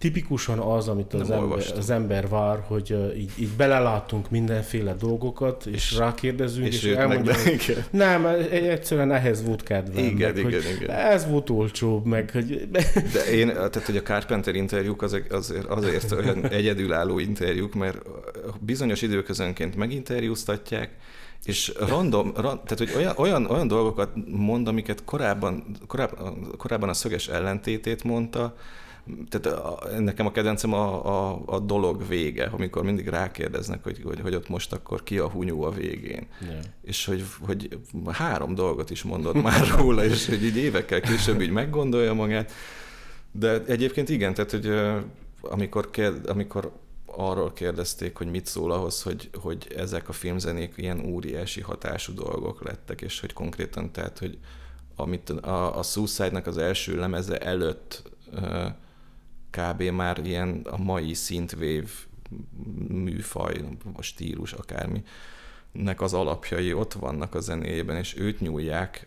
tipikusan 0.00 0.58
az, 0.58 0.88
amit 0.88 1.14
az 1.14 1.30
ember, 1.30 1.58
az 1.76 1.90
ember 1.90 2.28
vár, 2.28 2.64
hogy 2.66 3.14
így, 3.16 3.30
így 3.38 3.48
belelátunk 3.48 4.30
mindenféle 4.30 4.94
dolgokat, 4.94 5.66
és, 5.66 5.96
rákérdezünk, 5.96 6.66
és, 6.66 6.82
és 6.82 6.92
elmondja, 6.92 7.34
hogy 7.34 7.84
nem, 7.90 8.26
egyszerűen 8.50 9.12
ehhez 9.12 9.44
volt 9.44 9.62
kedvem. 9.62 10.04
Igen, 10.04 10.34
meg, 10.34 10.46
igen, 10.46 10.62
igen. 10.76 10.90
Ez 10.90 11.26
volt 11.26 11.50
olcsóbb, 11.50 12.04
meg 12.04 12.30
hogy... 12.30 12.68
De 13.14 13.24
én, 13.32 13.46
tehát 13.46 13.86
hogy 13.86 13.96
a 13.96 14.02
Carpenter 14.02 14.54
interjúk 14.54 15.02
az, 15.02 15.20
azért, 15.30 15.66
azért 15.66 16.12
olyan 16.12 16.46
egyedülálló 16.60 17.18
interjúk, 17.18 17.74
mert 17.74 17.98
bizonyos 18.60 19.02
időközönként 19.02 19.76
meginterjúztatják, 19.76 20.90
és 21.44 21.72
random, 21.88 22.32
rand, 22.36 22.60
tehát 22.60 22.78
hogy 22.78 22.92
olyan, 22.96 23.14
olyan, 23.16 23.46
olyan 23.46 23.68
dolgokat 23.68 24.10
mond, 24.26 24.68
amiket 24.68 25.04
korábban, 25.04 25.76
korábban, 25.86 26.54
korábban 26.56 26.88
a 26.88 26.94
szöges 26.94 27.28
ellentétét 27.28 28.04
mondta, 28.04 28.54
tehát 29.28 29.58
a, 29.58 29.98
nekem 29.98 30.26
a 30.26 30.30
kedvencem 30.30 30.72
a, 30.72 31.06
a, 31.06 31.42
a 31.46 31.58
dolog 31.58 32.08
vége, 32.08 32.44
amikor 32.44 32.82
mindig 32.84 33.08
rákérdeznek, 33.08 33.82
hogy, 33.82 34.00
hogy, 34.02 34.20
hogy 34.20 34.34
ott 34.34 34.48
most 34.48 34.72
akkor 34.72 35.02
ki 35.02 35.18
a 35.18 35.28
hunyó 35.28 35.62
a 35.62 35.70
végén. 35.70 36.26
Yeah. 36.40 36.62
És 36.82 37.04
hogy, 37.04 37.24
hogy 37.40 37.78
három 38.06 38.54
dolgot 38.54 38.90
is 38.90 39.02
mondott 39.02 39.42
már 39.42 39.68
róla, 39.78 40.04
és 40.04 40.26
hogy 40.26 40.44
így 40.44 40.56
évekkel 40.56 41.00
később 41.00 41.40
így 41.40 41.50
meggondolja 41.50 42.14
magát. 42.14 42.52
De 43.32 43.64
egyébként 43.66 44.08
igen, 44.08 44.34
tehát 44.34 44.50
hogy 44.50 44.70
amikor, 45.40 45.90
kérd, 45.90 46.28
amikor 46.28 46.72
arról 47.06 47.52
kérdezték, 47.52 48.16
hogy 48.16 48.30
mit 48.30 48.46
szól 48.46 48.72
ahhoz, 48.72 49.02
hogy, 49.02 49.30
hogy 49.34 49.66
ezek 49.76 50.08
a 50.08 50.12
filmzenék 50.12 50.72
ilyen 50.76 51.04
óriási 51.04 51.60
hatású 51.60 52.14
dolgok 52.14 52.64
lettek, 52.64 53.00
és 53.00 53.20
hogy 53.20 53.32
konkrétan 53.32 53.92
tehát, 53.92 54.18
hogy 54.18 54.38
amit 54.96 55.30
a, 55.30 55.78
a 55.78 55.82
Suicide-nak 55.82 56.46
az 56.46 56.58
első 56.58 56.98
lemeze 56.98 57.38
előtt 57.38 58.02
kb. 59.50 59.82
már 59.82 60.26
ilyen 60.26 60.60
a 60.70 60.76
mai 60.76 61.14
szintvév 61.14 61.90
műfaj, 62.88 63.64
a 63.94 64.02
stílus, 64.02 64.52
akármi, 64.52 65.02
nek 65.72 66.00
az 66.00 66.14
alapjai 66.14 66.72
ott 66.72 66.92
vannak 66.92 67.34
a 67.34 67.40
zenéjében, 67.40 67.96
és 67.96 68.16
őt 68.16 68.40
nyúlják, 68.40 69.06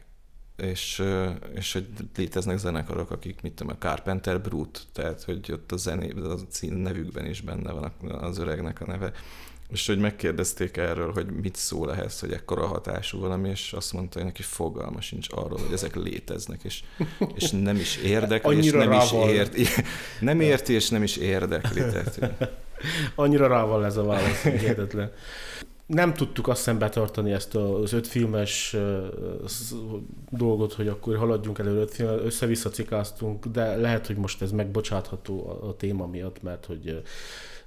és, 0.55 1.03
és 1.55 1.73
hogy 1.73 1.87
léteznek 2.15 2.57
zenekarok, 2.57 3.11
akik, 3.11 3.41
mit 3.41 3.53
tudom, 3.53 3.75
a 3.75 3.85
Carpenter 3.85 4.41
Brute, 4.41 4.79
tehát 4.91 5.23
hogy 5.23 5.51
ott 5.51 5.71
a 5.71 5.77
zené, 5.77 6.11
a 6.11 6.37
nevükben 6.69 7.25
is 7.25 7.41
benne 7.41 7.71
van 7.71 7.91
az 8.07 8.37
öregnek 8.37 8.81
a 8.81 8.85
neve, 8.85 9.11
és 9.73 9.87
hogy 9.87 9.99
megkérdezték 9.99 10.77
erről, 10.77 11.11
hogy 11.11 11.25
mit 11.41 11.55
szól 11.55 11.93
ehhez, 11.93 12.19
hogy 12.19 12.31
ekkora 12.31 12.65
hatású 12.65 13.19
valami, 13.19 13.49
és 13.49 13.73
azt 13.73 13.93
mondta, 13.93 14.17
hogy 14.17 14.27
neki 14.27 14.41
fogalma 14.41 15.01
sincs 15.01 15.27
arról, 15.31 15.59
hogy 15.59 15.73
ezek 15.73 15.95
léteznek, 15.95 16.63
és, 16.63 16.83
és 17.35 17.51
nem 17.51 17.75
is 17.75 17.97
érdekli, 17.97 18.57
és 18.57 18.71
nem 18.71 18.91
is 18.91 19.11
érti. 19.11 19.65
Nem 20.19 20.41
érti, 20.41 20.73
és 20.73 20.89
nem 20.89 21.03
is 21.03 21.17
érdekli. 21.17 21.79
Tehát, 21.79 22.19
Annyira 23.15 23.47
rá 23.47 23.63
van 23.63 23.85
ez 23.85 23.97
a 23.97 24.03
válasz, 24.03 24.41
hihetetlen. 24.41 25.11
Nem 25.85 26.13
tudtuk 26.13 26.47
azt 26.47 26.61
szembe 26.61 26.89
tartani 26.89 27.31
ezt 27.31 27.55
az 27.55 27.93
öt 27.93 28.07
filmes 28.07 28.75
dolgot, 30.29 30.73
hogy 30.73 30.87
akkor 30.87 31.17
haladjunk 31.17 31.59
előre 31.59 31.81
öt 31.81 31.99
össze-vissza 31.99 32.69
cikáztunk, 32.69 33.45
de 33.45 33.75
lehet, 33.75 34.07
hogy 34.07 34.15
most 34.15 34.41
ez 34.41 34.51
megbocsátható 34.51 35.59
a 35.69 35.75
téma 35.75 36.07
miatt, 36.07 36.41
mert 36.41 36.65
hogy 36.65 37.01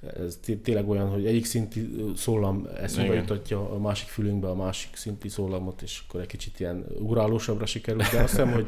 ez 0.00 0.38
tényleg 0.62 0.88
olyan, 0.88 1.08
hogy 1.08 1.26
egyik 1.26 1.44
szinti 1.44 1.94
szólam 2.16 2.68
eszembe 2.80 3.14
jutatja 3.14 3.70
a 3.70 3.78
másik 3.78 4.08
fülünkbe 4.08 4.48
a 4.48 4.54
másik 4.54 4.96
szinti 4.96 5.28
szólamot, 5.28 5.82
és 5.82 6.02
akkor 6.06 6.20
egy 6.20 6.26
kicsit 6.26 6.60
ilyen 6.60 6.86
ugrálósabbra 6.98 7.66
sikerült, 7.66 8.10
de 8.10 8.20
azt 8.20 8.30
hiszem, 8.30 8.52
hogy, 8.52 8.66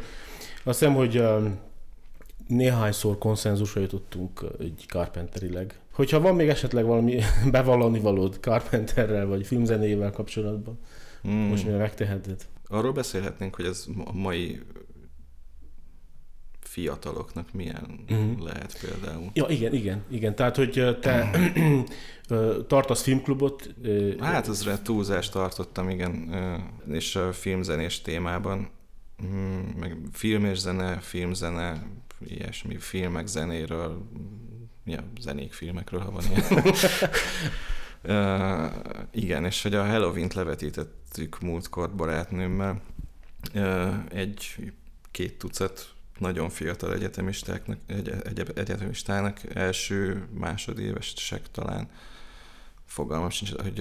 azt 0.65 0.79
hiszem, 0.79 0.95
hogy 0.95 1.23
néhányszor 2.47 3.19
konszenzusra 3.19 3.81
jutottunk 3.81 4.45
egy 4.59 4.85
Carpenterileg. 4.89 5.79
Hogyha 5.93 6.21
van 6.21 6.35
még 6.35 6.49
esetleg 6.49 6.85
valami 6.85 7.21
bevallani 7.51 8.01
valód 8.01 8.39
Carpenterrel, 8.41 9.27
vagy 9.27 9.47
filmzenével 9.47 10.11
kapcsolatban, 10.11 10.79
mm. 11.29 11.31
most 11.31 11.67
még 11.67 11.75
megteheted. 11.75 12.47
Arról 12.67 12.93
beszélhetnénk, 12.93 13.55
hogy 13.55 13.65
ez 13.65 13.87
a 14.05 14.13
mai 14.13 14.61
fiataloknak 16.69 17.53
milyen 17.53 18.05
uh-huh. 18.09 18.43
lehet 18.43 18.79
például. 18.81 19.31
Ja, 19.33 19.47
igen, 19.49 19.75
igen, 19.75 20.05
igen. 20.11 20.35
Tehát, 20.35 20.57
hogy 20.57 20.99
te 21.01 21.31
tartasz 22.67 23.03
filmklubot. 23.03 23.75
Hát 24.21 24.47
az 24.47 24.71
túlzást 24.83 25.33
tartottam, 25.33 25.89
igen, 25.89 26.35
és 26.91 27.17
a 27.17 27.33
filmzenés 27.33 28.01
témában, 28.01 28.69
mm, 29.27 29.61
meg 29.79 29.97
film 30.13 30.45
és 30.45 30.59
zene, 30.59 30.99
filmzene, 31.01 31.87
ilyesmi, 32.27 32.77
filmek 32.79 33.27
zenéről, 33.27 34.09
ja, 34.85 35.05
zenék 35.21 35.53
filmekről, 35.53 36.01
ha 36.01 36.11
van 36.11 36.25
ilyen. 36.31 36.65
uh, 38.05 38.73
igen, 39.11 39.45
és 39.45 39.63
hogy 39.63 39.75
a 39.75 39.87
Halloween-t 39.87 40.35
levetítettük 40.35 41.41
múltkor 41.41 41.95
barátnőmmel, 41.95 42.81
uh, 43.55 43.95
egy 44.09 44.57
két 45.11 45.39
tucat 45.39 45.97
nagyon 46.19 46.51
fiatal 46.51 46.93
egyetemistáknak, 46.93 47.79
egy, 47.87 48.09
egy, 48.09 48.53
egyetemistának, 48.55 49.55
első, 49.55 50.29
másodévesek 50.33 51.51
talán, 51.51 51.91
fogalmam 52.85 53.31
sincs, 53.31 53.53
hogy 53.53 53.81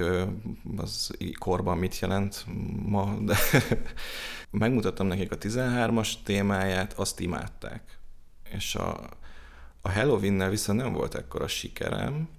az 0.77 1.11
korban 1.39 1.77
mit 1.77 1.99
jelent 1.99 2.45
ma, 2.85 3.17
de 3.21 3.37
megmutattam 4.51 5.07
nekik 5.07 5.31
a 5.31 5.37
13-as 5.37 6.13
témáját, 6.23 6.93
azt 6.93 7.19
imádták. 7.19 7.99
És 8.49 8.75
a, 8.75 9.09
a 9.81 9.91
Halloween-nel 9.91 10.49
viszont 10.49 10.81
nem 10.81 10.93
volt 10.93 11.15
ekkora 11.15 11.47
sikerem, 11.47 12.29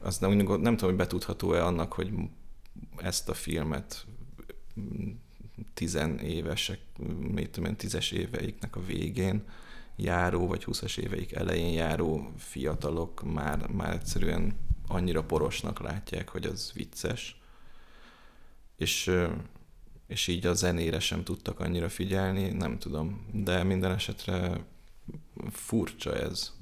az 0.00 0.18
nem, 0.18 0.30
nem 0.36 0.46
tudom, 0.46 0.78
hogy 0.78 0.96
betudható-e 0.96 1.64
annak, 1.64 1.92
hogy 1.92 2.12
ezt 2.96 3.28
a 3.28 3.34
filmet 3.34 4.06
tizenévesek, 5.74 6.80
mit 7.32 7.50
tudom 7.50 7.68
én, 7.68 7.76
tízes 7.76 8.10
éveiknek 8.10 8.76
a 8.76 8.84
végén 8.84 9.44
járó, 9.96 10.46
vagy 10.46 10.64
húszas 10.64 10.96
éveik 10.96 11.32
elején 11.32 11.72
járó 11.72 12.32
fiatalok 12.36 13.32
már, 13.32 13.66
már 13.66 13.92
egyszerűen 13.92 14.56
annyira 14.86 15.24
porosnak 15.24 15.80
látják, 15.80 16.28
hogy 16.28 16.46
az 16.46 16.72
vicces, 16.74 17.40
és, 18.76 19.10
és 20.06 20.26
így 20.26 20.46
a 20.46 20.54
zenére 20.54 21.00
sem 21.00 21.24
tudtak 21.24 21.60
annyira 21.60 21.88
figyelni, 21.88 22.48
nem 22.48 22.78
tudom, 22.78 23.26
de 23.32 23.62
minden 23.62 23.92
esetre 23.92 24.64
furcsa 25.50 26.16
ez. 26.16 26.52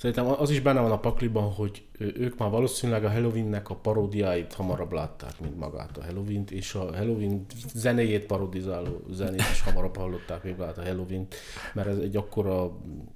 Szerintem 0.00 0.26
az 0.38 0.50
is 0.50 0.60
benne 0.60 0.80
van 0.80 0.90
a 0.90 0.98
pakliban, 0.98 1.52
hogy 1.52 1.82
ők 1.98 2.38
már 2.38 2.50
valószínűleg 2.50 3.04
a 3.04 3.10
Halloweennek 3.10 3.70
a 3.70 3.74
paródiáit 3.74 4.52
hamarabb 4.52 4.92
látták, 4.92 5.40
mint 5.40 5.58
magát 5.58 5.96
a 5.96 6.04
Halloween-t, 6.04 6.50
és 6.50 6.74
a 6.74 6.96
Halloween 6.96 7.46
zenéjét 7.74 8.26
parodizáló 8.26 9.04
zenét 9.10 9.40
is 9.40 9.60
hamarabb 9.60 9.96
hallották, 9.96 10.42
még 10.42 10.56
magát 10.56 10.78
a 10.78 10.82
halloween 10.82 11.26
mert 11.74 11.88
ez 11.88 11.98
egy 11.98 12.16
akkora 12.16 12.70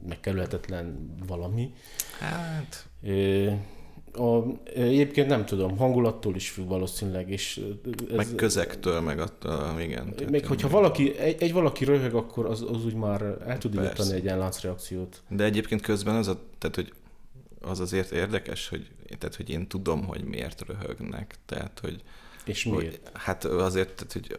megkerülhetetlen 0.09 1.15
valami. 1.27 1.73
Hát... 2.19 2.89
A, 4.17 4.43
egyébként 4.75 5.29
nem 5.29 5.45
tudom, 5.45 5.77
hangulattól 5.77 6.35
is 6.35 6.51
függ 6.51 6.69
valószínűleg, 6.69 7.31
és... 7.31 7.61
Ez, 8.11 8.17
meg 8.17 8.27
közektől, 8.37 9.01
meg 9.01 9.19
attól, 9.19 9.81
igen. 9.81 10.15
Még 10.31 10.47
hogyha 10.47 10.69
valaki, 10.69 11.19
egy, 11.19 11.43
egy 11.43 11.53
valaki 11.53 11.85
röhög, 11.85 12.15
akkor 12.15 12.47
az, 12.47 12.65
az 12.69 12.85
úgy 12.85 12.95
már 12.95 13.23
el 13.47 13.59
tud 13.59 13.75
indítani 13.75 14.13
egy 14.13 14.25
ilyen 14.25 14.39
láncreakciót. 14.39 15.23
De 15.29 15.45
egyébként 15.45 15.81
közben 15.81 16.15
az, 16.15 16.29
a, 16.29 16.39
tehát, 16.59 16.75
hogy 16.75 16.93
az 17.61 17.81
azért 17.81 18.11
érdekes, 18.11 18.69
hogy, 18.69 18.91
tehát, 19.19 19.37
hogy 19.37 19.51
én 19.51 19.67
tudom, 19.67 20.05
hogy 20.05 20.25
miért 20.25 20.65
röhögnek. 20.67 21.35
Tehát, 21.47 21.79
hogy, 21.81 22.03
és 22.45 22.65
miért? 22.65 22.81
Hogy, 22.83 23.01
hát 23.13 23.45
azért, 23.45 23.95
tehát, 23.95 24.13
hogy 24.13 24.37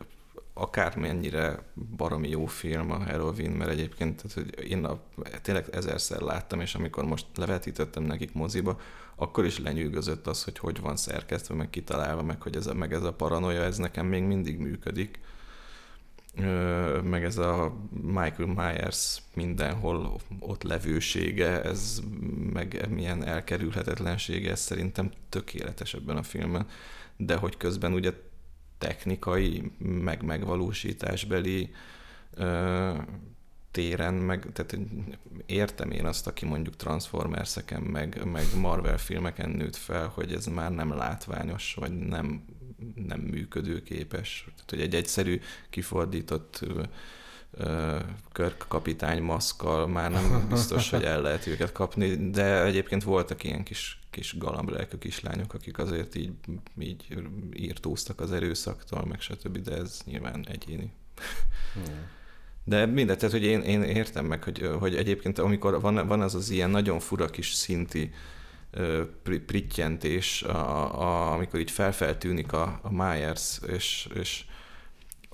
akármennyire 0.57 1.63
baromi 1.95 2.29
jó 2.29 2.45
film 2.45 2.91
a 2.91 3.03
Halloween, 3.03 3.51
mert 3.51 3.71
egyébként 3.71 4.15
tehát, 4.15 4.33
hogy 4.33 4.69
én 4.69 4.85
a, 4.85 4.99
tényleg 5.41 5.65
ezerszer 5.71 6.21
láttam, 6.21 6.59
és 6.59 6.75
amikor 6.75 7.05
most 7.05 7.25
levetítettem 7.35 8.03
nekik 8.03 8.33
moziba, 8.33 8.79
akkor 9.15 9.45
is 9.45 9.59
lenyűgözött 9.59 10.27
az, 10.27 10.43
hogy 10.43 10.57
hogy 10.57 10.79
van 10.79 10.95
szerkesztve, 10.95 11.55
meg 11.55 11.69
kitalálva, 11.69 12.23
meg 12.23 12.41
hogy 12.41 12.55
ez 12.55 12.67
a, 12.67 12.73
meg 12.73 12.93
ez 12.93 13.03
a 13.03 13.13
paranoia, 13.13 13.61
ez 13.61 13.77
nekem 13.77 14.05
még 14.05 14.23
mindig 14.23 14.57
működik. 14.57 15.19
Ö, 16.35 17.01
meg 17.01 17.23
ez 17.23 17.37
a 17.37 17.75
Michael 18.01 18.47
Myers 18.55 19.21
mindenhol 19.33 20.15
ott 20.39 20.63
levősége, 20.63 21.63
ez 21.63 22.01
meg 22.53 22.87
milyen 22.89 23.23
elkerülhetetlensége, 23.23 24.51
ez 24.51 24.59
szerintem 24.59 25.11
tökéletes 25.29 25.93
ebben 25.93 26.17
a 26.17 26.23
filmben. 26.23 26.67
De 27.17 27.35
hogy 27.35 27.57
közben 27.57 27.93
ugye 27.93 28.11
technikai, 28.77 29.71
meg 29.77 30.23
megvalósításbeli 30.23 31.69
ö, 32.33 32.93
téren, 33.71 34.13
meg 34.13 34.47
tehát 34.53 34.77
értem 35.45 35.91
én 35.91 36.05
azt, 36.05 36.27
aki 36.27 36.45
mondjuk 36.45 36.75
Transformers-eken, 36.75 37.81
meg, 37.81 38.25
meg 38.25 38.45
Marvel 38.57 38.97
filmeken 38.97 39.49
nőtt 39.49 39.75
fel, 39.75 40.07
hogy 40.07 40.33
ez 40.33 40.45
már 40.45 40.71
nem 40.71 40.93
látványos, 40.95 41.73
vagy 41.73 41.91
nem, 41.91 42.45
nem 42.95 43.19
működőképes. 43.19 44.43
Tehát, 44.55 44.69
hogy 44.69 44.81
egy 44.81 44.95
egyszerű, 44.95 45.39
kifordított 45.69 46.65
Körk 48.31 48.65
kapitány 48.67 49.21
maszkkal 49.21 49.87
már 49.87 50.11
nem 50.11 50.47
biztos, 50.49 50.89
hogy 50.89 51.03
el 51.03 51.21
lehet 51.21 51.47
őket 51.47 51.71
kapni, 51.71 52.29
de 52.29 52.63
egyébként 52.63 53.03
voltak 53.03 53.43
ilyen 53.43 53.63
kis, 53.63 53.99
kis 54.09 54.37
galamblelkű 54.37 54.97
kislányok, 54.97 55.53
akik 55.53 55.77
azért 55.77 56.15
így, 56.15 56.31
így 56.79 57.05
írtóztak 57.53 58.19
az 58.19 58.31
erőszaktól, 58.31 59.05
meg 59.05 59.19
stb., 59.19 59.57
de 59.57 59.75
ez 59.75 59.99
nyilván 60.05 60.45
egyéni. 60.49 60.91
Hmm. 61.73 62.07
De 62.63 62.85
mindegy, 62.85 63.17
tehát 63.17 63.33
hogy 63.33 63.43
én, 63.43 63.61
én 63.61 63.83
értem 63.83 64.25
meg, 64.25 64.43
hogy, 64.43 64.69
hogy 64.79 64.95
egyébként 64.95 65.39
amikor 65.39 65.81
van, 65.81 66.07
van 66.07 66.21
az 66.21 66.35
az 66.35 66.49
ilyen 66.49 66.69
nagyon 66.69 66.99
fura 66.99 67.29
kis 67.29 67.53
szinti 67.53 68.13
prittyentés, 69.45 70.43
a, 70.43 71.01
a, 71.01 71.31
amikor 71.33 71.59
így 71.59 71.71
felfeltűnik 71.71 72.51
a, 72.51 72.79
a 72.81 72.91
Myers, 72.91 73.59
és, 73.67 74.09
és 74.13 74.45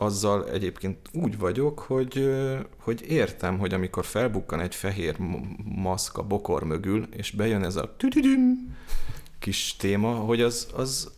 azzal 0.02 0.50
egyébként 0.50 0.98
úgy 1.14 1.38
vagyok, 1.38 1.80
hogy, 1.80 2.34
hogy 2.78 3.02
értem, 3.08 3.60
hogy 3.60 3.74
amikor 3.74 4.06
felbukkan 4.06 4.60
egy 4.60 4.76
fehér 4.76 5.18
maszk 5.64 6.18
a 6.18 6.24
bokor 6.24 6.64
mögül, 6.64 7.08
és 7.12 7.32
bejön 7.32 7.64
ez 7.64 7.76
a 7.76 7.96
tüdüdüm 7.98 8.76
kis 9.40 9.76
téma, 9.76 10.14
hogy 10.14 10.42
az, 10.42 10.68
az 10.76 11.12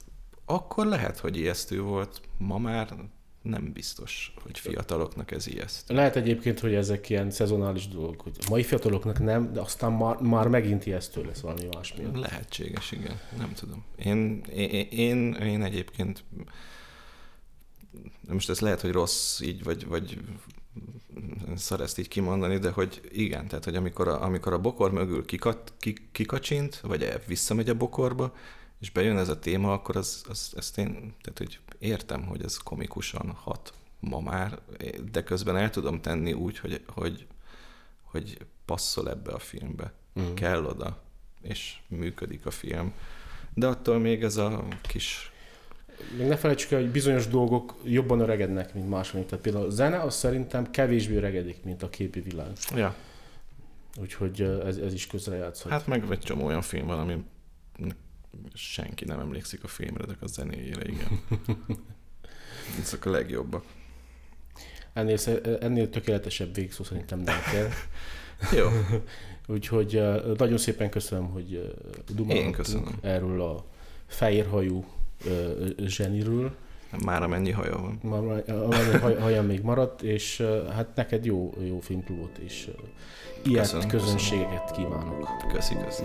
akkor 0.46 0.86
lehet, 0.86 1.20
hogy 1.20 1.38
ijesztő 1.38 1.82
volt, 1.82 2.22
ma 2.38 2.58
már 2.58 2.96
nem 3.42 3.72
biztos, 3.74 4.34
hogy 4.44 4.60
fiataloknak 4.60 5.32
ez 5.32 5.48
ijesztő. 5.48 5.96
Lehet 5.96 6.16
egyébként, 6.16 6.60
hogy 6.60 6.74
ezek 6.74 7.10
ilyen 7.10 7.32
szezonális 7.32 7.88
dolgok, 7.88 8.22
hogy 8.22 8.38
mai 8.50 8.64
fiataloknak 8.64 9.20
nem, 9.20 9.54
de 9.54 9.60
aztán 9.60 9.92
már, 9.92 10.18
már 10.18 10.48
megint 10.48 10.86
ijesztő 10.86 11.24
lesz 11.24 11.40
valami 11.40 11.68
más 11.74 11.94
miatt. 11.98 12.16
Lehetséges, 12.16 12.92
igen. 12.92 13.20
Nem 13.38 13.54
tudom. 13.54 13.84
Én, 13.96 14.44
én, 14.56 14.88
én, 14.90 15.34
én 15.34 15.64
egyébként 15.64 16.24
most 18.28 18.50
ez 18.50 18.60
lehet, 18.60 18.82
hogy 18.82 18.92
rossz 18.92 19.40
így, 19.40 19.64
vagy, 19.64 19.88
vagy 19.88 20.20
szar 21.56 21.82
ezt 21.82 22.00
így 22.00 22.08
kimondani, 22.08 22.58
de 22.58 22.70
hogy 22.72 23.02
igen, 23.12 23.48
tehát 23.48 23.64
hogy 23.64 23.76
amikor 23.76 24.08
a, 24.08 24.24
amikor 24.24 24.54
a 24.54 24.60
bokor 24.60 24.92
mögül 24.92 25.26
kikat, 25.26 25.74
kikacsint, 26.12 26.80
vagy 26.80 27.20
visszamegy 27.28 27.70
a 27.70 27.78
bokorba, 27.78 28.36
és 28.80 28.92
bejön 28.92 29.18
ez 29.18 29.30
a 29.30 29.40
téma, 29.40 29.74
akkor 29.74 29.96
az, 29.96 30.24
az, 30.30 30.54
ezt 30.56 30.78
én, 30.78 31.14
tehát 31.22 31.38
hogy 31.38 31.60
értem, 31.80 32.26
hogy 32.26 32.44
ez 32.44 32.58
komikusan 32.58 33.32
hat 33.32 33.74
ma 34.00 34.20
már, 34.20 34.60
de 35.12 35.24
közben 35.24 35.58
el 35.58 35.70
tudom 35.70 36.02
tenni 36.02 36.34
úgy, 36.34 36.60
hogy, 36.60 36.84
hogy, 36.88 37.28
hogy 38.02 38.38
passzol 38.66 39.10
ebbe 39.10 39.32
a 39.32 39.40
filmbe. 39.40 39.94
Mm. 40.20 40.34
Kell 40.34 40.66
oda, 40.66 41.02
és 41.42 41.78
működik 41.88 42.46
a 42.46 42.52
film. 42.52 42.94
De 43.54 43.68
attól 43.68 44.00
még 44.00 44.24
ez 44.24 44.38
a 44.38 44.68
kis 44.82 45.32
még 46.18 46.28
ne 46.28 46.36
felejtsük 46.36 46.72
el, 46.72 46.80
hogy 46.80 46.92
bizonyos 46.92 47.28
dolgok 47.28 47.76
jobban 47.84 48.20
öregednek, 48.20 48.74
mint 48.74 48.90
mások. 48.90 49.26
Tehát 49.26 49.44
például 49.44 49.66
a 49.66 49.70
zene, 49.70 50.00
az 50.00 50.16
szerintem 50.16 50.72
kevésbé 50.72 51.16
öregedik, 51.16 51.64
mint 51.64 51.84
a 51.84 51.90
képi 51.90 52.20
világ. 52.20 52.52
Ja. 52.76 52.96
Úgyhogy 54.02 54.42
ez, 54.42 54.78
ez 54.78 54.94
is 54.94 55.08
közrejátszhat. 55.08 55.72
Hát 55.72 55.88
meg 55.88 56.04
egy 56.10 56.20
csomó 56.20 56.46
olyan 56.46 56.62
film 56.62 56.88
van, 56.88 57.00
ami 57.00 57.24
senki 58.54 59.06
nem 59.06 59.20
emlékszik 59.20 59.64
a 59.64 59.68
filmre, 59.68 60.06
de 60.06 60.14
a 60.20 60.28
zenéjére, 60.28 60.82
igen. 60.86 61.20
Ezek 62.82 63.06
a 63.06 63.10
legjobbak. 63.10 63.64
Ennél, 64.94 65.18
ennél 65.60 65.90
tökéletesebb 65.90 66.56
végszó 66.56 66.84
szerintem 66.84 67.20
nem 67.20 67.38
kell. 67.52 67.70
Jó. 68.60 68.68
Úgyhogy 69.56 70.02
nagyon 70.38 70.58
szépen 70.58 70.90
köszönöm, 70.90 71.30
hogy 71.30 71.76
dumáltunk 72.14 72.90
erről 73.02 73.42
a 73.42 73.66
fehérhajú 74.08 74.86
zseniről. 75.86 76.52
Már 77.06 77.24
amennyi 77.24 77.52
haja 77.52 77.78
van. 77.78 78.00
Már 78.12 78.44
amennyi 78.48 79.20
haja 79.20 79.42
még 79.42 79.62
maradt, 79.62 80.02
és 80.02 80.44
hát 80.76 80.88
neked 80.96 81.26
jó, 81.26 81.54
jó 81.68 81.80
filmklubot 81.80 82.38
és 82.38 82.70
ilyet 83.44 83.62
köszönöm, 83.62 83.88
közönségeket 83.88 84.70
köszönöm. 84.70 84.90
kívánok. 84.90 85.28
Köszi, 85.54 85.76
köszi. 85.84 86.04